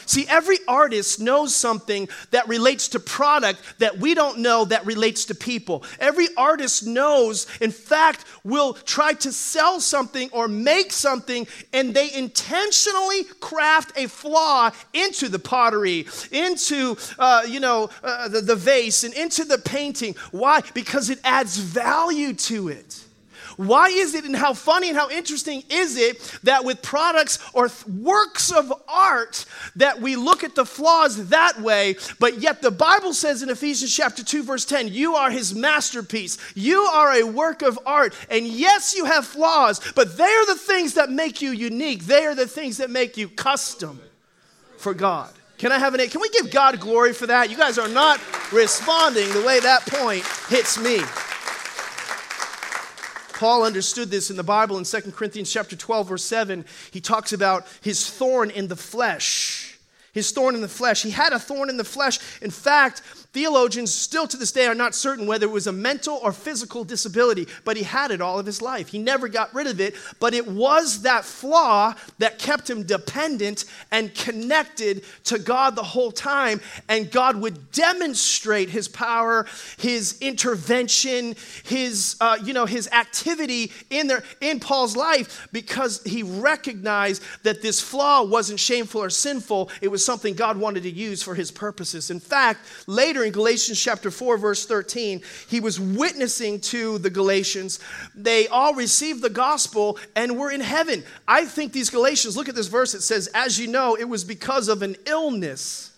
See, 0.08 0.26
every 0.30 0.58
artist 0.68 1.20
knows 1.20 1.54
something 1.54 2.08
that 2.32 2.48
relates 2.48 2.88
to 2.90 3.00
product 3.00 3.62
that 3.80 3.98
we 3.98 4.14
don't 4.14 4.40
know 4.40 4.64
that 4.66 4.86
relates 4.86 5.26
to 5.26 5.36
people. 5.36 5.84
Every 6.00 6.28
artist 6.38 6.88
knows, 6.88 7.46
in 7.60 7.72
fact, 7.72 8.24
will 8.46 8.74
try 8.74 9.14
to 9.14 9.34
sell 9.34 9.82
something 9.82 10.30
or 10.32 10.48
make 10.48 10.94
something, 10.94 11.46
and 11.74 11.94
they 11.94 12.14
intentionally 12.14 13.26
craft 13.42 13.98
a 13.98 14.08
flaw 14.08 14.72
into 14.94 15.28
the 15.28 15.40
pottery, 15.40 16.08
into, 16.32 16.96
uh, 17.20 17.44
you 17.48 17.60
know, 17.60 17.90
uh, 18.02 18.30
the, 18.30 18.40
the 18.40 18.56
vase, 18.56 19.04
and 19.04 19.14
into 19.14 19.44
the 19.44 19.58
painting. 19.58 20.16
Why? 20.32 20.62
Because 20.74 21.10
it 21.10 21.20
adds 21.26 21.58
value 21.58 22.34
to 22.34 22.70
it. 22.70 23.07
Why 23.58 23.88
is 23.88 24.14
it 24.14 24.24
and 24.24 24.36
how 24.36 24.54
funny 24.54 24.90
and 24.90 24.98
how 24.98 25.10
interesting 25.10 25.64
is 25.70 25.98
it 25.98 26.20
that 26.44 26.64
with 26.64 26.84
products 26.84 27.40
or 27.54 27.70
th- 27.70 27.88
works 27.88 28.52
of 28.52 28.72
art 28.88 29.46
that 29.76 30.00
we 30.00 30.16
look 30.16 30.44
at 30.44 30.54
the 30.54 30.66
flaws 30.66 31.30
that 31.30 31.60
way, 31.60 31.96
but 32.20 32.38
yet 32.38 32.62
the 32.62 32.70
Bible 32.70 33.14
says 33.14 33.42
in 33.42 33.50
Ephesians 33.50 33.94
chapter 33.94 34.24
2 34.24 34.44
verse 34.44 34.64
10, 34.64 34.90
you 34.90 35.16
are 35.16 35.32
his 35.32 35.56
masterpiece. 35.56 36.38
You 36.54 36.82
are 36.82 37.14
a 37.14 37.24
work 37.24 37.64
of 37.64 37.80
art. 37.84 38.14
And 38.30 38.46
yes, 38.46 38.96
you 38.96 39.06
have 39.06 39.26
flaws, 39.26 39.82
but 39.96 40.18
they 40.18 40.24
are 40.24 40.46
the 40.46 40.56
things 40.56 40.94
that 40.94 41.10
make 41.10 41.42
you 41.42 41.52
unique. 41.52 42.04
They 42.04 42.26
are 42.26 42.36
the 42.36 42.48
things 42.48 42.78
that 42.78 42.92
make 42.92 43.18
you 43.18 43.28
custom 43.28 44.00
for 44.78 44.94
God. 44.94 45.34
Can 45.58 45.72
I 45.72 45.80
have 45.80 45.96
an 45.96 46.02
A? 46.02 46.08
Can 46.08 46.22
we 46.22 46.30
give 46.30 46.52
God 46.52 46.80
glory 46.80 47.14
for 47.14 47.26
that? 47.26 47.50
You 47.50 47.58
guys 47.58 47.80
are 47.80 47.88
not 47.88 48.20
responding 48.54 49.28
the 49.34 49.42
way 49.42 49.60
that 49.60 49.84
point 49.88 50.24
hits 50.48 50.80
me. 50.80 51.00
Paul 53.38 53.64
understood 53.64 54.10
this 54.10 54.32
in 54.32 54.36
the 54.36 54.42
Bible 54.42 54.80
in 54.80 54.84
2 54.84 55.12
Corinthians 55.12 55.54
chapter 55.54 55.76
12 55.76 56.10
verse 56.10 56.24
7. 56.24 56.66
He 56.90 57.00
talks 57.00 57.34
about 57.34 57.68
his 57.82 58.10
thorn 58.10 58.50
in 58.50 58.68
the 58.68 58.76
flesh. 58.76 59.78
His 60.12 60.32
thorn 60.32 60.56
in 60.56 60.62
the 60.62 60.68
flesh. 60.68 61.04
He 61.04 61.12
had 61.12 61.34
a 61.34 61.38
thorn 61.38 61.70
in 61.70 61.78
the 61.78 61.84
flesh. 61.84 62.18
In 62.42 62.50
fact, 62.50 63.04
Theologians 63.34 63.94
still 63.94 64.28
to 64.28 64.38
this 64.38 64.52
day 64.52 64.68
are 64.68 64.76
not 64.76 64.96
certain 64.96 65.28
whether 65.28 65.46
it 65.46 65.52
was 65.52 65.68
a 65.68 65.72
mental 65.72 66.20
or 66.24 66.32
physical 66.32 66.84
disability, 66.84 67.48
but 67.66 67.78
he 67.78 67.84
had 67.84 68.12
it 68.12 68.22
all 68.22 68.40
of 68.40 68.46
his 68.46 68.62
life. 68.62 68.88
He 68.88 69.00
never 69.00 69.28
got 69.28 69.54
rid 69.54 69.68
of 69.68 69.80
it, 69.80 69.96
but 70.20 70.34
it 70.34 70.48
was 70.48 71.02
that 71.04 71.26
flaw 71.26 71.94
that 72.20 72.40
kept 72.40 72.70
him 72.70 72.84
dependent 72.84 73.66
and 73.92 74.14
connected 74.16 75.04
to 75.26 75.40
God 75.40 75.76
the 75.76 75.84
whole 75.84 76.12
time. 76.12 76.62
And 76.88 77.12
God 77.12 77.36
would 77.38 77.72
demonstrate 77.72 78.70
his 78.70 78.88
power, 78.88 79.46
his 79.78 80.18
intervention, 80.22 81.36
his, 81.64 82.16
uh, 82.22 82.38
you 82.44 82.54
know, 82.54 82.66
his 82.66 82.90
activity 82.92 83.72
in, 83.90 84.08
there, 84.08 84.24
in 84.42 84.60
Paul's 84.60 84.96
life 84.96 85.48
because 85.52 86.02
he 86.04 86.24
recognized 86.24 87.22
that 87.44 87.62
this 87.62 87.82
flaw 87.82 88.24
wasn't 88.24 88.60
shameful 88.60 89.04
or 89.04 89.10
sinful. 89.10 89.70
It 89.82 89.90
was 89.90 90.04
something 90.04 90.34
God 90.34 90.58
wanted 90.58 90.84
to 90.84 90.90
use 90.90 91.22
for 91.22 91.36
his 91.36 91.52
purposes. 91.52 92.10
In 92.10 92.20
fact, 92.20 92.66
later 92.88 93.17
in 93.24 93.32
Galatians 93.32 93.80
chapter 93.80 94.12
4, 94.12 94.38
verse 94.38 94.66
13, 94.66 95.22
he 95.50 95.60
was 95.60 95.80
witnessing 95.80 96.60
to 96.62 96.98
the 96.98 97.10
Galatians. 97.10 97.80
They 98.16 98.48
all 98.48 98.74
received 98.74 99.22
the 99.22 99.30
gospel 99.30 99.98
and 100.16 100.38
were 100.38 100.52
in 100.52 100.62
heaven. 100.62 101.04
I 101.28 101.46
think 101.46 101.74
these 101.74 101.90
Galatians, 101.90 102.36
look 102.36 102.50
at 102.50 102.56
this 102.56 102.68
verse, 102.68 102.94
it 102.94 103.02
says, 103.02 103.30
As 103.34 103.60
you 103.60 103.68
know, 103.68 103.96
it 103.96 104.08
was 104.08 104.24
because 104.24 104.68
of 104.68 104.82
an 104.82 104.96
illness. 105.06 105.92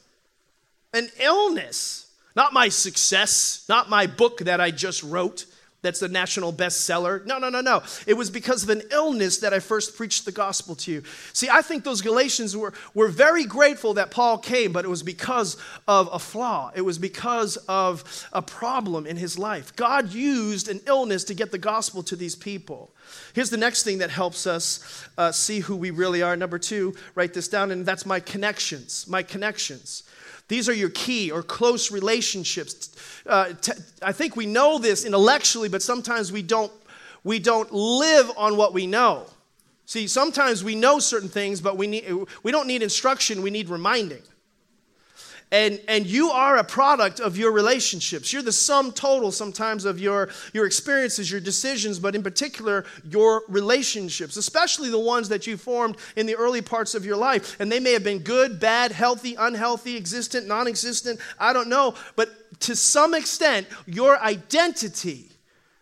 An 0.94 1.10
illness. 1.20 2.12
Not 2.36 2.54
my 2.54 2.70
success, 2.70 3.66
not 3.68 3.90
my 3.90 4.08
book 4.08 4.40
that 4.40 4.62
I 4.62 4.72
just 4.72 5.04
wrote 5.04 5.46
that's 5.82 6.02
the 6.02 6.10
national 6.10 6.52
bestseller. 6.52 7.26
No, 7.26 7.38
no, 7.38 7.50
no, 7.50 7.62
no. 7.62 7.82
It 8.06 8.16
was 8.16 8.30
because 8.30 8.64
of 8.64 8.70
an 8.70 8.82
illness 8.92 9.38
that 9.38 9.54
I 9.54 9.60
first 9.60 9.96
preached 9.96 10.26
the 10.26 10.32
gospel 10.32 10.76
to 10.76 10.92
you. 10.92 11.04
See, 11.32 11.48
I 11.50 11.62
think 11.62 11.86
those 11.86 12.02
Galatians 12.02 12.56
were, 12.56 12.74
were 12.94 13.08
very 13.08 13.46
grateful 13.46 13.94
that 13.94 14.12
Paul 14.12 14.38
came, 14.38 14.74
but 14.74 14.84
it 14.84 14.90
was 14.90 15.04
because 15.04 15.56
of 15.88 16.10
a 16.12 16.20
flaw. 16.20 16.72
It 16.76 16.82
was 16.82 16.98
because 16.98 17.56
of 17.68 18.28
a 18.34 18.42
problem 18.42 19.06
in 19.06 19.16
his 19.16 19.40
life. 19.40 19.74
God 19.78 20.12
used 20.12 20.68
an 20.68 20.82
illness 20.86 21.24
to 21.26 21.34
get 21.34 21.52
the 21.52 21.58
gospel 21.58 22.04
to 22.04 22.16
these 22.16 22.36
people. 22.36 22.92
Here's 23.34 23.50
the 23.50 23.58
next 23.58 23.84
thing 23.84 24.00
that 24.00 24.10
helps 24.10 24.46
us 24.46 25.08
uh, 25.18 25.32
see 25.32 25.62
who 25.62 25.78
we 25.78 25.92
really 25.92 26.22
are. 26.22 26.36
Number 26.36 26.60
two, 26.60 26.94
write 27.16 27.34
this 27.34 27.48
down, 27.48 27.72
and 27.72 27.86
that's 27.86 28.06
my 28.06 28.20
connections. 28.20 29.08
My 29.08 29.24
connections. 29.24 30.04
These 30.50 30.68
are 30.68 30.74
your 30.74 30.90
key 30.90 31.32
or 31.32 31.42
close 31.42 31.92
relationships. 31.92 32.96
Uh, 33.26 33.54
t- 33.54 33.72
I 34.02 34.12
think 34.12 34.36
we 34.36 34.46
know 34.46 34.80
this 34.80 35.06
intellectually, 35.06 35.70
but 35.70 35.82
sometimes 35.82 36.32
we 36.32 36.42
don't, 36.42 36.72
we 37.24 37.40
don't 37.40 37.72
live 37.72 38.30
on 38.36 38.58
what 38.58 38.74
we 38.74 38.86
know. 38.86 39.28
See, 39.86 40.08
sometimes 40.08 40.64
we 40.64 40.76
know 40.76 41.00
certain 41.00 41.30
things, 41.30 41.62
but 41.62 41.78
we, 41.78 41.88
need, 41.88 42.06
we 42.44 42.52
don't 42.52 42.68
need 42.68 42.84
instruction, 42.84 43.42
we 43.42 43.52
need 43.52 43.70
reminding. 43.70 44.22
And, 45.52 45.82
and 45.88 46.06
you 46.06 46.30
are 46.30 46.58
a 46.58 46.64
product 46.64 47.20
of 47.20 47.36
your 47.36 47.52
relationships. 47.52 48.32
You're 48.32 48.44
the 48.44 48.52
sum 48.52 48.92
total 48.92 49.32
sometimes 49.32 49.84
of 49.84 50.00
your, 50.00 50.30
your 50.54 50.68
experiences, 50.68 51.32
your 51.32 51.42
decisions, 51.42 51.98
but 51.98 52.14
in 52.14 52.22
particular, 52.22 52.86
your 53.04 53.44
relationships, 53.48 54.38
especially 54.38 54.92
the 54.92 55.00
ones 55.00 55.28
that 55.30 55.48
you 55.48 55.58
formed 55.58 55.98
in 56.16 56.28
the 56.28 56.36
early 56.36 56.62
parts 56.62 56.94
of 56.94 57.04
your 57.04 57.18
life. 57.18 57.60
And 57.60 57.72
they 57.72 57.80
may 57.80 57.94
have 57.94 58.04
been 58.04 58.20
good, 58.20 58.60
bad, 58.60 58.92
healthy, 58.92 59.36
unhealthy, 59.40 59.98
existent, 59.98 60.48
non 60.48 60.68
existent, 60.68 61.20
I 61.40 61.52
don't 61.52 61.70
know. 61.70 61.96
But 62.16 62.30
to 62.62 62.76
some 62.76 63.16
extent, 63.16 63.66
your 63.88 64.20
identity, 64.20 65.32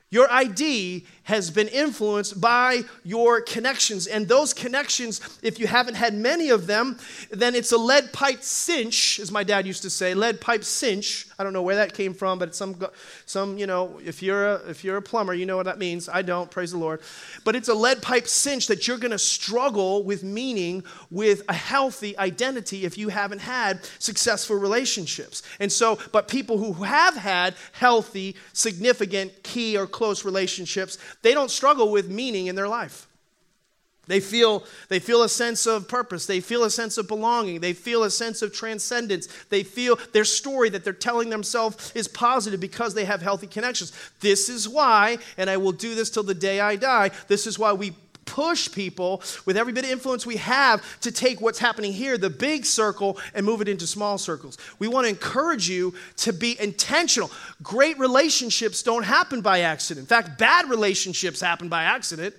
your 0.09 0.31
ID 0.31 1.05
has 1.27 1.51
been 1.51 1.67
influenced 1.67 2.39
by 2.39 2.81
your 3.03 3.41
connections. 3.41 4.07
And 4.07 4.29
those 4.29 4.53
connections, 4.53 5.19
if 5.41 5.59
you 5.59 5.67
haven't 5.67 5.95
had 5.95 6.13
many 6.13 6.47
of 6.49 6.67
them, 6.67 6.97
then 7.31 7.53
it's 7.53 7.73
a 7.73 7.77
lead 7.77 8.13
pipe 8.13 8.41
cinch, 8.41 9.19
as 9.19 9.29
my 9.29 9.43
dad 9.43 9.67
used 9.67 9.81
to 9.81 9.89
say, 9.89 10.13
lead 10.13 10.39
pipe 10.39 10.63
cinch. 10.63 11.27
I 11.37 11.43
don't 11.43 11.51
know 11.51 11.63
where 11.63 11.75
that 11.75 11.93
came 11.93 12.13
from, 12.13 12.39
but 12.39 12.47
it's 12.47 12.57
some, 12.57 12.81
some 13.25 13.57
you 13.57 13.67
know, 13.67 13.99
if 14.05 14.23
you're, 14.23 14.47
a, 14.47 14.69
if 14.69 14.85
you're 14.85 14.95
a 14.95 15.01
plumber, 15.01 15.33
you 15.33 15.45
know 15.45 15.57
what 15.57 15.65
that 15.65 15.77
means. 15.77 16.07
I 16.07 16.21
don't, 16.21 16.49
praise 16.49 16.71
the 16.71 16.77
Lord. 16.77 17.01
But 17.43 17.57
it's 17.57 17.67
a 17.67 17.75
lead 17.75 18.01
pipe 18.01 18.27
cinch 18.27 18.67
that 18.67 18.87
you're 18.87 18.97
going 18.97 19.11
to 19.11 19.19
struggle 19.19 20.03
with 20.03 20.23
meaning, 20.23 20.85
with 21.11 21.43
a 21.49 21.53
healthy 21.53 22.17
identity 22.17 22.85
if 22.85 22.97
you 22.97 23.09
haven't 23.09 23.39
had 23.39 23.83
successful 23.99 24.55
relationships. 24.55 25.43
And 25.59 25.69
so, 25.69 25.99
but 26.13 26.29
people 26.29 26.57
who 26.57 26.71
have 26.83 27.17
had 27.17 27.55
healthy, 27.73 28.37
significant, 28.53 29.43
key, 29.43 29.77
or 29.77 29.87
close 29.87 30.23
relationships, 30.23 30.97
they 31.21 31.33
don't 31.33 31.51
struggle 31.51 31.91
with 31.91 32.09
meaning 32.09 32.47
in 32.47 32.55
their 32.55 32.67
life. 32.67 33.07
They 34.07 34.21
feel, 34.21 34.63
they 34.87 34.99
feel 34.99 35.23
a 35.23 35.29
sense 35.29 35.65
of 35.65 35.87
purpose. 35.87 36.25
They 36.25 36.39
feel 36.39 36.63
a 36.63 36.69
sense 36.69 36.97
of 36.97 37.07
belonging. 37.07 37.59
They 37.59 37.73
feel 37.73 38.03
a 38.03 38.09
sense 38.09 38.41
of 38.41 38.53
transcendence. 38.53 39.27
They 39.49 39.63
feel 39.63 39.99
their 40.13 40.23
story 40.23 40.69
that 40.69 40.83
they're 40.83 40.93
telling 40.93 41.29
themselves 41.29 41.91
is 41.93 42.07
positive 42.07 42.59
because 42.59 42.93
they 42.93 43.05
have 43.05 43.21
healthy 43.21 43.47
connections. 43.47 43.91
This 44.21 44.47
is 44.47 44.67
why, 44.67 45.17
and 45.37 45.49
I 45.49 45.57
will 45.57 45.73
do 45.73 45.93
this 45.93 46.09
till 46.09 46.23
the 46.23 46.33
day 46.33 46.61
I 46.61 46.77
die, 46.77 47.11
this 47.27 47.45
is 47.45 47.59
why 47.59 47.73
we 47.73 47.91
push 48.27 48.71
people 48.71 49.23
with 49.45 49.57
every 49.57 49.73
bit 49.73 49.85
of 49.85 49.89
influence 49.89 50.25
we 50.25 50.35
have 50.35 50.83
to 51.01 51.11
take 51.11 51.41
what's 51.41 51.57
happening 51.57 51.91
here, 51.91 52.17
the 52.17 52.29
big 52.29 52.65
circle, 52.65 53.17
and 53.33 53.43
move 53.43 53.61
it 53.61 53.67
into 53.67 53.87
small 53.87 54.19
circles. 54.19 54.57
We 54.77 54.87
want 54.87 55.05
to 55.05 55.09
encourage 55.09 55.67
you 55.67 55.95
to 56.17 56.33
be 56.33 56.59
intentional. 56.59 57.31
Great 57.63 57.97
relationships 57.97 58.83
don't 58.83 59.03
happen 59.03 59.41
by 59.41 59.61
accident. 59.61 60.03
In 60.03 60.07
fact, 60.07 60.37
bad 60.37 60.69
relationships 60.69 61.41
happen 61.41 61.69
by 61.69 61.83
accident. 61.83 62.35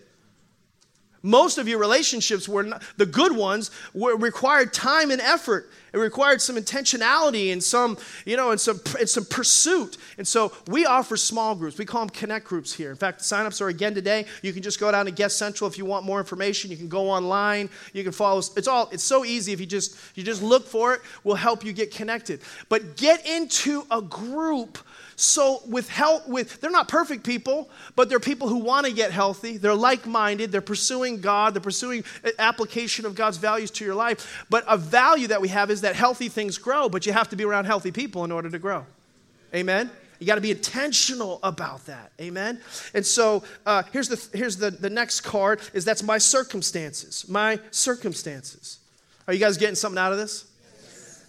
Most 1.22 1.58
of 1.58 1.66
your 1.66 1.78
relationships 1.78 2.48
were 2.48 2.62
not, 2.62 2.82
the 2.96 3.06
good 3.06 3.36
ones 3.36 3.70
were, 3.92 4.16
required 4.16 4.72
time 4.72 5.10
and 5.10 5.20
effort. 5.20 5.70
It 5.92 5.98
required 5.98 6.42
some 6.42 6.56
intentionality 6.56 7.52
and 7.52 7.62
some, 7.62 7.96
you 8.24 8.36
know, 8.36 8.50
and 8.50 8.60
some, 8.60 8.80
and 8.98 9.08
some 9.08 9.24
pursuit. 9.24 9.96
And 10.18 10.26
so 10.26 10.52
we 10.68 10.86
offer 10.86 11.16
small 11.16 11.54
groups. 11.54 11.78
We 11.78 11.84
call 11.84 12.02
them 12.02 12.10
connect 12.10 12.46
groups 12.46 12.72
here. 12.72 12.90
In 12.90 12.96
fact, 12.96 13.20
signups 13.20 13.60
are 13.60 13.68
again 13.68 13.94
today. 13.94 14.26
You 14.42 14.52
can 14.52 14.62
just 14.62 14.80
go 14.80 14.90
down 14.92 15.06
to 15.06 15.10
Guest 15.10 15.38
Central 15.38 15.68
if 15.68 15.78
you 15.78 15.84
want 15.84 16.04
more 16.04 16.18
information. 16.18 16.70
You 16.70 16.76
can 16.76 16.88
go 16.88 17.08
online. 17.10 17.70
You 17.92 18.02
can 18.02 18.12
follow. 18.12 18.38
Us. 18.38 18.56
It's 18.56 18.68
all. 18.68 18.88
It's 18.92 19.02
so 19.02 19.24
easy 19.24 19.52
if 19.52 19.60
you 19.60 19.66
just 19.66 19.96
you 20.14 20.22
just 20.22 20.42
look 20.42 20.66
for 20.66 20.94
it. 20.94 21.00
We'll 21.24 21.36
help 21.36 21.64
you 21.64 21.72
get 21.72 21.92
connected. 21.94 22.40
But 22.68 22.96
get 22.96 23.26
into 23.26 23.84
a 23.90 24.02
group 24.02 24.78
so 25.20 25.62
with 25.66 25.88
help 25.88 26.28
with 26.28 26.60
they're 26.60 26.70
not 26.70 26.86
perfect 26.86 27.24
people, 27.24 27.68
but 27.96 28.08
they're 28.08 28.20
people 28.20 28.48
who 28.48 28.58
want 28.58 28.86
to 28.86 28.92
get 28.92 29.10
healthy. 29.10 29.56
They're 29.56 29.74
like-minded. 29.74 30.52
They're 30.52 30.60
pursuing 30.60 31.20
God. 31.20 31.54
They're 31.54 31.60
pursuing 31.60 32.04
application 32.38 33.04
of 33.04 33.16
God's 33.16 33.36
values 33.36 33.72
to 33.72 33.84
your 33.84 33.96
life. 33.96 34.46
But 34.48 34.64
a 34.68 34.76
value 34.76 35.26
that 35.26 35.40
we 35.40 35.48
have 35.48 35.72
is 35.72 35.80
that 35.80 35.96
healthy 35.96 36.28
things 36.28 36.56
grow, 36.56 36.88
but 36.88 37.04
you 37.04 37.12
have 37.12 37.28
to 37.30 37.36
be 37.36 37.44
around 37.44 37.64
healthy 37.64 37.90
people 37.90 38.24
in 38.24 38.30
order 38.30 38.48
to 38.48 38.60
grow. 38.60 38.86
Amen. 39.52 39.90
You 40.20 40.26
got 40.26 40.36
to 40.36 40.40
be 40.40 40.52
intentional 40.52 41.40
about 41.42 41.86
that. 41.86 42.12
Amen. 42.20 42.60
And 42.94 43.04
so 43.04 43.42
uh, 43.66 43.82
here's 43.92 44.08
the 44.08 44.38
here's 44.38 44.56
the 44.56 44.70
the 44.70 44.90
next 44.90 45.22
card 45.22 45.60
is 45.72 45.84
that's 45.84 46.04
my 46.04 46.18
circumstances. 46.18 47.28
My 47.28 47.58
circumstances. 47.72 48.78
Are 49.26 49.34
you 49.34 49.40
guys 49.40 49.56
getting 49.56 49.74
something 49.74 49.98
out 49.98 50.12
of 50.12 50.18
this? 50.18 50.47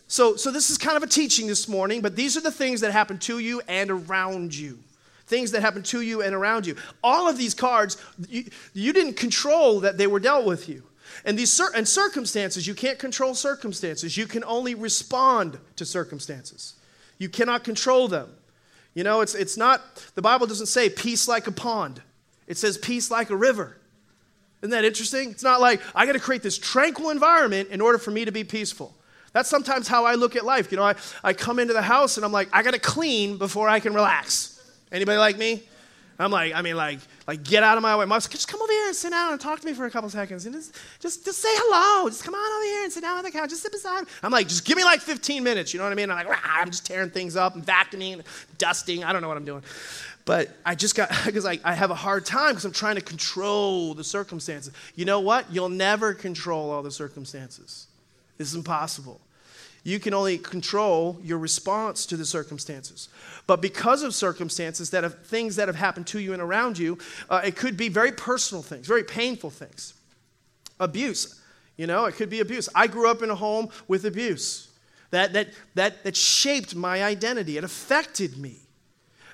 So, 0.09 0.35
so 0.35 0.49
this 0.49 0.71
is 0.71 0.79
kind 0.79 0.97
of 0.97 1.03
a 1.03 1.07
teaching 1.07 1.45
this 1.45 1.67
morning, 1.67 2.01
but 2.01 2.15
these 2.15 2.35
are 2.35 2.41
the 2.41 2.51
things 2.51 2.81
that 2.81 2.91
happen 2.91 3.19
to 3.19 3.37
you 3.37 3.61
and 3.67 3.91
around 3.91 4.55
you. 4.55 4.79
Things 5.27 5.51
that 5.51 5.61
happen 5.61 5.83
to 5.83 6.01
you 6.01 6.23
and 6.23 6.33
around 6.33 6.65
you. 6.65 6.75
All 7.03 7.29
of 7.29 7.37
these 7.37 7.53
cards, 7.53 7.95
you, 8.27 8.45
you 8.73 8.91
didn't 8.91 9.13
control 9.13 9.81
that 9.81 9.99
they 9.99 10.07
were 10.07 10.19
dealt 10.19 10.47
with 10.47 10.67
you. 10.67 10.81
And 11.25 11.37
these 11.37 11.53
cir- 11.53 11.71
and 11.75 11.87
circumstances, 11.87 12.65
you 12.65 12.73
can't 12.73 12.97
control 12.97 13.35
circumstances. 13.35 14.17
You 14.17 14.25
can 14.25 14.43
only 14.45 14.73
respond 14.73 15.59
to 15.75 15.85
circumstances. 15.85 16.73
You 17.19 17.29
cannot 17.29 17.63
control 17.63 18.07
them. 18.07 18.31
You 18.95 19.03
know, 19.03 19.21
it's, 19.21 19.35
it's 19.35 19.57
not, 19.57 20.11
the 20.15 20.23
Bible 20.23 20.47
doesn't 20.47 20.65
say 20.65 20.89
peace 20.89 21.27
like 21.27 21.45
a 21.45 21.51
pond, 21.51 22.01
it 22.47 22.57
says 22.57 22.79
peace 22.79 23.11
like 23.11 23.29
a 23.29 23.35
river. 23.35 23.77
Isn't 24.63 24.71
that 24.71 24.85
interesting? 24.85 25.29
It's 25.29 25.43
not 25.43 25.61
like 25.61 25.81
I 25.93 26.07
got 26.07 26.13
to 26.13 26.19
create 26.19 26.41
this 26.41 26.57
tranquil 26.57 27.11
environment 27.11 27.69
in 27.69 27.79
order 27.79 27.99
for 27.99 28.09
me 28.09 28.25
to 28.25 28.31
be 28.31 28.43
peaceful. 28.43 28.95
That's 29.33 29.49
sometimes 29.49 29.87
how 29.87 30.05
I 30.05 30.15
look 30.15 30.35
at 30.35 30.45
life. 30.45 30.71
You 30.71 30.77
know, 30.77 30.83
I, 30.83 30.95
I 31.23 31.33
come 31.33 31.59
into 31.59 31.73
the 31.73 31.81
house 31.81 32.17
and 32.17 32.25
I'm 32.25 32.31
like, 32.31 32.49
I 32.51 32.63
gotta 32.63 32.79
clean 32.79 33.37
before 33.37 33.69
I 33.69 33.79
can 33.79 33.93
relax. 33.93 34.61
Anybody 34.91 35.17
like 35.17 35.37
me? 35.37 35.63
I'm 36.21 36.31
like, 36.31 36.53
I 36.53 36.61
mean, 36.61 36.75
like, 36.75 36.99
like 37.27 37.43
get 37.43 37.63
out 37.63 37.77
of 37.77 37.81
my 37.81 37.95
way. 37.95 38.03
Mom, 38.05 38.19
just 38.19 38.49
come 38.49 38.61
over 38.61 38.71
here 38.71 38.87
and 38.87 38.95
sit 38.95 39.11
down 39.11 39.31
and 39.31 39.39
talk 39.39 39.61
to 39.61 39.65
me 39.65 39.71
for 39.71 39.85
a 39.85 39.91
couple 39.91 40.09
seconds 40.09 40.45
and 40.45 40.53
just, 40.53 40.75
just, 40.99 41.23
just 41.23 41.39
say 41.39 41.47
hello. 41.49 42.09
Just 42.09 42.25
come 42.25 42.35
on 42.35 42.57
over 42.57 42.65
here 42.65 42.83
and 42.83 42.91
sit 42.91 43.01
down 43.01 43.17
on 43.17 43.23
the 43.23 43.31
couch. 43.31 43.49
Just 43.49 43.61
sit 43.61 43.71
beside 43.71 44.01
me. 44.01 44.07
I'm 44.21 44.31
like, 44.31 44.49
just 44.49 44.65
give 44.65 44.75
me 44.75 44.83
like 44.83 44.99
15 44.99 45.41
minutes. 45.41 45.73
You 45.73 45.77
know 45.77 45.85
what 45.85 45.93
I 45.93 45.95
mean? 45.95 46.11
I'm 46.11 46.17
like, 46.17 46.27
Rah! 46.27 46.37
I'm 46.43 46.71
just 46.71 46.85
tearing 46.85 47.09
things 47.09 47.37
up 47.37 47.55
and 47.55 47.65
vacuuming, 47.65 48.25
dusting. 48.57 49.05
I 49.05 49.13
don't 49.13 49.21
know 49.21 49.29
what 49.29 49.37
I'm 49.37 49.45
doing. 49.45 49.63
But 50.25 50.49
I 50.65 50.75
just 50.75 50.93
got, 50.93 51.09
because 51.25 51.45
I, 51.45 51.57
I 51.63 51.73
have 51.73 51.89
a 51.89 51.95
hard 51.95 52.25
time 52.25 52.51
because 52.51 52.65
I'm 52.65 52.73
trying 52.73 52.95
to 52.95 53.01
control 53.01 53.93
the 53.93 54.03
circumstances. 54.03 54.73
You 54.95 55.05
know 55.05 55.21
what? 55.21 55.51
You'll 55.53 55.69
never 55.69 56.13
control 56.13 56.69
all 56.69 56.83
the 56.83 56.91
circumstances. 56.91 57.87
This 58.39 58.47
is 58.47 58.55
impossible. 58.55 59.21
You 59.83 59.99
can 59.99 60.13
only 60.13 60.37
control 60.37 61.19
your 61.23 61.37
response 61.37 62.05
to 62.07 62.17
the 62.17 62.25
circumstances. 62.25 63.09
But 63.47 63.61
because 63.61 64.01
of 64.01 64.15
circumstances 64.15 64.89
that 64.89 65.03
have 65.03 65.23
things 65.25 65.55
that 65.57 65.67
have 65.67 65.75
happened 65.75 66.07
to 66.07 66.19
you 66.19 66.33
and 66.33 66.41
around 66.41 66.77
you, 66.77 66.97
uh, 67.29 67.41
it 67.45 67.55
could 67.55 67.77
be 67.77 67.89
very 67.89 68.11
personal 68.11 68.63
things, 68.63 68.87
very 68.87 69.03
painful 69.03 69.51
things. 69.51 69.93
Abuse, 70.79 71.39
you 71.77 71.85
know, 71.85 72.05
it 72.05 72.15
could 72.15 72.29
be 72.29 72.39
abuse. 72.39 72.67
I 72.73 72.87
grew 72.87 73.09
up 73.09 73.21
in 73.21 73.29
a 73.29 73.35
home 73.35 73.69
with 73.87 74.05
abuse. 74.05 74.69
that, 75.11 75.33
that, 75.33 75.49
that, 75.75 76.03
that 76.03 76.15
shaped 76.15 76.75
my 76.75 77.03
identity. 77.03 77.57
It 77.57 77.63
affected 77.63 78.37
me. 78.37 78.57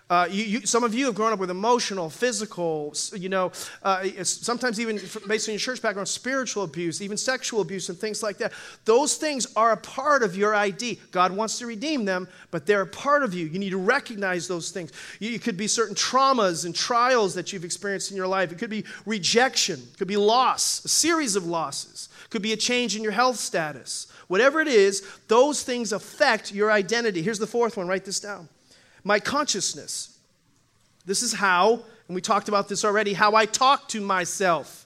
Uh, 0.07 0.27
you, 0.29 0.43
you, 0.43 0.65
some 0.67 0.83
of 0.83 0.93
you 0.93 1.07
have 1.07 1.15
grown 1.15 1.33
up 1.33 1.39
with 1.39 1.49
emotional, 1.49 2.11
physical, 2.11 2.93
you 3.13 3.27
know, 3.27 3.51
uh, 3.81 4.05
sometimes 4.23 4.79
even 4.79 4.97
based 5.27 5.49
on 5.49 5.53
your 5.53 5.59
church 5.59 5.81
background, 5.81 6.07
spiritual 6.07 6.63
abuse, 6.63 7.01
even 7.01 7.17
sexual 7.17 7.61
abuse, 7.61 7.89
and 7.89 7.97
things 7.97 8.21
like 8.21 8.37
that. 8.37 8.53
Those 8.85 9.15
things 9.15 9.47
are 9.55 9.71
a 9.71 9.77
part 9.77 10.21
of 10.21 10.37
your 10.37 10.53
ID. 10.53 10.99
God 11.09 11.31
wants 11.31 11.57
to 11.57 11.65
redeem 11.65 12.05
them, 12.05 12.27
but 12.51 12.67
they're 12.67 12.81
a 12.81 12.87
part 12.87 13.23
of 13.23 13.33
you. 13.33 13.47
You 13.47 13.57
need 13.57 13.71
to 13.71 13.77
recognize 13.77 14.47
those 14.47 14.69
things. 14.69 14.91
You, 15.19 15.31
it 15.31 15.41
could 15.41 15.57
be 15.57 15.67
certain 15.67 15.95
traumas 15.95 16.65
and 16.65 16.75
trials 16.75 17.33
that 17.33 17.51
you've 17.51 17.65
experienced 17.65 18.11
in 18.11 18.17
your 18.17 18.27
life. 18.27 18.51
It 18.51 18.59
could 18.59 18.69
be 18.69 18.85
rejection, 19.07 19.79
it 19.91 19.97
could 19.97 20.07
be 20.07 20.17
loss, 20.17 20.85
a 20.85 20.87
series 20.87 21.35
of 21.35 21.47
losses, 21.47 22.09
it 22.23 22.29
could 22.29 22.43
be 22.43 22.53
a 22.53 22.57
change 22.57 22.95
in 22.95 23.01
your 23.01 23.11
health 23.11 23.37
status. 23.37 24.05
Whatever 24.27 24.59
it 24.59 24.67
is, 24.67 25.03
those 25.27 25.63
things 25.63 25.93
affect 25.93 26.51
your 26.51 26.71
identity. 26.71 27.23
Here's 27.23 27.39
the 27.39 27.47
fourth 27.47 27.77
one 27.77 27.87
write 27.87 28.05
this 28.05 28.19
down 28.19 28.49
my 29.05 29.19
consciousness. 29.19 30.17
This 31.05 31.21
is 31.21 31.31
how, 31.31 31.83
and 32.07 32.15
we 32.15 32.19
talked 32.19 32.49
about 32.49 32.67
this 32.67 32.83
already, 32.83 33.13
how 33.13 33.35
I 33.35 33.45
talk 33.45 33.87
to 33.89 34.01
myself. 34.01 34.85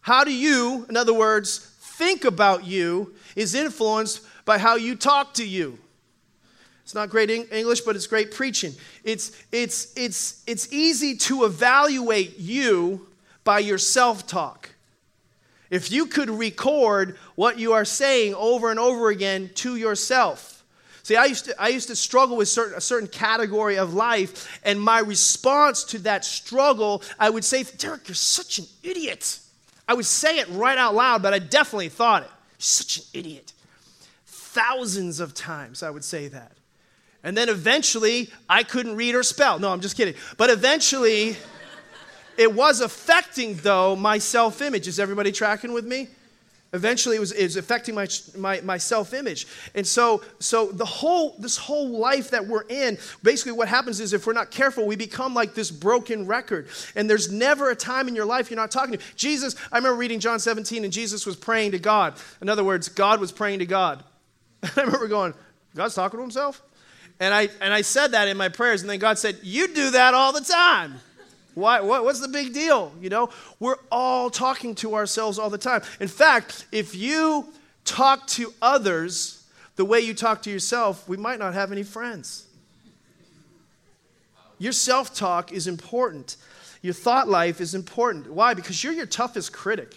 How 0.00 0.24
do 0.24 0.32
you, 0.32 0.86
in 0.88 0.96
other 0.96 1.14
words, 1.14 1.58
think 1.80 2.24
about 2.24 2.66
you 2.66 3.14
is 3.36 3.54
influenced 3.54 4.22
by 4.46 4.58
how 4.58 4.74
you 4.76 4.96
talk 4.96 5.34
to 5.34 5.46
you. 5.46 5.78
It's 6.82 6.94
not 6.94 7.10
great 7.10 7.30
English, 7.30 7.82
but 7.82 7.94
it's 7.94 8.06
great 8.06 8.32
preaching. 8.32 8.72
It's, 9.04 9.30
it's, 9.52 9.92
it's, 9.96 10.42
it's 10.46 10.72
easy 10.72 11.14
to 11.18 11.44
evaluate 11.44 12.38
you 12.38 13.06
by 13.44 13.60
your 13.60 13.78
self 13.78 14.26
talk. 14.26 14.70
If 15.68 15.92
you 15.92 16.06
could 16.06 16.30
record 16.30 17.16
what 17.36 17.58
you 17.58 17.74
are 17.74 17.84
saying 17.84 18.34
over 18.34 18.70
and 18.70 18.80
over 18.80 19.10
again 19.10 19.50
to 19.56 19.76
yourself, 19.76 20.59
See, 21.02 21.16
I 21.16 21.24
used 21.24 21.46
to, 21.46 21.60
I 21.60 21.68
used 21.68 21.88
to 21.88 21.96
struggle 21.96 22.36
with 22.36 22.48
certain, 22.48 22.76
a 22.76 22.80
certain 22.80 23.08
category 23.08 23.78
of 23.78 23.94
life, 23.94 24.60
and 24.64 24.80
my 24.80 25.00
response 25.00 25.84
to 25.84 25.98
that 26.00 26.24
struggle, 26.24 27.02
I 27.18 27.30
would 27.30 27.44
say, 27.44 27.62
Deryck, 27.62 28.08
you're 28.08 28.14
such 28.14 28.58
an 28.58 28.66
idiot. 28.82 29.38
I 29.88 29.94
would 29.94 30.06
say 30.06 30.38
it 30.38 30.48
right 30.50 30.78
out 30.78 30.94
loud, 30.94 31.22
but 31.22 31.34
I 31.34 31.38
definitely 31.38 31.88
thought 31.88 32.22
it. 32.22 32.28
You're 32.28 32.56
such 32.58 32.98
an 32.98 33.04
idiot. 33.12 33.52
Thousands 34.26 35.20
of 35.20 35.34
times 35.34 35.82
I 35.82 35.90
would 35.90 36.04
say 36.04 36.28
that. 36.28 36.52
And 37.22 37.36
then 37.36 37.48
eventually, 37.48 38.30
I 38.48 38.62
couldn't 38.62 38.96
read 38.96 39.14
or 39.14 39.22
spell. 39.22 39.58
No, 39.58 39.72
I'm 39.72 39.80
just 39.80 39.96
kidding. 39.96 40.14
But 40.36 40.50
eventually, 40.50 41.36
it 42.38 42.54
was 42.54 42.80
affecting, 42.80 43.56
though, 43.56 43.94
my 43.94 44.18
self 44.18 44.62
image. 44.62 44.88
Is 44.88 44.98
everybody 44.98 45.30
tracking 45.30 45.72
with 45.72 45.84
me? 45.84 46.08
Eventually, 46.72 47.16
it 47.16 47.20
was, 47.20 47.32
it 47.32 47.42
was 47.42 47.56
affecting 47.56 47.96
my, 47.96 48.06
my, 48.36 48.60
my 48.60 48.78
self 48.78 49.12
image. 49.12 49.48
And 49.74 49.84
so, 49.84 50.22
so 50.38 50.66
the 50.66 50.84
whole, 50.84 51.34
this 51.38 51.56
whole 51.56 51.88
life 51.88 52.30
that 52.30 52.46
we're 52.46 52.64
in, 52.68 52.96
basically, 53.24 53.52
what 53.52 53.66
happens 53.66 53.98
is 53.98 54.12
if 54.12 54.24
we're 54.24 54.34
not 54.34 54.52
careful, 54.52 54.86
we 54.86 54.94
become 54.94 55.34
like 55.34 55.54
this 55.54 55.70
broken 55.70 56.26
record. 56.26 56.68
And 56.94 57.10
there's 57.10 57.30
never 57.30 57.70
a 57.70 57.76
time 57.76 58.06
in 58.06 58.14
your 58.14 58.24
life 58.24 58.50
you're 58.50 58.56
not 58.56 58.70
talking 58.70 58.96
to 58.96 59.04
Jesus. 59.16 59.56
I 59.72 59.78
remember 59.78 59.98
reading 59.98 60.20
John 60.20 60.38
17, 60.38 60.84
and 60.84 60.92
Jesus 60.92 61.26
was 61.26 61.34
praying 61.34 61.72
to 61.72 61.80
God. 61.80 62.14
In 62.40 62.48
other 62.48 62.62
words, 62.62 62.88
God 62.88 63.18
was 63.18 63.32
praying 63.32 63.58
to 63.58 63.66
God. 63.66 64.04
I 64.62 64.82
remember 64.82 65.08
going, 65.08 65.34
God's 65.74 65.96
talking 65.96 66.18
to 66.18 66.22
himself? 66.22 66.62
And 67.18 67.34
I, 67.34 67.48
and 67.60 67.74
I 67.74 67.82
said 67.82 68.12
that 68.12 68.28
in 68.28 68.36
my 68.36 68.48
prayers, 68.48 68.80
and 68.80 68.88
then 68.88 68.98
God 69.00 69.18
said, 69.18 69.38
You 69.42 69.68
do 69.74 69.90
that 69.90 70.14
all 70.14 70.32
the 70.32 70.40
time. 70.40 71.00
Why, 71.54 71.80
what, 71.80 72.04
what's 72.04 72.20
the 72.20 72.28
big 72.28 72.52
deal? 72.54 72.92
You 73.00 73.08
know, 73.08 73.30
we're 73.58 73.76
all 73.90 74.30
talking 74.30 74.74
to 74.76 74.94
ourselves 74.94 75.38
all 75.38 75.50
the 75.50 75.58
time. 75.58 75.82
In 75.98 76.08
fact, 76.08 76.66
if 76.72 76.94
you 76.94 77.52
talk 77.84 78.26
to 78.28 78.52
others 78.62 79.44
the 79.76 79.84
way 79.84 80.00
you 80.00 80.14
talk 80.14 80.42
to 80.42 80.50
yourself, 80.50 81.08
we 81.08 81.16
might 81.16 81.38
not 81.38 81.54
have 81.54 81.72
any 81.72 81.82
friends. 81.82 82.46
Your 84.58 84.72
self 84.72 85.14
talk 85.14 85.52
is 85.52 85.66
important. 85.66 86.36
Your 86.82 86.94
thought 86.94 87.28
life 87.28 87.60
is 87.60 87.74
important. 87.74 88.30
Why? 88.30 88.54
Because 88.54 88.84
you're 88.84 88.92
your 88.92 89.06
toughest 89.06 89.52
critic, 89.52 89.96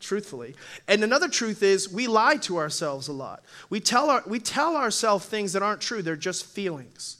truthfully. 0.00 0.54
And 0.86 1.02
another 1.02 1.28
truth 1.28 1.62
is 1.62 1.90
we 1.90 2.06
lie 2.06 2.36
to 2.38 2.58
ourselves 2.58 3.08
a 3.08 3.12
lot. 3.12 3.42
We 3.70 3.80
tell, 3.80 4.10
our, 4.10 4.22
we 4.26 4.38
tell 4.38 4.76
ourselves 4.76 5.26
things 5.26 5.52
that 5.54 5.62
aren't 5.62 5.80
true, 5.80 6.02
they're 6.02 6.16
just 6.16 6.44
feelings. 6.44 7.16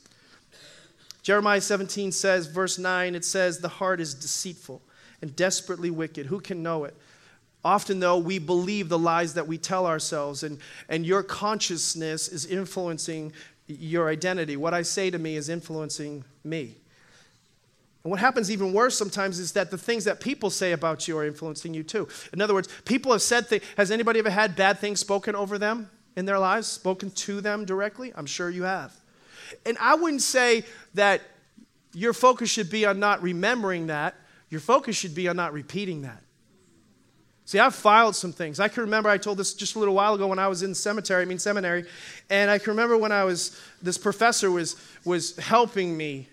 Jeremiah 1.27 1.61
17 1.61 2.13
says, 2.13 2.47
verse 2.47 2.79
9, 2.79 3.17
it 3.17 3.25
says, 3.25 3.59
The 3.59 3.67
heart 3.67 4.01
is 4.01 4.15
deceitful 4.15 4.81
and 5.21 5.35
desperately 5.35 5.91
wicked. 5.91 6.27
Who 6.27 6.39
can 6.39 6.63
know 6.63 6.85
it? 6.85 6.97
Often, 7.65 7.99
though, 7.99 8.17
we 8.17 8.39
believe 8.39 8.89
the 8.89 8.97
lies 8.97 9.35
that 9.35 9.49
we 9.49 9.59
tell 9.59 9.89
ourselves, 9.89 10.45
and, 10.45 10.61
and 10.89 11.05
your 11.05 11.25
consciousness 11.25 12.29
is 12.29 12.47
influencing 12.47 13.33
your 13.67 14.09
identity. 14.09 14.57
What 14.57 14.73
I 14.73 14.83
say 14.83 15.11
to 15.11 15.19
me 15.19 15.35
is 15.35 15.49
influencing 15.49 16.23
me. 16.45 16.77
And 18.05 18.13
what 18.13 18.21
happens 18.21 18.49
even 18.49 18.73
worse 18.73 18.97
sometimes 18.97 19.41
is 19.41 19.51
that 19.55 19.73
the 19.73 19.79
things 19.79 20.05
that 20.05 20.21
people 20.21 20.49
say 20.49 20.71
about 20.71 21.09
you 21.09 21.19
are 21.19 21.27
influencing 21.27 21.75
you 21.75 21.83
too. 21.83 22.07
In 22.33 22.41
other 22.41 22.55
words, 22.55 22.69
people 22.85 23.11
have 23.11 23.21
said 23.21 23.49
things. 23.49 23.65
Has 23.77 23.91
anybody 23.91 24.21
ever 24.21 24.31
had 24.31 24.55
bad 24.55 24.79
things 24.79 25.01
spoken 25.01 25.35
over 25.35 25.59
them 25.59 25.91
in 26.15 26.25
their 26.25 26.39
lives, 26.39 26.69
spoken 26.69 27.11
to 27.11 27.41
them 27.41 27.65
directly? 27.65 28.13
I'm 28.15 28.27
sure 28.27 28.49
you 28.49 28.63
have. 28.63 28.97
And 29.65 29.77
I 29.81 29.95
wouldn't 29.95 30.23
say 30.23 30.65
that 30.95 31.23
your 31.93 32.13
focus 32.13 32.51
should 32.51 32.71
be 32.71 32.85
on 32.85 32.99
not 32.99 33.23
remembering 33.23 33.87
that. 33.87 34.15
Your 34.51 34.61
focus 34.61 34.97
should 34.97 35.15
be 35.15 35.29
on 35.29 35.37
not 35.37 35.53
repeating 35.53 36.03
that. 36.03 36.23
See, 37.47 37.61
I've 37.61 37.77
filed 37.77 38.17
some 38.17 38.33
things. 38.33 38.59
I 38.59 38.67
can 38.67 38.83
remember 38.83 39.09
I 39.09 39.19
told 39.19 39.39
this 39.39 39.55
just 39.55 39.77
a 39.77 39.79
little 39.79 39.95
while 39.95 40.15
ago 40.15 40.27
when 40.27 40.41
I 40.41 40.49
was 40.49 40.65
in 40.65 40.75
cemetery, 40.75 41.23
I 41.23 41.27
mean 41.27 41.39
seminary, 41.39 41.85
and 42.29 42.51
I 42.51 42.59
can 42.59 42.71
remember 42.71 42.99
when 42.99 43.13
I 43.13 43.23
was 43.23 43.59
this 43.81 43.97
professor 43.97 44.51
was 44.51 44.75
was 45.05 45.37
helping 45.37 45.97
me 45.97 46.29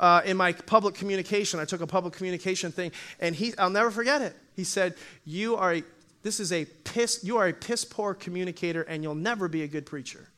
uh, 0.00 0.22
in 0.24 0.36
my 0.36 0.52
public 0.52 0.96
communication. 0.96 1.60
I 1.60 1.64
took 1.64 1.80
a 1.80 1.86
public 1.86 2.12
communication 2.12 2.72
thing, 2.72 2.90
and 3.20 3.36
he 3.36 3.56
I'll 3.56 3.70
never 3.70 3.92
forget 3.92 4.20
it. 4.20 4.34
He 4.56 4.64
said, 4.64 4.96
"You 5.24 5.56
are 5.56 5.74
a, 5.74 5.84
this 6.22 6.40
is 6.40 6.50
a 6.52 6.64
piss 6.64 7.22
you 7.22 7.36
are 7.36 7.46
a 7.46 7.52
piss 7.52 7.84
poor 7.84 8.12
communicator, 8.12 8.82
and 8.82 9.04
you'll 9.04 9.14
never 9.14 9.46
be 9.46 9.62
a 9.62 9.68
good 9.68 9.86
preacher." 9.86 10.28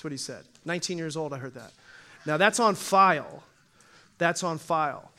That's 0.00 0.04
what 0.06 0.12
he 0.12 0.16
said. 0.16 0.44
19 0.64 0.96
years 0.96 1.14
old, 1.14 1.34
I 1.34 1.36
heard 1.36 1.52
that. 1.52 1.72
Now, 2.24 2.38
that's 2.38 2.58
on 2.58 2.74
file. 2.74 3.42
That's 4.16 4.42
on 4.42 4.56
file. 4.56 5.10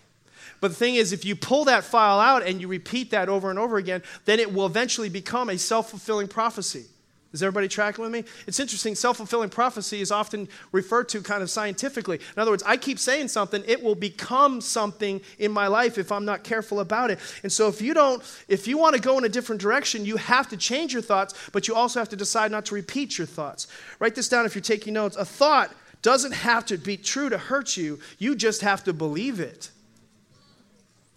But 0.60 0.70
the 0.70 0.74
thing 0.74 0.96
is, 0.96 1.14
if 1.14 1.24
you 1.24 1.36
pull 1.36 1.66
that 1.66 1.84
file 1.84 2.20
out 2.20 2.42
and 2.42 2.60
you 2.60 2.68
repeat 2.68 3.12
that 3.12 3.30
over 3.30 3.52
and 3.52 3.60
over 3.60 3.78
again, 3.78 4.02
then 4.26 4.40
it 4.40 4.52
will 4.52 4.66
eventually 4.66 5.08
become 5.08 5.50
a 5.50 5.60
self 5.60 5.92
fulfilling 5.92 6.28
prophecy. 6.28 6.86
Is 7.34 7.42
everybody 7.42 7.70
tracking 7.70 8.04
with 8.04 8.12
me? 8.12 8.26
It's 8.46 8.60
interesting. 8.60 8.94
Self 8.94 9.18
fulfilling 9.18 9.50
prophecy 9.50 10.02
is 10.02 10.12
often 10.12 10.50
referred 10.74 11.08
to 11.10 11.22
kind 11.22 11.42
of 11.42 11.50
scientifically. 11.50 12.20
In 12.36 12.42
other 12.42 12.52
words, 12.52 12.64
I 12.64 12.76
keep 12.76 13.00
saying 13.00 13.30
something, 13.30 13.64
it 13.66 13.82
will 13.82 13.96
become 13.96 14.60
something 14.60 15.22
in 15.40 15.52
my 15.52 15.68
life 15.68 15.98
if 15.98 16.12
I'm 16.12 16.26
not 16.26 16.44
careful 16.44 16.82
about 16.82 17.10
it. 17.10 17.20
And 17.44 17.52
so, 17.52 17.70
if 17.70 17.82
you 17.82 17.94
don't, 17.94 18.22
if 18.50 18.68
you 18.68 18.78
want 18.78 18.96
to 18.96 19.02
go 19.02 19.18
in 19.18 19.24
a 19.24 19.30
different 19.30 19.62
direction, 19.62 20.04
you 20.04 20.18
have 20.18 20.50
to 20.50 20.58
change 20.58 20.92
your 20.92 21.02
thoughts, 21.02 21.34
but 21.54 21.70
you 21.70 21.76
also 21.76 22.00
have 22.00 22.10
to 22.10 22.18
decide 22.18 22.52
not 22.52 22.66
to 22.66 22.76
repeat 22.76 23.18
your 23.18 23.28
thoughts. 23.28 23.68
Write 24.00 24.16
this 24.16 24.28
down 24.28 24.46
if 24.46 24.54
you're 24.54 24.62
taking 24.62 24.94
notes. 24.94 25.16
A 25.16 25.24
thought 25.24 25.74
doesn't 26.02 26.34
have 26.34 26.66
to 26.66 26.78
be 26.78 26.98
true 26.98 27.30
to 27.30 27.38
hurt 27.38 27.78
you, 27.78 28.00
you 28.18 28.36
just 28.36 28.62
have 28.62 28.84
to 28.84 28.94
believe 28.94 29.40
it. 29.40 29.72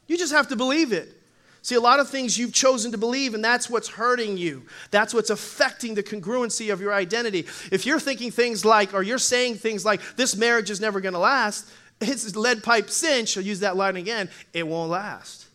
You 0.07 0.17
just 0.17 0.33
have 0.33 0.49
to 0.49 0.57
believe 0.57 0.93
it. 0.93 1.14
See, 1.65 1.77
a 1.77 1.81
lot 1.81 1.99
of 1.99 2.11
things 2.11 2.37
you've 2.37 2.53
chosen 2.53 2.93
to 2.93 2.99
believe, 2.99 3.33
and 3.33 3.43
that's 3.43 3.71
what's 3.71 3.89
hurting 3.89 4.37
you. 4.37 4.67
That's 4.91 5.15
what's 5.15 5.31
affecting 5.31 5.95
the 5.95 6.03
congruency 6.03 6.71
of 6.71 6.79
your 6.79 6.93
identity. 6.93 7.47
If 7.73 7.87
you're 7.87 7.99
thinking 7.99 8.31
things 8.31 8.67
like, 8.67 8.93
or 8.93 9.03
you're 9.03 9.17
saying 9.17 9.55
things 9.55 9.83
like, 9.83 10.03
this 10.17 10.37
marriage 10.37 10.69
is 10.69 10.79
never 10.79 11.01
going 11.01 11.15
to 11.15 11.19
last, 11.19 11.67
it's 12.03 12.37
lead 12.37 12.62
pipe 12.62 12.91
cinch, 12.91 13.39
I'll 13.39 13.43
use 13.43 13.61
that 13.61 13.79
line 13.79 13.97
again, 13.97 14.29
it 14.53 14.69
won't 14.69 14.91
last. 14.91 15.47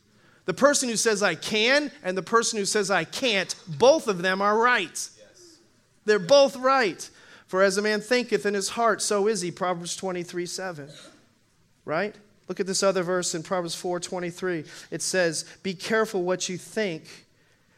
The 0.46 0.54
person 0.56 0.90
who 0.90 0.96
says 0.96 1.22
I 1.22 1.36
can 1.36 1.92
and 2.04 2.18
the 2.18 2.24
person 2.24 2.58
who 2.58 2.66
says 2.66 2.90
I 2.90 3.04
can't, 3.04 3.54
both 3.68 4.08
of 4.08 4.24
them 4.24 4.42
are 4.42 4.58
right. 4.58 4.90
Yes. 4.90 5.58
They're 6.06 6.18
both 6.18 6.56
right. 6.56 7.08
For 7.46 7.62
as 7.62 7.78
a 7.78 7.84
man 7.84 8.02
thinketh 8.02 8.48
in 8.48 8.56
his 8.56 8.70
heart, 8.70 9.04
so 9.04 9.28
is 9.28 9.42
he. 9.42 9.52
Proverbs 9.52 9.96
23 9.96 10.48
7. 10.48 10.90
Right? 11.86 12.16
Look 12.50 12.60
at 12.60 12.68
this 12.68 12.84
other 12.84 13.04
verse 13.04 13.36
in 13.36 13.44
Proverbs 13.44 13.76
4:23. 13.76 14.66
It 14.92 15.02
says, 15.02 15.46
"Be 15.64 15.74
careful 15.74 16.24
what 16.24 16.50
you 16.50 16.58
think, 16.58 17.28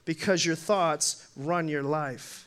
because 0.05 0.45
your 0.45 0.55
thoughts 0.55 1.27
run 1.35 1.67
your 1.67 1.83
life." 1.83 2.45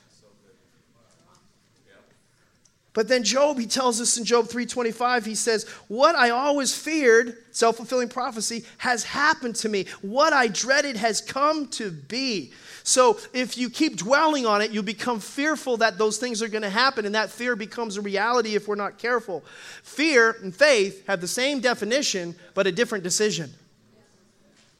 But 2.95 3.09
then 3.09 3.25
Job, 3.25 3.59
he 3.59 3.67
tells 3.67 4.01
us 4.01 4.17
in 4.17 4.25
Job 4.25 4.49
3:25, 4.49 5.25
he 5.25 5.35
says, 5.35 5.67
"What 5.89 6.15
I 6.15 6.31
always 6.31 6.73
feared, 6.73 7.37
self-fulfilling 7.51 8.09
prophecy, 8.09 8.65
has 8.79 9.03
happened 9.03 9.57
to 9.57 9.69
me. 9.69 9.87
What 10.01 10.33
I 10.33 10.47
dreaded 10.47 10.97
has 10.97 11.21
come 11.21 11.67
to 11.71 11.91
be." 11.91 12.53
So 12.85 13.19
if 13.33 13.59
you 13.59 13.69
keep 13.69 13.97
dwelling 13.97 14.47
on 14.47 14.63
it, 14.63 14.71
you 14.71 14.83
become 14.83 15.19
fearful 15.19 15.79
that 15.79 15.99
those 15.99 16.19
things 16.19 16.41
are 16.41 16.49
going 16.49 16.63
to 16.63 16.71
happen, 16.71 17.05
and 17.05 17.15
that 17.17 17.33
fear 17.33 17.57
becomes 17.57 17.97
a 17.97 18.01
reality 18.01 18.55
if 18.55 18.69
we're 18.69 18.75
not 18.77 18.99
careful. 18.99 19.43
Fear 19.83 20.37
and 20.43 20.55
faith 20.55 21.03
have 21.09 21.21
the 21.21 21.29
same 21.29 21.61
definition, 21.61 22.37
but 22.55 22.67
a 22.67 22.73
different 22.73 23.03
decision. 23.03 23.55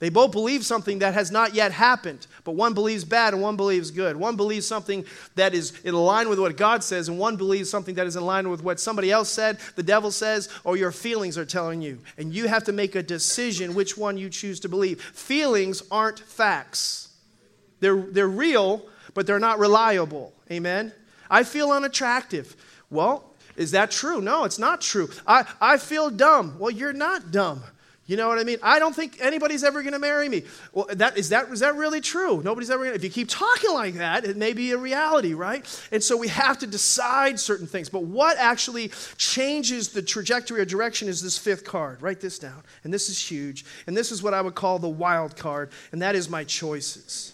They 0.01 0.09
both 0.09 0.33
believe 0.33 0.67
something 0.67 0.99
that 0.99 1.15
has 1.15 1.31
not 1.31 1.55
yet 1.55 1.73
happened, 1.73 2.27
but 2.43 2.53
one 2.53 2.75
believes 2.75 3.05
bad 3.05 3.33
and 3.33 3.43
one 3.43 3.57
believes 3.57 3.91
good. 3.91 4.17
One 4.17 4.37
believes 4.37 4.67
something 4.67 5.05
that 5.37 5.55
is 5.55 5.81
in 5.85 5.95
line 5.95 6.29
with 6.29 6.39
what 6.39 6.57
God 6.57 6.83
says, 6.83 7.09
and 7.09 7.19
one 7.19 7.37
believes 7.37 7.71
something 7.71 7.95
that 7.95 8.07
is 8.07 8.17
in 8.17 8.27
line 8.27 8.51
with 8.51 8.63
what 8.63 8.81
somebody 8.81 9.11
else 9.11 9.31
said, 9.31 9.59
the 9.77 9.83
devil 9.83 10.11
says, 10.11 10.49
or 10.65 10.77
your 10.77 10.91
feelings 10.93 11.39
are 11.39 11.45
telling 11.45 11.81
you. 11.81 12.01
And 12.19 12.35
you 12.35 12.49
have 12.49 12.65
to 12.65 12.73
make 12.73 12.97
a 12.97 13.03
decision 13.03 13.75
which 13.75 13.97
one 13.97 14.19
you 14.19 14.29
choose 14.29 14.61
to 14.61 14.69
believe. 14.69 15.01
Feelings 15.01 15.83
aren't 15.91 16.19
facts, 16.19 17.11
they're, 17.81 18.03
they're 18.03 18.29
real, 18.29 18.87
but 19.15 19.27
they're 19.27 19.39
not 19.39 19.59
reliable. 19.59 20.33
Amen? 20.51 20.93
I 21.31 21.45
feel 21.45 21.71
unattractive. 21.71 22.57
Well, 22.91 23.31
is 23.57 23.71
that 23.71 23.91
true? 23.91 24.21
No, 24.21 24.45
it's 24.45 24.59
not 24.59 24.81
true. 24.81 25.09
I, 25.27 25.45
I 25.61 25.79
feel 25.79 26.11
dumb. 26.11 26.57
Well, 26.59 26.71
you're 26.71 26.93
not 26.93 27.31
dumb. 27.31 27.63
You 28.07 28.19
know 28.19 28.29
what 28.29 28.39
I 28.39 28.45
mean? 28.45 28.59
I 28.63 28.79
don't 28.79 28.95
think 28.95 29.19
anybody's 29.21 29.65
ever 29.65 29.83
going 29.83 29.95
to 29.95 29.99
marry 29.99 30.29
me. 30.29 30.43
Well, 30.73 30.87
that 30.91 31.17
is 31.17 31.31
that 31.31 31.49
is 31.49 31.61
that 31.61 31.77
really 31.77 32.03
true? 32.03 32.43
Nobody's 32.43 32.71
ever. 32.71 32.85
Gonna, 32.85 32.97
if 32.97 33.05
you 33.05 33.09
keep 33.09 33.29
talking 33.29 33.73
like 33.73 33.95
that, 33.95 34.25
it 34.25 34.37
may 34.37 34.53
be 34.53 34.73
a 34.73 34.79
reality, 34.79 35.33
right? 35.33 35.65
And 35.91 36.03
so 36.03 36.17
we 36.17 36.29
have 36.29 36.59
to 36.59 36.67
decide 36.67 37.41
certain 37.41 37.67
things. 37.67 37.89
But 37.89 38.03
what 38.03 38.37
actually 38.37 38.93
changes 39.17 39.89
the 39.89 40.03
trajectory 40.03 40.61
or 40.61 40.67
direction 40.67 41.09
is 41.09 41.23
this 41.23 41.39
fifth 41.39 41.65
card. 41.65 42.03
Write 42.03 42.21
this 42.21 42.39
down. 42.39 42.63
And 42.85 42.93
this 42.93 43.09
is 43.09 43.19
huge. 43.19 43.65
And 43.87 43.97
this 43.97 44.13
is 44.13 44.23
what 44.23 44.35
I 44.35 44.43
would 44.43 44.55
call 44.55 44.79
the 44.79 44.89
wild 44.89 45.37
card, 45.37 45.71
and 45.91 46.03
that 46.03 46.15
is 46.15 46.29
my 46.29 46.45
choices 46.45 47.34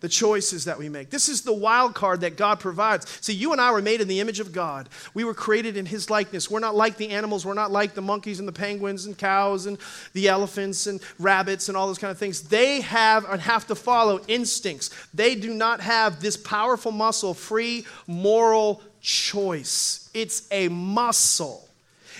the 0.00 0.08
choices 0.08 0.64
that 0.64 0.78
we 0.78 0.88
make. 0.88 1.10
This 1.10 1.28
is 1.28 1.42
the 1.42 1.52
wild 1.52 1.94
card 1.94 2.20
that 2.20 2.36
God 2.36 2.60
provides. 2.60 3.06
See, 3.20 3.32
you 3.32 3.52
and 3.52 3.60
I 3.60 3.72
were 3.72 3.82
made 3.82 4.00
in 4.00 4.08
the 4.08 4.20
image 4.20 4.40
of 4.40 4.52
God. 4.52 4.88
We 5.14 5.24
were 5.24 5.34
created 5.34 5.76
in 5.76 5.86
His 5.86 6.10
likeness. 6.10 6.50
We're 6.50 6.60
not 6.60 6.76
like 6.76 6.96
the 6.96 7.10
animals. 7.10 7.44
We're 7.44 7.54
not 7.54 7.70
like 7.70 7.94
the 7.94 8.02
monkeys 8.02 8.38
and 8.38 8.46
the 8.46 8.52
penguins 8.52 9.06
and 9.06 9.16
cows 9.16 9.66
and 9.66 9.78
the 10.12 10.28
elephants 10.28 10.86
and 10.86 11.00
rabbits 11.18 11.68
and 11.68 11.76
all 11.76 11.86
those 11.86 11.98
kind 11.98 12.10
of 12.10 12.18
things. 12.18 12.42
They 12.42 12.80
have 12.82 13.24
and 13.24 13.40
have 13.40 13.66
to 13.68 13.74
follow 13.74 14.20
instincts. 14.28 14.90
They 15.12 15.34
do 15.34 15.52
not 15.52 15.80
have 15.80 16.20
this 16.20 16.36
powerful 16.36 16.92
muscle, 16.92 17.34
free 17.34 17.84
moral 18.06 18.82
choice. 19.00 20.10
It's 20.14 20.46
a 20.50 20.68
muscle. 20.68 21.67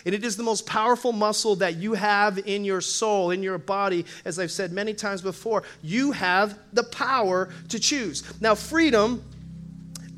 And 0.09 0.15
it 0.15 0.25
is 0.25 0.39
the 0.39 0.43
most 0.43 0.65
powerful 0.65 1.13
muscle 1.13 1.57
that 1.57 1.77
you 1.77 1.93
have 1.93 2.39
in 2.49 2.65
your 2.65 2.81
soul, 2.81 3.31
in 3.31 3.43
your 3.43 3.59
body. 3.59 4.07
As 4.25 4.39
I've 4.39 4.51
said 4.51 4.73
many 4.73 4.95
times 4.95 5.21
before, 5.21 5.65
you 5.83 6.13
have 6.13 6.59
the 6.73 6.85
power 6.85 7.51
to 7.69 7.79
choose. 7.79 8.25
Now, 8.41 8.55
freedom 8.55 9.23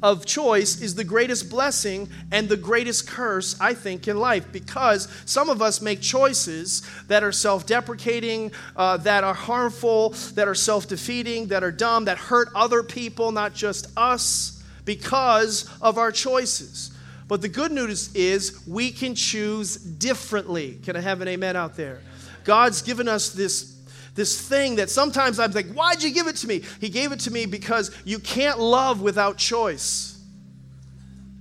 of 0.00 0.26
choice 0.26 0.80
is 0.80 0.94
the 0.94 1.02
greatest 1.02 1.50
blessing 1.50 2.08
and 2.30 2.48
the 2.48 2.56
greatest 2.56 3.08
curse, 3.08 3.60
I 3.60 3.74
think, 3.74 4.06
in 4.06 4.16
life 4.16 4.52
because 4.52 5.08
some 5.26 5.48
of 5.48 5.60
us 5.60 5.82
make 5.82 6.00
choices 6.00 6.88
that 7.08 7.24
are 7.24 7.32
self 7.32 7.66
deprecating, 7.66 8.52
uh, 8.76 8.98
that 8.98 9.24
are 9.24 9.34
harmful, 9.34 10.10
that 10.34 10.46
are 10.46 10.54
self 10.54 10.86
defeating, 10.86 11.48
that 11.48 11.64
are 11.64 11.72
dumb, 11.72 12.04
that 12.04 12.16
hurt 12.16 12.48
other 12.54 12.84
people, 12.84 13.32
not 13.32 13.54
just 13.54 13.88
us, 13.96 14.62
because 14.84 15.68
of 15.82 15.98
our 15.98 16.12
choices. 16.12 16.92
But 17.30 17.42
the 17.42 17.48
good 17.48 17.70
news 17.70 18.12
is 18.12 18.66
we 18.66 18.90
can 18.90 19.14
choose 19.14 19.76
differently. 19.76 20.80
Can 20.82 20.96
I 20.96 21.00
have 21.00 21.20
an 21.20 21.28
amen 21.28 21.54
out 21.54 21.76
there? 21.76 22.00
God's 22.42 22.82
given 22.82 23.06
us 23.06 23.30
this 23.30 23.76
this 24.16 24.48
thing 24.48 24.74
that 24.76 24.90
sometimes 24.90 25.38
I'm 25.38 25.52
like, 25.52 25.72
why'd 25.72 26.02
you 26.02 26.12
give 26.12 26.26
it 26.26 26.34
to 26.38 26.48
me? 26.48 26.62
He 26.80 26.88
gave 26.88 27.12
it 27.12 27.20
to 27.20 27.30
me 27.30 27.46
because 27.46 27.96
you 28.04 28.18
can't 28.18 28.58
love 28.58 29.00
without 29.00 29.38
choice. 29.38 30.20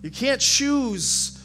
You 0.04 0.12
can't 0.12 0.40
choose 0.40 1.44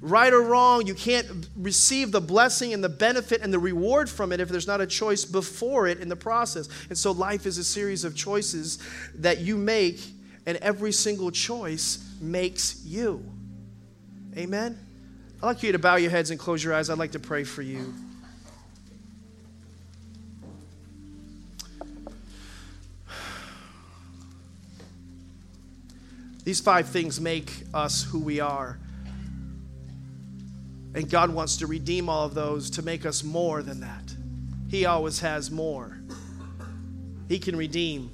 right 0.00 0.32
or 0.32 0.42
wrong. 0.42 0.88
You 0.88 0.94
can't 0.94 1.48
receive 1.56 2.10
the 2.10 2.20
blessing 2.20 2.74
and 2.74 2.82
the 2.82 2.88
benefit 2.88 3.42
and 3.42 3.52
the 3.52 3.60
reward 3.60 4.10
from 4.10 4.32
it 4.32 4.40
if 4.40 4.48
there's 4.48 4.66
not 4.66 4.80
a 4.80 4.88
choice 4.88 5.24
before 5.24 5.86
it 5.86 6.00
in 6.00 6.08
the 6.08 6.16
process. 6.16 6.68
And 6.88 6.98
so 6.98 7.12
life 7.12 7.46
is 7.46 7.58
a 7.58 7.64
series 7.64 8.02
of 8.02 8.16
choices 8.16 8.80
that 9.14 9.38
you 9.38 9.56
make, 9.56 10.00
and 10.46 10.56
every 10.56 10.90
single 10.90 11.30
choice 11.30 12.12
makes 12.20 12.84
you. 12.84 13.24
Amen? 14.36 14.78
I'd 15.42 15.46
like 15.46 15.62
you 15.62 15.72
to 15.72 15.78
bow 15.78 15.96
your 15.96 16.10
heads 16.10 16.30
and 16.30 16.40
close 16.40 16.62
your 16.64 16.74
eyes. 16.74 16.90
I'd 16.90 16.98
like 16.98 17.12
to 17.12 17.18
pray 17.20 17.44
for 17.44 17.62
you. 17.62 17.94
These 26.44 26.60
five 26.60 26.88
things 26.88 27.20
make 27.20 27.50
us 27.72 28.02
who 28.02 28.18
we 28.18 28.40
are. 28.40 28.78
And 30.94 31.08
God 31.08 31.30
wants 31.30 31.56
to 31.58 31.66
redeem 31.66 32.08
all 32.08 32.26
of 32.26 32.34
those 32.34 32.70
to 32.70 32.82
make 32.82 33.06
us 33.06 33.24
more 33.24 33.62
than 33.62 33.80
that. 33.80 34.14
He 34.68 34.84
always 34.84 35.20
has 35.20 35.50
more. 35.50 35.98
He 37.28 37.38
can 37.38 37.56
redeem. 37.56 38.10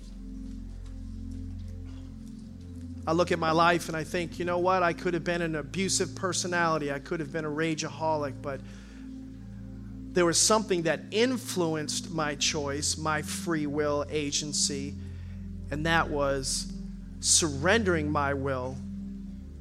I 3.11 3.12
look 3.12 3.32
at 3.32 3.40
my 3.40 3.50
life 3.50 3.88
and 3.88 3.96
I 3.96 4.04
think, 4.04 4.38
you 4.38 4.44
know 4.44 4.58
what? 4.58 4.84
I 4.84 4.92
could 4.92 5.14
have 5.14 5.24
been 5.24 5.42
an 5.42 5.56
abusive 5.56 6.14
personality. 6.14 6.92
I 6.92 7.00
could 7.00 7.18
have 7.18 7.32
been 7.32 7.44
a 7.44 7.50
rageaholic, 7.50 8.34
but 8.40 8.61
there 10.12 10.24
was 10.24 10.38
something 10.38 10.82
that 10.82 11.00
influenced 11.11 12.12
my 12.12 12.36
choice, 12.36 12.96
my 12.96 13.20
free 13.22 13.66
will 13.66 14.06
agency, 14.11 14.94
and 15.72 15.86
that 15.86 16.08
was 16.08 16.72
surrendering 17.18 18.08
my 18.08 18.32
will 18.32 18.76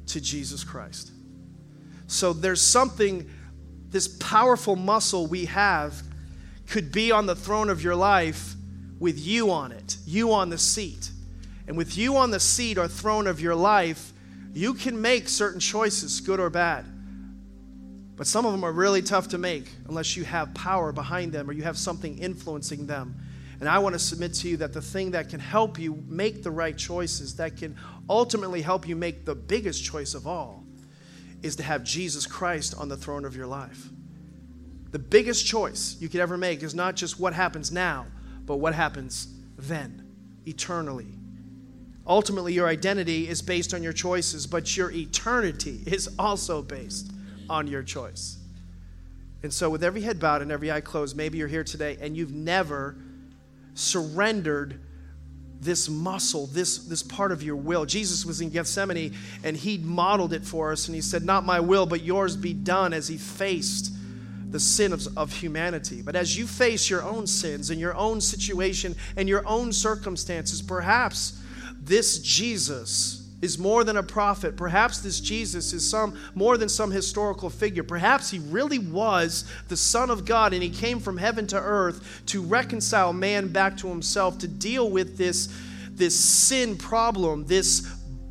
to 0.06 0.22
Jesus 0.22 0.64
Christ. 0.64 1.12
So 2.06 2.34
there's 2.34 2.62
something, 2.62 3.28
this 3.90 4.08
powerful 4.20 4.76
muscle 4.76 5.26
we 5.26 5.46
have 5.46 6.04
could 6.68 6.92
be 6.92 7.12
on 7.12 7.26
the 7.26 7.36
throne 7.36 7.72
of 7.72 7.84
your 7.84 7.96
life 7.96 8.54
with 9.00 9.18
you 9.18 9.50
on 9.50 9.72
it, 9.72 9.98
you 10.06 10.34
on 10.34 10.52
the 10.52 10.60
seat. 10.60 11.10
And 11.70 11.78
with 11.78 12.00
you 12.00 12.18
on 12.18 12.32
the 12.32 12.40
seat 12.40 12.80
or 12.80 12.88
throne 12.88 13.28
of 13.28 13.40
your 13.40 13.54
life, 13.54 14.12
you 14.54 14.74
can 14.74 15.00
make 15.00 15.30
certain 15.30 15.60
choices, 15.60 16.20
good 16.20 16.40
or 16.40 16.50
bad. 16.50 16.84
But 18.16 18.26
some 18.26 18.44
of 18.48 18.52
them 18.52 18.64
are 18.64 18.72
really 18.72 19.04
tough 19.04 19.28
to 19.30 19.38
make 19.38 19.70
unless 19.88 20.18
you 20.18 20.24
have 20.24 20.52
power 20.56 20.92
behind 20.92 21.32
them 21.32 21.48
or 21.48 21.54
you 21.54 21.62
have 21.62 21.78
something 21.78 22.18
influencing 22.18 22.88
them. 22.88 23.16
And 23.60 23.70
I 23.70 23.78
want 23.78 23.94
to 23.94 24.00
submit 24.00 24.34
to 24.36 24.50
you 24.50 24.58
that 24.58 24.74
the 24.74 24.82
thing 24.82 25.12
that 25.12 25.30
can 25.30 25.40
help 25.40 25.78
you 25.78 26.04
make 26.08 26.42
the 26.42 26.50
right 26.50 26.76
choices, 26.76 27.36
that 27.36 27.56
can 27.56 27.78
ultimately 28.10 28.64
help 28.64 28.88
you 28.88 28.96
make 28.96 29.26
the 29.26 29.36
biggest 29.36 29.84
choice 29.84 30.16
of 30.16 30.26
all, 30.26 30.64
is 31.44 31.56
to 31.58 31.64
have 31.64 31.84
Jesus 31.84 32.26
Christ 32.26 32.74
on 32.80 32.90
the 32.90 32.98
throne 32.98 33.26
of 33.26 33.36
your 33.36 33.46
life. 33.46 33.90
The 34.90 34.98
biggest 34.98 35.46
choice 35.46 35.98
you 36.00 36.10
could 36.10 36.20
ever 36.20 36.36
make 36.36 36.64
is 36.64 36.74
not 36.74 36.96
just 36.96 37.20
what 37.20 37.34
happens 37.34 37.72
now, 37.72 38.08
but 38.48 38.56
what 38.56 38.74
happens 38.74 39.28
then, 39.56 40.08
eternally. 40.48 41.19
Ultimately, 42.10 42.54
your 42.54 42.68
identity 42.68 43.30
is 43.30 43.40
based 43.44 43.72
on 43.74 43.84
your 43.84 43.94
choices, 43.94 44.48
but 44.48 44.76
your 44.76 44.90
eternity 44.90 45.82
is 45.86 46.10
also 46.18 46.64
based 46.64 47.12
on 47.50 47.68
your 47.68 47.84
choice. 47.84 48.38
And 49.44 49.54
so, 49.54 49.70
with 49.70 49.84
every 49.84 50.02
head 50.02 50.20
bowed 50.20 50.42
and 50.42 50.52
every 50.52 50.72
eye 50.72 50.82
closed, 50.82 51.16
maybe 51.16 51.38
you're 51.38 51.48
here 51.48 51.64
today 51.64 51.98
and 52.02 52.18
you've 52.18 52.34
never 52.34 52.98
surrendered 53.76 54.82
this 55.62 55.88
muscle, 55.88 56.48
this, 56.48 56.80
this 56.80 57.04
part 57.04 57.32
of 57.32 57.44
your 57.44 57.56
will. 57.56 57.86
Jesus 57.86 58.26
was 58.26 58.42
in 58.42 58.50
Gethsemane 58.50 59.14
and 59.44 59.56
he 59.56 59.78
modeled 59.78 60.34
it 60.34 60.44
for 60.44 60.72
us 60.72 60.88
and 60.88 60.96
he 60.96 61.02
said, 61.02 61.24
Not 61.24 61.46
my 61.46 61.60
will, 61.60 61.86
but 61.86 62.02
yours 62.02 62.36
be 62.36 62.54
done 62.54 62.92
as 62.92 63.08
he 63.08 63.18
faced 63.18 63.94
the 64.50 64.60
sin 64.60 64.94
of, 64.94 65.06
of 65.16 65.32
humanity. 65.32 66.02
But 66.02 66.16
as 66.16 66.38
you 66.38 66.48
face 66.48 66.90
your 66.90 67.04
own 67.04 67.28
sins 67.28 67.70
and 67.70 67.80
your 67.80 67.96
own 67.96 68.20
situation 68.20 68.96
and 69.16 69.30
your 69.30 69.46
own 69.48 69.72
circumstances, 69.72 70.62
perhaps 70.62 71.40
this 71.82 72.20
Jesus 72.20 73.28
is 73.42 73.58
more 73.58 73.84
than 73.84 73.98
a 73.98 74.04
prophet. 74.04 74.58
Perhaps 74.58 75.00
this 75.00 75.20
Jesus 75.20 75.72
is 75.72 75.90
some 75.90 76.18
more 76.36 76.58
than 76.58 76.68
some 76.68 76.92
historical 76.92 77.50
figure. 77.50 77.84
Perhaps 77.84 78.30
he 78.30 78.40
really 78.40 78.80
was 78.80 79.50
the 79.70 79.78
Son 79.78 80.10
of 80.10 80.26
God 80.26 80.54
and 80.54 80.62
he 80.62 80.70
came 80.70 81.00
from 81.00 81.18
heaven 81.18 81.48
to 81.48 81.60
earth 81.60 82.24
to 82.28 82.42
reconcile 82.42 83.14
man 83.14 83.48
back 83.48 83.78
to 83.78 83.88
himself, 83.88 84.38
to 84.40 84.48
deal 84.48 84.90
with 84.90 85.18
this, 85.18 85.48
this 85.92 86.20
sin 86.20 86.78
problem, 86.78 87.46
this 87.46 87.82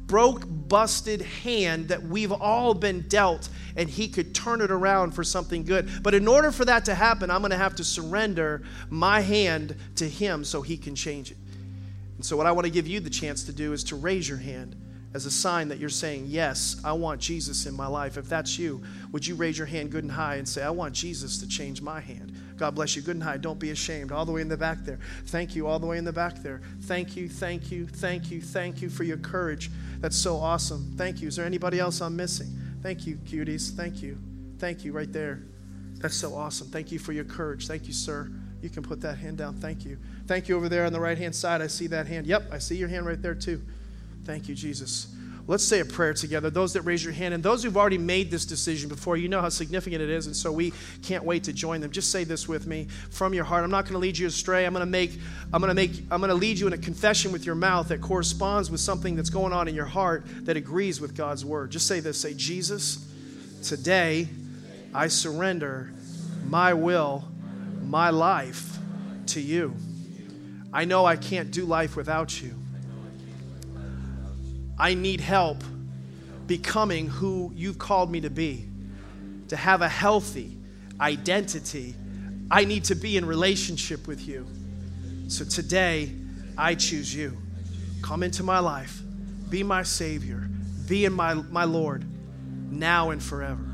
broke, 0.07 0.43
busted 0.47 1.23
hand 1.23 1.89
that 1.89 2.03
we've 2.03 2.33
all 2.33 2.75
been 2.75 3.07
dealt, 3.09 3.49
and 3.77 3.89
he 3.89 4.09
could 4.09 4.35
turn 4.35 4.61
it 4.61 4.71
around 4.71 5.13
for 5.13 5.25
something 5.25 5.65
good. 5.65 5.89
But 6.03 6.15
in 6.15 6.29
order 6.29 6.51
for 6.51 6.65
that 6.67 6.85
to 6.87 6.95
happen, 6.95 7.31
I'm 7.31 7.41
going 7.41 7.53
to 7.53 7.57
have 7.57 7.77
to 7.77 7.85
surrender 7.85 8.63
my 8.91 9.21
hand 9.21 9.77
to 9.97 10.09
him 10.09 10.45
so 10.45 10.61
he 10.61 10.77
can 10.77 10.95
change 10.95 11.31
it. 11.31 11.38
And 12.19 12.27
so, 12.27 12.37
what 12.37 12.47
I 12.47 12.53
want 12.53 12.67
to 12.67 12.73
give 12.73 12.89
you 12.89 12.99
the 12.99 13.11
chance 13.11 13.45
to 13.45 13.53
do 13.53 13.73
is 13.73 13.85
to 13.85 13.97
raise 13.97 14.29
your 14.29 14.39
hand 14.39 14.75
as 15.15 15.25
a 15.25 15.31
sign 15.31 15.69
that 15.69 15.79
you're 15.79 15.89
saying, 15.89 16.25
Yes, 16.27 16.81
I 16.85 16.93
want 16.93 17.21
Jesus 17.21 17.65
in 17.67 17.75
my 17.75 17.87
life. 17.87 18.19
If 18.19 18.29
that's 18.29 18.59
you, 18.59 18.83
would 19.13 19.25
you 19.25 19.37
raise 19.37 19.57
your 19.57 19.69
hand 19.69 19.93
good 19.93 20.03
and 20.03 20.13
high 20.13 20.35
and 20.35 20.47
say, 20.47 20.63
I 20.63 20.71
want 20.71 20.95
Jesus 20.95 21.39
to 21.39 21.49
change 21.49 21.81
my 21.81 22.01
hand? 22.01 22.33
God 22.57 22.75
bless 22.75 22.97
you. 22.97 23.03
Good 23.03 23.17
and 23.17 23.23
high. 23.23 23.37
Don't 23.37 23.61
be 23.61 23.71
ashamed. 23.71 24.11
All 24.11 24.27
the 24.27 24.33
way 24.33 24.41
in 24.41 24.49
the 24.49 24.57
back 24.57 24.79
there. 24.85 24.99
Thank 25.27 25.55
you. 25.55 25.69
All 25.69 25.79
the 25.79 25.87
way 25.87 25.97
in 25.97 26.05
the 26.05 26.13
back 26.13 26.43
there. 26.43 26.61
Thank 26.83 27.17
you. 27.17 27.29
Thank 27.29 27.71
you. 27.71 27.87
Thank 27.87 28.33
you. 28.33 28.43
Thank 28.43 28.83
you 28.83 28.91
for 28.91 29.05
your 29.05 29.19
courage. 29.19 29.71
That's 30.01 30.17
so 30.17 30.37
awesome. 30.37 30.93
Thank 30.97 31.23
you. 31.23 31.29
Is 31.29 31.37
there 31.37 31.47
anybody 31.47 31.79
else 31.79 32.01
I'm 32.01 32.17
missing? 32.17 32.49
Thank 32.83 33.07
you, 33.07 33.17
cuties. 33.17 33.71
Thank 33.71 34.03
you. 34.03 34.19
Thank 34.59 34.85
you 34.85 34.93
right 34.93 35.13
there. 35.13 35.45
That's 36.01 36.17
so 36.17 36.35
awesome. 36.35 36.69
Thank 36.69 36.91
you 36.91 36.99
for 36.99 37.13
your 37.13 37.25
courage. 37.25 37.69
Thank 37.69 37.87
you, 37.87 37.93
sir. 37.93 38.31
You 38.63 38.71
can 38.71 38.83
put 38.83 39.01
that 39.03 39.19
hand 39.19 39.39
down. 39.39 39.55
Thank 39.55 39.85
you. 39.85 39.99
Thank 40.27 40.49
you 40.49 40.57
over 40.57 40.69
there 40.69 40.85
on 40.85 40.93
the 40.93 41.01
right 41.01 41.17
hand 41.17 41.35
side. 41.35 41.63
I 41.63 41.69
see 41.69 41.87
that 41.89 42.07
hand. 42.07 42.27
Yep, 42.27 42.51
I 42.53 42.59
see 42.59 42.77
your 42.77 42.89
hand 42.89 43.07
right 43.07 43.21
there 43.21 43.35
too. 43.35 43.63
Thank 44.25 44.49
you, 44.49 44.55
Jesus. 44.55 45.15
Let's 45.47 45.65
say 45.65 45.81
a 45.81 45.85
prayer 45.87 46.13
together. 46.13 46.51
Those 46.51 46.75
that 46.75 46.83
raise 46.83 47.03
your 47.03 47.15
hand 47.15 47.33
and 47.33 47.43
those 47.43 47.63
who've 47.63 47.77
already 47.77 47.97
made 47.97 48.31
this 48.31 48.45
decision 48.45 48.91
before, 48.91 49.17
you 49.17 49.31
know 49.31 49.41
how 49.41 49.49
significant 49.49 50.03
it 50.03 50.11
is, 50.11 50.27
and 50.27 50.37
so 50.37 50.53
we 50.53 50.75
can't 51.03 51.25
wait 51.25 51.45
to 51.45 51.55
join 51.55 51.81
them. 51.81 51.91
Just 51.91 52.13
say 52.13 52.25
this 52.25 52.47
with 52.47 52.67
me 52.67 52.89
from 53.11 53.33
your 53.33 53.45
heart. 53.45 53.65
I'm 53.65 53.71
not 53.71 53.85
going 53.85 53.95
to 53.95 53.99
lead 53.99 54.19
you 54.19 54.27
astray. 54.27 54.67
I'm 54.67 54.75
going 54.75 54.85
to 54.85 54.91
make 54.91 55.13
I'm 55.51 55.63
going 55.63 55.71
to 55.71 55.75
make 55.75 56.03
I'm 56.11 56.21
going 56.21 56.29
to 56.29 56.35
lead 56.35 56.59
you 56.59 56.67
in 56.67 56.75
a 56.75 56.79
confession 56.79 57.33
with 57.33 57.47
your 57.47 57.55
mouth 57.55 57.89
that 57.89 58.03
corresponds 58.03 58.71
with 58.71 58.81
something 58.81 59.17
that's 59.17 59.31
going 59.31 59.55
on 59.55 59.69
in 59.69 59.75
your 59.75 59.87
heart 59.87 60.27
that 60.43 60.59
agrees 60.59 61.01
with 61.01 61.17
God's 61.17 61.47
word. 61.47 61.71
Just 61.71 61.87
say 61.87 62.01
this. 62.01 62.21
Say, 62.21 62.35
"Jesus, 62.35 63.11
today 63.63 64.29
I 64.93 65.09
surrender 65.09 65.91
my 66.47 66.75
will, 66.75 67.25
my 67.89 68.11
life 68.11 68.79
to 69.27 69.41
you. 69.41 69.75
I 70.73 70.85
know 70.85 71.07
I 71.07 71.17
can't 71.17 71.51
do 71.51 71.65
life 71.65 71.97
without 71.97 72.41
you. 72.43 72.55
I 74.79 74.95
need 74.95 75.21
help 75.21 75.63
becoming 76.47 77.09
who 77.09 77.53
you've 77.55 77.79
called 77.79 78.11
me 78.11 78.21
to 78.21 78.31
be, 78.31 78.69
to 79.49 79.57
have 79.57 79.83
a 79.83 79.89
healthy 79.89 80.57
identity. 81.01 81.95
I 82.51 82.65
need 82.65 82.85
to 82.85 82.95
be 82.95 83.17
in 83.17 83.25
relationship 83.25 84.07
with 84.07 84.27
you. 84.27 84.47
So 85.29 85.45
today, 85.45 86.13
I 86.57 86.75
choose 86.75 87.15
you. 87.15 87.37
Come 88.03 88.23
into 88.23 88.43
my 88.43 88.59
life, 88.59 89.01
be 89.49 89.63
my 89.63 89.83
Savior, 89.83 90.49
be 90.87 91.05
in 91.05 91.13
my, 91.13 91.35
my 91.35 91.65
Lord, 91.65 92.05
now 92.71 93.11
and 93.11 93.23
forever. 93.23 93.65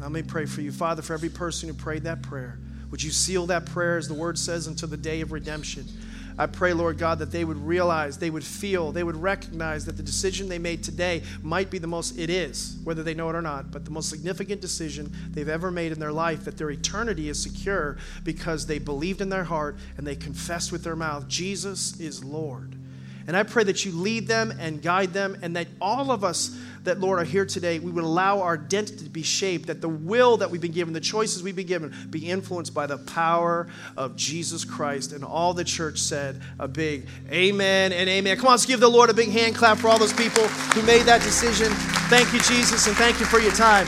Let 0.00 0.10
me 0.10 0.22
pray 0.22 0.46
for 0.46 0.62
you. 0.62 0.72
Father, 0.72 1.02
for 1.02 1.12
every 1.14 1.28
person 1.28 1.68
who 1.68 1.74
prayed 1.74 2.04
that 2.04 2.22
prayer, 2.22 2.58
would 2.90 3.02
you 3.02 3.10
seal 3.10 3.46
that 3.46 3.66
prayer, 3.66 3.96
as 3.96 4.08
the 4.08 4.14
word 4.14 4.38
says, 4.38 4.66
until 4.66 4.88
the 4.88 4.96
day 4.96 5.20
of 5.20 5.32
redemption? 5.32 5.86
I 6.38 6.46
pray, 6.46 6.72
Lord 6.72 6.96
God, 6.96 7.18
that 7.18 7.32
they 7.32 7.44
would 7.44 7.58
realize, 7.58 8.16
they 8.16 8.30
would 8.30 8.44
feel, 8.44 8.92
they 8.92 9.04
would 9.04 9.16
recognize 9.16 9.84
that 9.84 9.98
the 9.98 10.02
decision 10.02 10.48
they 10.48 10.58
made 10.58 10.82
today 10.82 11.22
might 11.42 11.70
be 11.70 11.78
the 11.78 11.86
most, 11.86 12.18
it 12.18 12.30
is, 12.30 12.78
whether 12.82 13.02
they 13.02 13.12
know 13.12 13.28
it 13.28 13.34
or 13.34 13.42
not, 13.42 13.70
but 13.70 13.84
the 13.84 13.90
most 13.90 14.08
significant 14.08 14.60
decision 14.62 15.12
they've 15.32 15.50
ever 15.50 15.70
made 15.70 15.92
in 15.92 16.00
their 16.00 16.12
life, 16.12 16.44
that 16.44 16.56
their 16.56 16.70
eternity 16.70 17.28
is 17.28 17.42
secure 17.42 17.98
because 18.24 18.66
they 18.66 18.78
believed 18.78 19.20
in 19.20 19.28
their 19.28 19.44
heart 19.44 19.76
and 19.98 20.06
they 20.06 20.16
confessed 20.16 20.72
with 20.72 20.82
their 20.82 20.96
mouth, 20.96 21.28
Jesus 21.28 22.00
is 22.00 22.24
Lord. 22.24 22.74
And 23.30 23.36
I 23.36 23.44
pray 23.44 23.62
that 23.62 23.84
you 23.84 23.92
lead 23.92 24.26
them 24.26 24.52
and 24.58 24.82
guide 24.82 25.12
them, 25.12 25.38
and 25.40 25.54
that 25.54 25.68
all 25.80 26.10
of 26.10 26.24
us 26.24 26.58
that, 26.82 26.98
Lord, 26.98 27.20
are 27.20 27.24
here 27.24 27.46
today, 27.46 27.78
we 27.78 27.92
would 27.92 28.02
allow 28.02 28.40
our 28.40 28.54
identity 28.54 29.04
to 29.04 29.08
be 29.08 29.22
shaped, 29.22 29.68
that 29.68 29.80
the 29.80 29.88
will 29.88 30.38
that 30.38 30.50
we've 30.50 30.60
been 30.60 30.72
given, 30.72 30.92
the 30.92 30.98
choices 30.98 31.40
we've 31.40 31.54
been 31.54 31.68
given, 31.68 31.94
be 32.10 32.28
influenced 32.28 32.74
by 32.74 32.88
the 32.88 32.98
power 32.98 33.68
of 33.96 34.16
Jesus 34.16 34.64
Christ. 34.64 35.12
And 35.12 35.22
all 35.22 35.54
the 35.54 35.62
church 35.62 36.00
said 36.00 36.42
a 36.58 36.66
big 36.66 37.06
amen 37.30 37.92
and 37.92 38.10
amen. 38.10 38.36
Come 38.36 38.46
on, 38.46 38.54
let's 38.54 38.66
give 38.66 38.80
the 38.80 38.88
Lord 38.88 39.10
a 39.10 39.14
big 39.14 39.28
hand 39.28 39.54
clap 39.54 39.78
for 39.78 39.86
all 39.86 39.98
those 40.00 40.12
people 40.12 40.48
who 40.48 40.82
made 40.82 41.02
that 41.02 41.22
decision. 41.22 41.68
Thank 42.08 42.32
you, 42.32 42.40
Jesus, 42.40 42.88
and 42.88 42.96
thank 42.96 43.20
you 43.20 43.26
for 43.26 43.38
your 43.38 43.52
time. 43.52 43.86